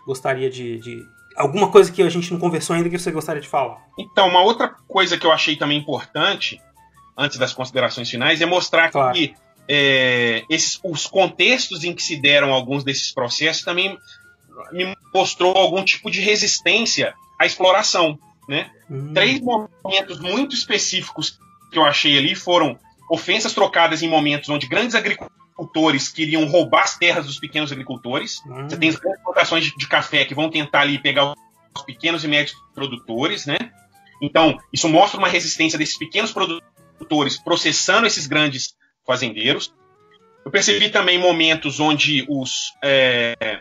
gostaria 0.06 0.50
de, 0.50 0.78
de 0.78 1.06
alguma 1.36 1.70
coisa 1.70 1.90
que 1.90 2.02
a 2.02 2.08
gente 2.08 2.32
não 2.32 2.38
conversou 2.38 2.76
ainda 2.76 2.88
que 2.88 2.98
você 2.98 3.10
gostaria 3.10 3.40
de 3.40 3.48
falar? 3.48 3.78
Então, 3.98 4.28
uma 4.28 4.42
outra 4.42 4.68
coisa 4.88 5.16
que 5.16 5.26
eu 5.26 5.32
achei 5.32 5.56
também 5.56 5.78
importante, 5.78 6.60
antes 7.16 7.38
das 7.38 7.52
considerações 7.52 8.10
finais, 8.10 8.40
é 8.40 8.46
mostrar 8.46 8.90
claro. 8.90 9.14
que 9.14 9.34
é, 9.68 10.44
esses, 10.50 10.80
os 10.82 11.06
contextos 11.06 11.84
em 11.84 11.94
que 11.94 12.02
se 12.02 12.16
deram 12.16 12.52
alguns 12.52 12.82
desses 12.82 13.12
processos 13.12 13.62
também 13.62 13.96
me 14.72 14.96
mostrou 15.14 15.56
algum 15.56 15.84
tipo 15.84 16.10
de 16.10 16.20
resistência 16.20 17.14
à 17.38 17.46
exploração. 17.46 18.18
Né? 18.48 18.70
Hum. 18.90 19.12
Três 19.14 19.40
momentos 19.40 20.18
muito 20.20 20.54
específicos 20.54 21.38
que 21.70 21.78
eu 21.78 21.84
achei 21.84 22.18
ali 22.18 22.34
foram 22.34 22.78
ofensas 23.08 23.52
trocadas 23.52 24.02
em 24.02 24.08
momentos 24.08 24.48
onde 24.48 24.66
grandes 24.66 24.94
agricultores 24.94 25.39
agricultores 25.60 26.08
queriam 26.08 26.46
roubar 26.46 26.82
as 26.82 26.96
terras 26.96 27.26
dos 27.26 27.38
pequenos 27.38 27.70
agricultores. 27.70 28.40
Hum. 28.46 28.68
Você 28.68 28.76
tem 28.76 28.88
as 28.88 28.96
grandes 28.96 29.22
plantações 29.22 29.64
de, 29.64 29.76
de, 29.76 29.88
café 29.88 30.24
que 30.24 30.34
vão 30.34 30.50
tentar 30.50 30.80
ali 30.80 30.98
pegar 30.98 31.34
os 31.74 31.82
pequenos 31.82 32.24
e 32.24 32.28
médios 32.28 32.56
produtores, 32.74 33.46
né? 33.46 33.58
Então, 34.22 34.58
isso 34.72 34.88
mostra 34.88 35.18
uma 35.18 35.28
resistência 35.28 35.78
desses 35.78 35.96
pequenos 35.96 36.32
produtores 36.32 37.38
processando 37.38 38.06
esses 38.06 38.26
grandes 38.26 38.74
fazendeiros. 39.06 39.72
Eu 40.44 40.50
percebi 40.50 40.88
também 40.90 41.18
momentos 41.18 41.80
onde 41.80 42.24
os. 42.28 42.72
É, 42.82 43.60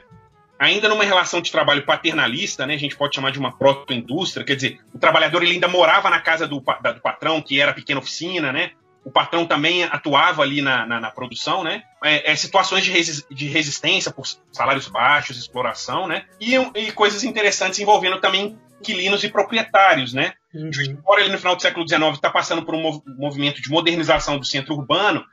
ainda 0.57 0.89
numa 0.89 1.03
relação 1.03 1.41
de 1.41 1.51
trabalho 1.51 1.85
paternalista, 1.85 2.65
né, 2.65 2.73
a 2.73 2.79
gente 2.79 2.95
pode 2.95 3.15
chamar 3.15 3.31
de 3.31 3.39
uma 3.39 3.57
proto-indústria, 3.57 4.45
quer 4.45 4.55
dizer, 4.55 4.79
o 4.93 4.99
trabalhador 4.99 5.41
ele 5.41 5.53
ainda 5.53 5.67
morava 5.67 6.09
na 6.09 6.19
casa 6.19 6.45
do, 6.45 6.62
da, 6.81 6.91
do 6.91 7.01
patrão, 7.01 7.41
que 7.41 7.59
era 7.59 7.71
a 7.71 7.73
pequena 7.73 7.99
oficina, 7.99 8.51
né? 8.51 8.71
O 9.03 9.12
patrão 9.12 9.45
também 9.45 9.83
atuava 9.83 10.41
ali 10.41 10.62
na, 10.62 10.85
na, 10.85 10.99
na 10.99 11.12
produção, 11.12 11.63
né? 11.63 11.83
É, 12.03 12.31
é, 12.31 12.35
situações 12.35 12.83
de, 12.83 12.91
resi 12.91 13.25
de, 13.31 13.47
resistência 13.47 14.12
por 14.12 14.25
salários 14.51 14.88
baixos, 14.88 15.38
exploração, 15.38 16.07
né? 16.07 16.25
E, 16.39 16.55
e 16.55 16.91
coisas 16.91 17.23
interessantes 17.23 17.79
envolvendo 17.79 18.19
também 18.19 18.57
inquilinos 18.79 19.23
e 19.23 19.29
proprietários, 19.29 20.13
né? 20.13 20.33
Uhum. 20.53 20.69
Embora 20.88 21.21
ele 21.21 21.31
no 21.31 21.38
final 21.38 21.55
do 21.55 21.62
século 21.62 21.88
XIX 21.88 22.13
está 22.13 22.29
passando 22.29 22.63
por 22.63 22.75
um 22.75 22.81
mov 22.81 23.01
movimento 23.05 23.62
de 23.62 23.69
modernização 23.69 24.38
do 24.38 24.45
centro 24.45 24.75
urbano 24.75 25.23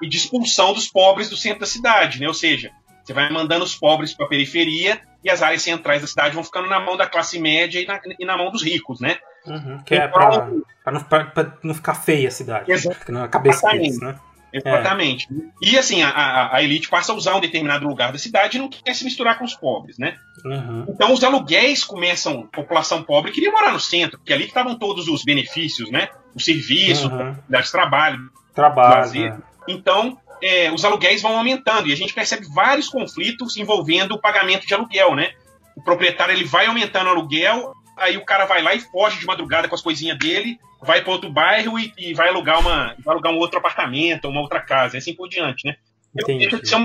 e 0.00 0.08
de 0.08 0.16
expulsão 0.16 0.72
dos 0.72 0.88
pobres 0.88 1.28
do 1.28 1.36
centro 1.36 1.60
da 1.60 1.66
cidade, 1.66 2.20
né? 2.20 2.26
Ou 2.26 2.34
seja, 2.34 2.72
você 3.04 3.12
vai 3.12 3.30
mandando 3.30 3.64
os 3.64 3.74
pobres 3.74 4.14
para 4.14 4.26
a 4.26 4.28
periferia 4.28 5.00
e 5.24 5.30
as 5.30 5.42
áreas 5.42 5.62
centrais 5.62 6.00
da 6.00 6.08
cidade 6.08 6.34
vão 6.34 6.44
ficando 6.44 6.68
na 6.68 6.80
mão 6.80 6.96
da 6.96 7.06
classe 7.06 7.38
média 7.38 7.80
e 7.80 7.86
na, 7.86 8.00
e 8.18 8.24
na 8.24 8.36
mão 8.36 8.50
dos 8.50 8.62
ricos, 8.62 9.00
né? 9.00 9.18
Uhum, 9.46 9.82
que 9.84 9.94
então, 9.94 10.06
é 10.06 10.08
para 10.08 10.92
não, 10.92 11.52
não, 11.62 11.74
ficar 11.74 11.94
feia 11.94 12.28
a 12.28 12.30
cidade, 12.30 12.70
na 13.08 13.28
cabeça 13.28 13.68
deles, 13.70 13.98
né? 13.98 14.18
Exatamente. 14.52 15.26
É. 15.32 15.70
E 15.70 15.78
assim, 15.78 16.02
a, 16.02 16.54
a, 16.54 16.62
elite 16.62 16.88
passa 16.88 17.12
a 17.12 17.14
usar 17.14 17.34
um 17.34 17.40
determinado 17.40 17.86
lugar 17.86 18.12
da 18.12 18.18
cidade 18.18 18.58
e 18.58 18.60
não 18.60 18.68
quer 18.68 18.94
se 18.94 19.04
misturar 19.04 19.38
com 19.38 19.44
os 19.44 19.54
pobres, 19.54 19.96
né? 19.96 20.16
Uhum. 20.44 20.84
Então 20.88 21.12
os 21.12 21.24
aluguéis 21.24 21.82
começam, 21.82 22.46
população 22.48 23.02
pobre 23.02 23.32
queria 23.32 23.50
morar 23.50 23.72
no 23.72 23.80
centro, 23.80 24.18
porque 24.18 24.32
ali 24.32 24.44
que 24.44 24.50
estavam 24.50 24.78
todos 24.78 25.08
os 25.08 25.24
benefícios, 25.24 25.90
né? 25.90 26.08
O 26.34 26.40
serviço, 26.40 27.08
uhum. 27.08 27.34
de 27.48 27.72
trabalho, 27.72 28.30
trabalho. 28.54 29.00
Lazer. 29.00 29.32
É. 29.32 29.38
Então, 29.68 30.18
é, 30.42 30.70
os 30.70 30.84
aluguéis 30.84 31.22
vão 31.22 31.36
aumentando 31.38 31.88
e 31.88 31.92
a 31.92 31.96
gente 31.96 32.12
percebe 32.12 32.46
vários 32.52 32.88
conflitos 32.88 33.56
envolvendo 33.56 34.12
o 34.12 34.20
pagamento 34.20 34.66
de 34.66 34.74
aluguel, 34.74 35.14
né? 35.14 35.30
O 35.74 35.82
proprietário 35.82 36.34
ele 36.34 36.44
vai 36.44 36.66
aumentando 36.66 37.06
o 37.06 37.10
aluguel, 37.10 37.72
aí 38.02 38.16
o 38.16 38.24
cara 38.24 38.44
vai 38.44 38.62
lá 38.62 38.74
e 38.74 38.80
foge 38.80 39.18
de 39.18 39.26
madrugada 39.26 39.68
com 39.68 39.74
as 39.74 39.80
coisinhas 39.80 40.18
dele, 40.18 40.58
vai 40.82 41.02
para 41.02 41.12
outro 41.12 41.30
bairro 41.30 41.78
e, 41.78 41.92
e, 41.96 42.12
vai 42.12 42.28
alugar 42.28 42.60
uma, 42.60 42.94
vai 42.98 43.14
alugar 43.14 43.32
um 43.32 43.38
outro 43.38 43.58
apartamento, 43.58 44.28
uma 44.28 44.40
outra 44.40 44.60
casa, 44.60 44.96
e 44.96 44.98
assim 44.98 45.14
por 45.14 45.28
diante, 45.28 45.66
né? 45.66 45.76
Entendi. 46.14 46.40
Deixa 46.40 46.60
de 46.60 46.68
ser 46.68 46.76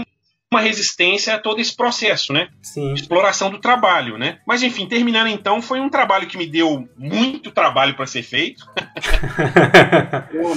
uma 0.51 0.61
resistência 0.61 1.35
a 1.35 1.39
todo 1.39 1.59
esse 1.59 1.75
processo, 1.75 2.31
né? 2.31 2.49
Sim. 2.61 2.93
Exploração 2.93 3.49
do 3.49 3.59
trabalho, 3.59 4.17
né? 4.17 4.39
Mas 4.47 4.63
enfim, 4.63 4.87
terminando 4.87 5.27
então, 5.27 5.61
foi 5.61 5.79
um 5.79 5.89
trabalho 5.89 6.27
que 6.27 6.37
me 6.37 6.47
deu 6.47 6.87
muito 6.97 7.51
trabalho 7.51 7.95
para 7.95 8.05
ser 8.05 8.23
feito. 8.23 8.65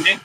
Né? 0.04 0.20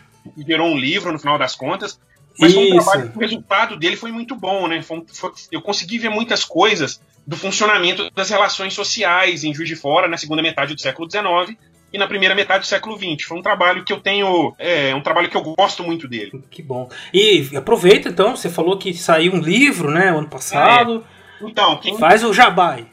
Gerou 0.47 0.67
um 0.69 0.77
livro 0.77 1.11
no 1.11 1.19
final 1.19 1.37
das 1.37 1.55
contas. 1.55 1.99
Mas 2.39 2.53
foi 2.53 2.71
um 2.71 2.75
trabalho, 2.75 3.11
o 3.15 3.19
resultado 3.19 3.77
dele 3.77 3.95
foi 3.95 4.11
muito 4.11 4.35
bom, 4.35 4.67
né? 4.67 4.81
Foi, 4.81 5.03
foi, 5.13 5.31
eu 5.51 5.61
consegui 5.61 5.97
ver 5.97 6.09
muitas 6.09 6.43
coisas 6.43 7.01
do 7.25 7.35
funcionamento 7.35 8.09
das 8.11 8.29
relações 8.29 8.73
sociais 8.73 9.43
em 9.43 9.53
Juiz 9.53 9.67
de 9.67 9.75
Fora 9.75 10.07
na 10.07 10.17
segunda 10.17 10.41
metade 10.41 10.75
do 10.75 10.81
século 10.81 11.09
XIX 11.09 11.57
e 11.91 11.97
na 11.97 12.07
primeira 12.07 12.35
metade 12.35 12.65
do 12.65 12.67
século 12.67 12.97
XX. 12.97 13.25
Foi 13.25 13.37
um 13.37 13.41
trabalho 13.41 13.83
que 13.83 13.91
eu 13.91 13.99
tenho, 13.99 14.53
é 14.59 14.93
um 14.93 15.01
trabalho 15.01 15.29
que 15.29 15.37
eu 15.37 15.41
gosto 15.41 15.83
muito 15.83 16.07
dele. 16.07 16.43
Que 16.51 16.61
bom. 16.61 16.89
E 17.13 17.49
aproveita 17.55 18.09
então, 18.09 18.35
você 18.35 18.49
falou 18.49 18.77
que 18.77 18.93
saiu 18.93 19.33
um 19.33 19.39
livro, 19.39 19.89
né, 19.89 20.09
ano 20.09 20.27
passado. 20.27 21.05
É. 21.41 21.45
Então, 21.45 21.77
quem 21.77 21.97
faz 21.97 22.23
o 22.23 22.33
jabai. 22.33 22.85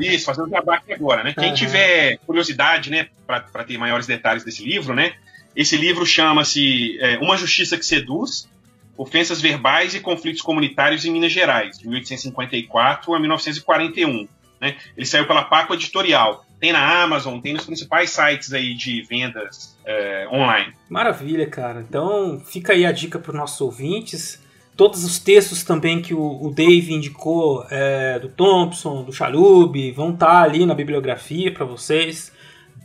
Isso, 0.00 0.24
fazer 0.24 0.42
o 0.42 0.48
jabá 0.48 0.76
aqui 0.76 0.92
agora, 0.92 1.24
né? 1.24 1.34
Quem 1.34 1.48
uhum. 1.48 1.54
tiver 1.54 2.18
curiosidade, 2.18 2.90
né, 2.90 3.08
para 3.26 3.64
ter 3.64 3.76
maiores 3.76 4.06
detalhes 4.06 4.44
desse 4.44 4.64
livro, 4.64 4.94
né? 4.94 5.12
Esse 5.54 5.76
livro 5.76 6.06
chama-se 6.06 6.96
é, 7.00 7.18
Uma 7.18 7.36
Justiça 7.36 7.76
que 7.76 7.84
Seduz, 7.84 8.48
Ofensas 8.96 9.40
Verbais 9.40 9.94
e 9.94 10.00
Conflitos 10.00 10.42
Comunitários 10.42 11.04
em 11.04 11.10
Minas 11.10 11.32
Gerais, 11.32 11.78
de 11.78 11.88
1854 11.88 13.14
a 13.14 13.18
1941. 13.18 14.28
Né? 14.60 14.76
Ele 14.96 15.06
saiu 15.06 15.26
pela 15.26 15.44
Paco 15.44 15.74
Editorial. 15.74 16.44
Tem 16.60 16.72
na 16.72 17.02
Amazon, 17.02 17.40
tem 17.40 17.52
nos 17.52 17.66
principais 17.66 18.10
sites 18.10 18.52
aí 18.52 18.74
de 18.74 19.02
vendas 19.02 19.76
é, 19.84 20.28
online. 20.30 20.72
Maravilha, 20.88 21.44
cara. 21.48 21.80
Então 21.80 22.40
fica 22.46 22.72
aí 22.72 22.86
a 22.86 22.92
dica 22.92 23.18
para 23.18 23.32
os 23.32 23.36
nossos 23.36 23.60
ouvintes. 23.60 24.40
Todos 24.76 25.04
os 25.04 25.18
textos 25.18 25.64
também 25.64 26.00
que 26.00 26.14
o, 26.14 26.50
Dave 26.54 26.94
indicou, 26.94 27.66
é, 27.70 28.18
do 28.18 28.28
Thompson, 28.28 29.02
do 29.02 29.12
Chalub, 29.12 29.90
vão 29.90 30.14
estar 30.14 30.26
tá 30.26 30.42
ali 30.42 30.64
na 30.64 30.74
bibliografia 30.74 31.52
para 31.52 31.64
vocês. 31.64 32.32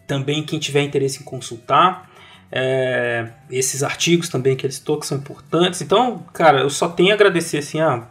Também 0.07 0.43
quem 0.43 0.57
tiver 0.57 0.81
interesse 0.81 1.21
em 1.21 1.23
consultar. 1.23 2.09
É, 2.51 3.27
esses 3.49 3.83
artigos 3.83 4.29
também 4.29 4.55
que 4.55 4.65
ele 4.65 4.73
citou 4.73 4.99
que 4.99 5.05
são 5.05 5.17
importantes. 5.17 5.81
Então, 5.81 6.23
cara, 6.33 6.61
eu 6.61 6.69
só 6.69 6.87
tenho 6.87 7.11
a 7.11 7.13
agradecer 7.13 7.57
assim, 7.57 7.81
a, 7.81 8.07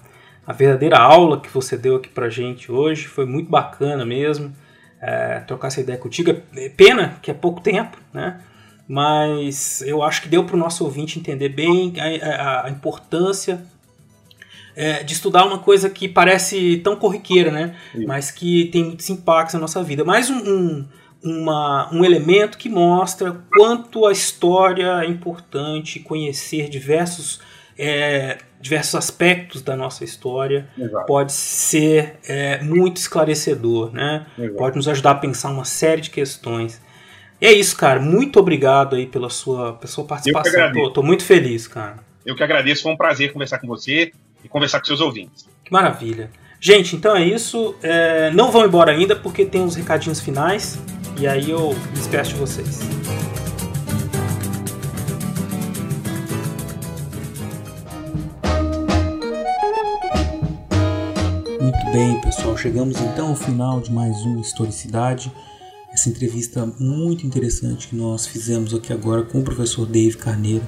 a 0.46 0.52
verdadeira 0.52 0.98
aula 0.98 1.40
que 1.40 1.48
você 1.48 1.76
deu 1.76 1.96
aqui 1.96 2.08
pra 2.08 2.28
gente 2.28 2.70
hoje. 2.70 3.06
Foi 3.06 3.24
muito 3.24 3.50
bacana 3.50 4.04
mesmo 4.04 4.54
é, 5.00 5.40
trocar 5.40 5.68
essa 5.68 5.80
ideia 5.80 5.98
contigo. 5.98 6.30
É 6.54 6.68
pena 6.68 7.18
que 7.22 7.30
é 7.30 7.34
pouco 7.34 7.60
tempo, 7.60 7.96
né? 8.12 8.40
Mas 8.88 9.82
eu 9.82 10.02
acho 10.02 10.22
que 10.22 10.28
deu 10.28 10.44
para 10.44 10.54
o 10.54 10.58
nosso 10.58 10.84
ouvinte 10.84 11.18
entender 11.18 11.48
bem 11.48 11.94
a, 11.98 12.28
a, 12.28 12.66
a 12.66 12.70
importância 12.70 13.64
é, 14.76 15.02
de 15.02 15.14
estudar 15.14 15.44
uma 15.44 15.58
coisa 15.58 15.90
que 15.90 16.06
parece 16.06 16.76
tão 16.78 16.94
corriqueira, 16.94 17.50
né? 17.50 17.74
Sim. 17.92 18.06
Mas 18.06 18.30
que 18.30 18.66
tem 18.66 18.84
muitos 18.84 19.08
impactos 19.10 19.54
na 19.54 19.60
nossa 19.60 19.82
vida. 19.82 20.04
Mais 20.04 20.30
um, 20.30 20.36
um 20.36 20.86
uma, 21.26 21.92
um 21.92 22.04
elemento 22.04 22.56
que 22.56 22.68
mostra 22.68 23.36
quanto 23.52 24.06
a 24.06 24.12
história 24.12 25.02
é 25.02 25.06
importante 25.06 25.98
conhecer 25.98 26.68
diversos, 26.68 27.40
é, 27.76 28.38
diversos 28.60 28.94
aspectos 28.94 29.60
da 29.60 29.76
nossa 29.76 30.04
história 30.04 30.68
Exato. 30.78 31.06
pode 31.06 31.32
ser 31.32 32.18
é, 32.28 32.62
muito 32.62 32.98
esclarecedor, 32.98 33.92
né? 33.92 34.26
Pode 34.56 34.76
nos 34.76 34.86
ajudar 34.88 35.10
a 35.12 35.14
pensar 35.16 35.50
uma 35.50 35.64
série 35.64 36.00
de 36.00 36.10
questões. 36.10 36.80
E 37.40 37.46
é 37.46 37.52
isso, 37.52 37.76
cara. 37.76 38.00
Muito 38.00 38.38
obrigado 38.38 38.96
aí 38.96 39.06
pela 39.06 39.28
sua, 39.28 39.74
pela 39.74 39.90
sua 39.90 40.04
participação. 40.04 40.72
Tô, 40.72 40.90
tô 40.90 41.02
muito 41.02 41.24
feliz, 41.24 41.66
cara. 41.66 41.96
Eu 42.24 42.34
que 42.34 42.42
agradeço. 42.42 42.84
Foi 42.84 42.92
um 42.92 42.96
prazer 42.96 43.32
conversar 43.32 43.58
com 43.58 43.66
você 43.66 44.12
e 44.42 44.48
conversar 44.48 44.80
com 44.80 44.86
seus 44.86 45.00
ouvintes. 45.00 45.46
Que 45.64 45.72
maravilha. 45.72 46.30
Gente, 46.58 46.96
então 46.96 47.14
é 47.14 47.22
isso. 47.22 47.74
É, 47.82 48.30
não 48.30 48.50
vão 48.50 48.64
embora 48.64 48.90
ainda 48.90 49.14
porque 49.14 49.44
tem 49.44 49.60
uns 49.60 49.74
recadinhos 49.74 50.20
finais. 50.20 50.78
E 51.18 51.26
aí 51.26 51.50
eu 51.50 51.74
despeço 51.94 52.34
de 52.34 52.40
vocês. 52.40 52.80
Muito 61.58 61.90
bem, 61.90 62.20
pessoal. 62.20 62.54
Chegamos 62.58 63.00
então 63.00 63.28
ao 63.28 63.34
final 63.34 63.80
de 63.80 63.90
mais 63.90 64.14
um 64.26 64.38
Historicidade. 64.38 65.32
Essa 65.90 66.10
entrevista 66.10 66.66
muito 66.78 67.26
interessante 67.26 67.88
que 67.88 67.96
nós 67.96 68.26
fizemos 68.26 68.74
aqui 68.74 68.92
agora 68.92 69.22
com 69.22 69.40
o 69.40 69.42
professor 69.42 69.86
Dave 69.86 70.18
Carneiro. 70.18 70.66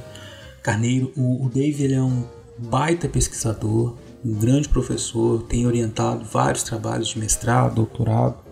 Carneiro, 0.63 1.13
o, 1.15 1.45
o 1.45 1.51
Dave 1.51 1.85
ele 1.85 1.95
é 1.95 2.03
um 2.03 2.25
baita 2.57 3.07
pesquisador, 3.07 3.97
um 4.25 4.33
grande 4.33 4.71
professor, 4.71 5.43
tem 5.43 5.67
orientado 5.67 6.25
vários 6.25 6.63
trabalhos 6.63 7.09
de 7.09 7.19
mestrado, 7.19 7.75
doutorado 7.75 8.48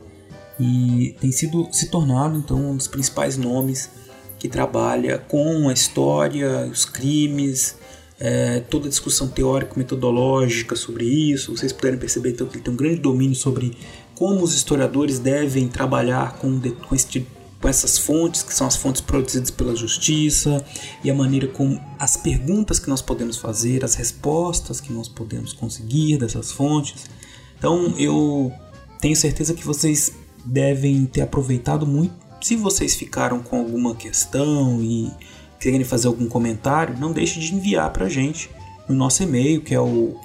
e 0.58 1.14
tem 1.20 1.30
sido 1.30 1.68
se 1.72 1.90
tornado 1.90 2.38
então 2.38 2.70
um 2.70 2.76
dos 2.76 2.88
principais 2.88 3.36
nomes 3.36 3.90
que 4.38 4.48
trabalha 4.48 5.18
com 5.18 5.68
a 5.68 5.72
história, 5.72 6.66
os 6.66 6.84
crimes, 6.84 7.76
é, 8.18 8.60
toda 8.60 8.86
a 8.86 8.88
discussão 8.88 9.28
teórico-metodológica 9.28 10.76
sobre 10.76 11.04
isso. 11.04 11.54
Vocês 11.56 11.72
puderem 11.72 11.98
perceber 11.98 12.30
então 12.30 12.46
que 12.46 12.56
ele 12.56 12.64
tem 12.64 12.72
um 12.72 12.76
grande 12.76 13.00
domínio 13.00 13.34
sobre 13.34 13.76
como 14.14 14.42
os 14.42 14.54
historiadores 14.54 15.18
devem 15.18 15.68
trabalhar 15.68 16.38
com, 16.38 16.60
com, 16.60 16.96
com 17.60 17.68
essas 17.68 17.98
fontes, 17.98 18.42
que 18.42 18.54
são 18.54 18.66
as 18.66 18.76
fontes 18.76 19.00
produzidas 19.00 19.50
pela 19.50 19.76
justiça, 19.76 20.64
e 21.04 21.10
a 21.10 21.14
maneira 21.14 21.46
como 21.48 21.80
as 21.98 22.16
perguntas 22.16 22.78
que 22.78 22.88
nós 22.88 23.02
podemos 23.02 23.36
fazer, 23.36 23.84
as 23.84 23.94
respostas 23.94 24.80
que 24.80 24.92
nós 24.92 25.08
podemos 25.08 25.52
conseguir 25.52 26.18
dessas 26.18 26.50
fontes. 26.50 27.04
Então 27.58 27.94
eu 27.98 28.52
tenho 29.00 29.16
certeza 29.16 29.52
que 29.52 29.64
vocês 29.64 30.12
devem 30.46 31.04
ter 31.06 31.22
aproveitado 31.22 31.86
muito. 31.86 32.14
Se 32.40 32.56
vocês 32.56 32.94
ficaram 32.94 33.42
com 33.42 33.58
alguma 33.58 33.94
questão 33.94 34.80
e 34.80 35.10
querem 35.58 35.84
fazer 35.84 36.06
algum 36.06 36.28
comentário, 36.28 36.96
não 36.98 37.12
deixe 37.12 37.40
de 37.40 37.54
enviar 37.54 37.92
para 37.92 38.06
a 38.06 38.08
gente 38.08 38.48
no 38.88 38.94
nosso 38.94 39.22
e-mail, 39.22 39.60
que 39.62 39.74
é 39.74 39.80
o 39.80 40.18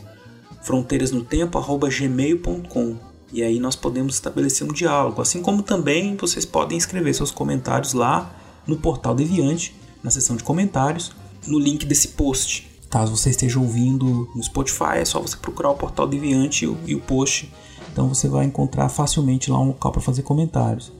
fronteirasnotempo@gmail.com. 0.61 2.95
E 3.33 3.41
aí 3.41 3.59
nós 3.59 3.75
podemos 3.75 4.13
estabelecer 4.15 4.69
um 4.69 4.73
diálogo, 4.73 5.21
assim 5.21 5.41
como 5.41 5.63
também 5.63 6.17
vocês 6.17 6.45
podem 6.45 6.77
escrever 6.77 7.15
seus 7.15 7.31
comentários 7.31 7.93
lá 7.93 8.35
no 8.67 8.75
portal 8.77 9.15
Deviante, 9.15 9.73
na 10.03 10.11
seção 10.11 10.35
de 10.35 10.43
comentários, 10.43 11.13
no 11.47 11.57
link 11.57 11.85
desse 11.85 12.09
post. 12.09 12.69
Caso 12.89 13.15
você 13.15 13.29
esteja 13.29 13.57
ouvindo 13.57 14.29
no 14.35 14.43
Spotify, 14.43 14.97
é 14.97 15.05
só 15.05 15.21
você 15.21 15.37
procurar 15.37 15.69
o 15.69 15.75
portal 15.75 16.05
Deviante 16.05 16.65
e 16.85 16.93
o 16.93 16.99
post 16.99 17.49
então 17.91 18.07
você 18.07 18.27
vai 18.27 18.45
encontrar 18.45 18.89
facilmente 18.89 19.51
lá 19.51 19.59
um 19.59 19.67
local 19.67 19.91
para 19.91 20.01
fazer 20.01 20.23
comentários. 20.23 20.91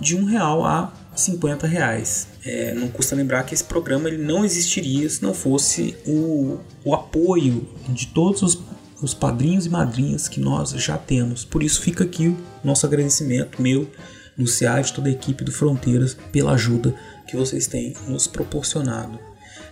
de 0.00 0.16
um 0.16 0.24
real 0.24 0.64
a 0.64 0.92
50 1.14 1.66
reais. 1.66 2.28
É, 2.44 2.72
não 2.74 2.88
custa 2.88 3.16
lembrar 3.16 3.42
que 3.42 3.52
esse 3.52 3.64
programa 3.64 4.08
ele 4.08 4.22
não 4.22 4.44
existiria 4.44 5.08
se 5.10 5.22
não 5.22 5.34
fosse 5.34 5.96
o, 6.06 6.58
o 6.84 6.94
apoio 6.94 7.68
de 7.88 8.06
todos 8.08 8.42
os, 8.42 8.58
os 9.02 9.14
padrinhos 9.14 9.66
e 9.66 9.70
madrinhas 9.70 10.28
que 10.28 10.40
nós 10.40 10.70
já 10.70 10.96
temos. 10.96 11.44
Por 11.44 11.62
isso 11.62 11.82
fica 11.82 12.04
aqui 12.04 12.28
o 12.28 12.36
nosso 12.62 12.86
agradecimento, 12.86 13.60
meu, 13.60 13.90
do 14.36 14.44
CA 14.44 14.80
e 14.80 14.84
de 14.84 14.92
toda 14.92 15.08
a 15.08 15.12
equipe 15.12 15.42
do 15.42 15.50
Fronteiras, 15.50 16.16
pela 16.30 16.52
ajuda 16.52 16.94
que 17.26 17.36
vocês 17.36 17.66
têm 17.66 17.94
nos 18.06 18.28
proporcionado. 18.28 19.18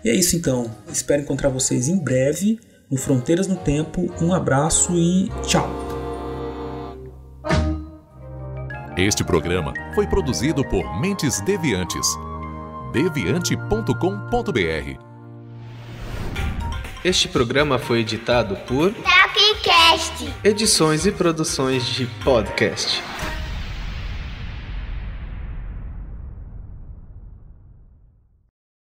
E 0.05 0.11
é 0.11 0.15
isso 0.15 0.35
então. 0.37 0.71
Espero 0.93 1.23
encontrar 1.23 1.49
vocês 1.49 1.89
em 1.89 1.99
breve 1.99 2.59
no 2.91 2.97
Fronteiras 2.97 3.47
no 3.47 3.57
Tempo. 3.57 4.13
Um 4.21 4.35
abraço 4.35 4.93
e 4.95 5.31
tchau! 5.43 5.69
Este 8.97 9.23
programa 9.23 9.75
foi 9.95 10.07
produzido 10.07 10.65
por 10.65 10.99
Mentes 10.99 11.41
Deviantes. 11.43 12.07
deviante.com.br. 12.93 15.05
Este 17.05 17.29
programa 17.29 17.79
foi 17.79 18.01
editado 18.01 18.57
por 18.67 18.95
Tapcast. 18.95 20.33
Edições 20.43 21.05
e 21.05 21.13
Produções 21.13 21.85
de 21.85 22.07
Podcast. 22.25 23.03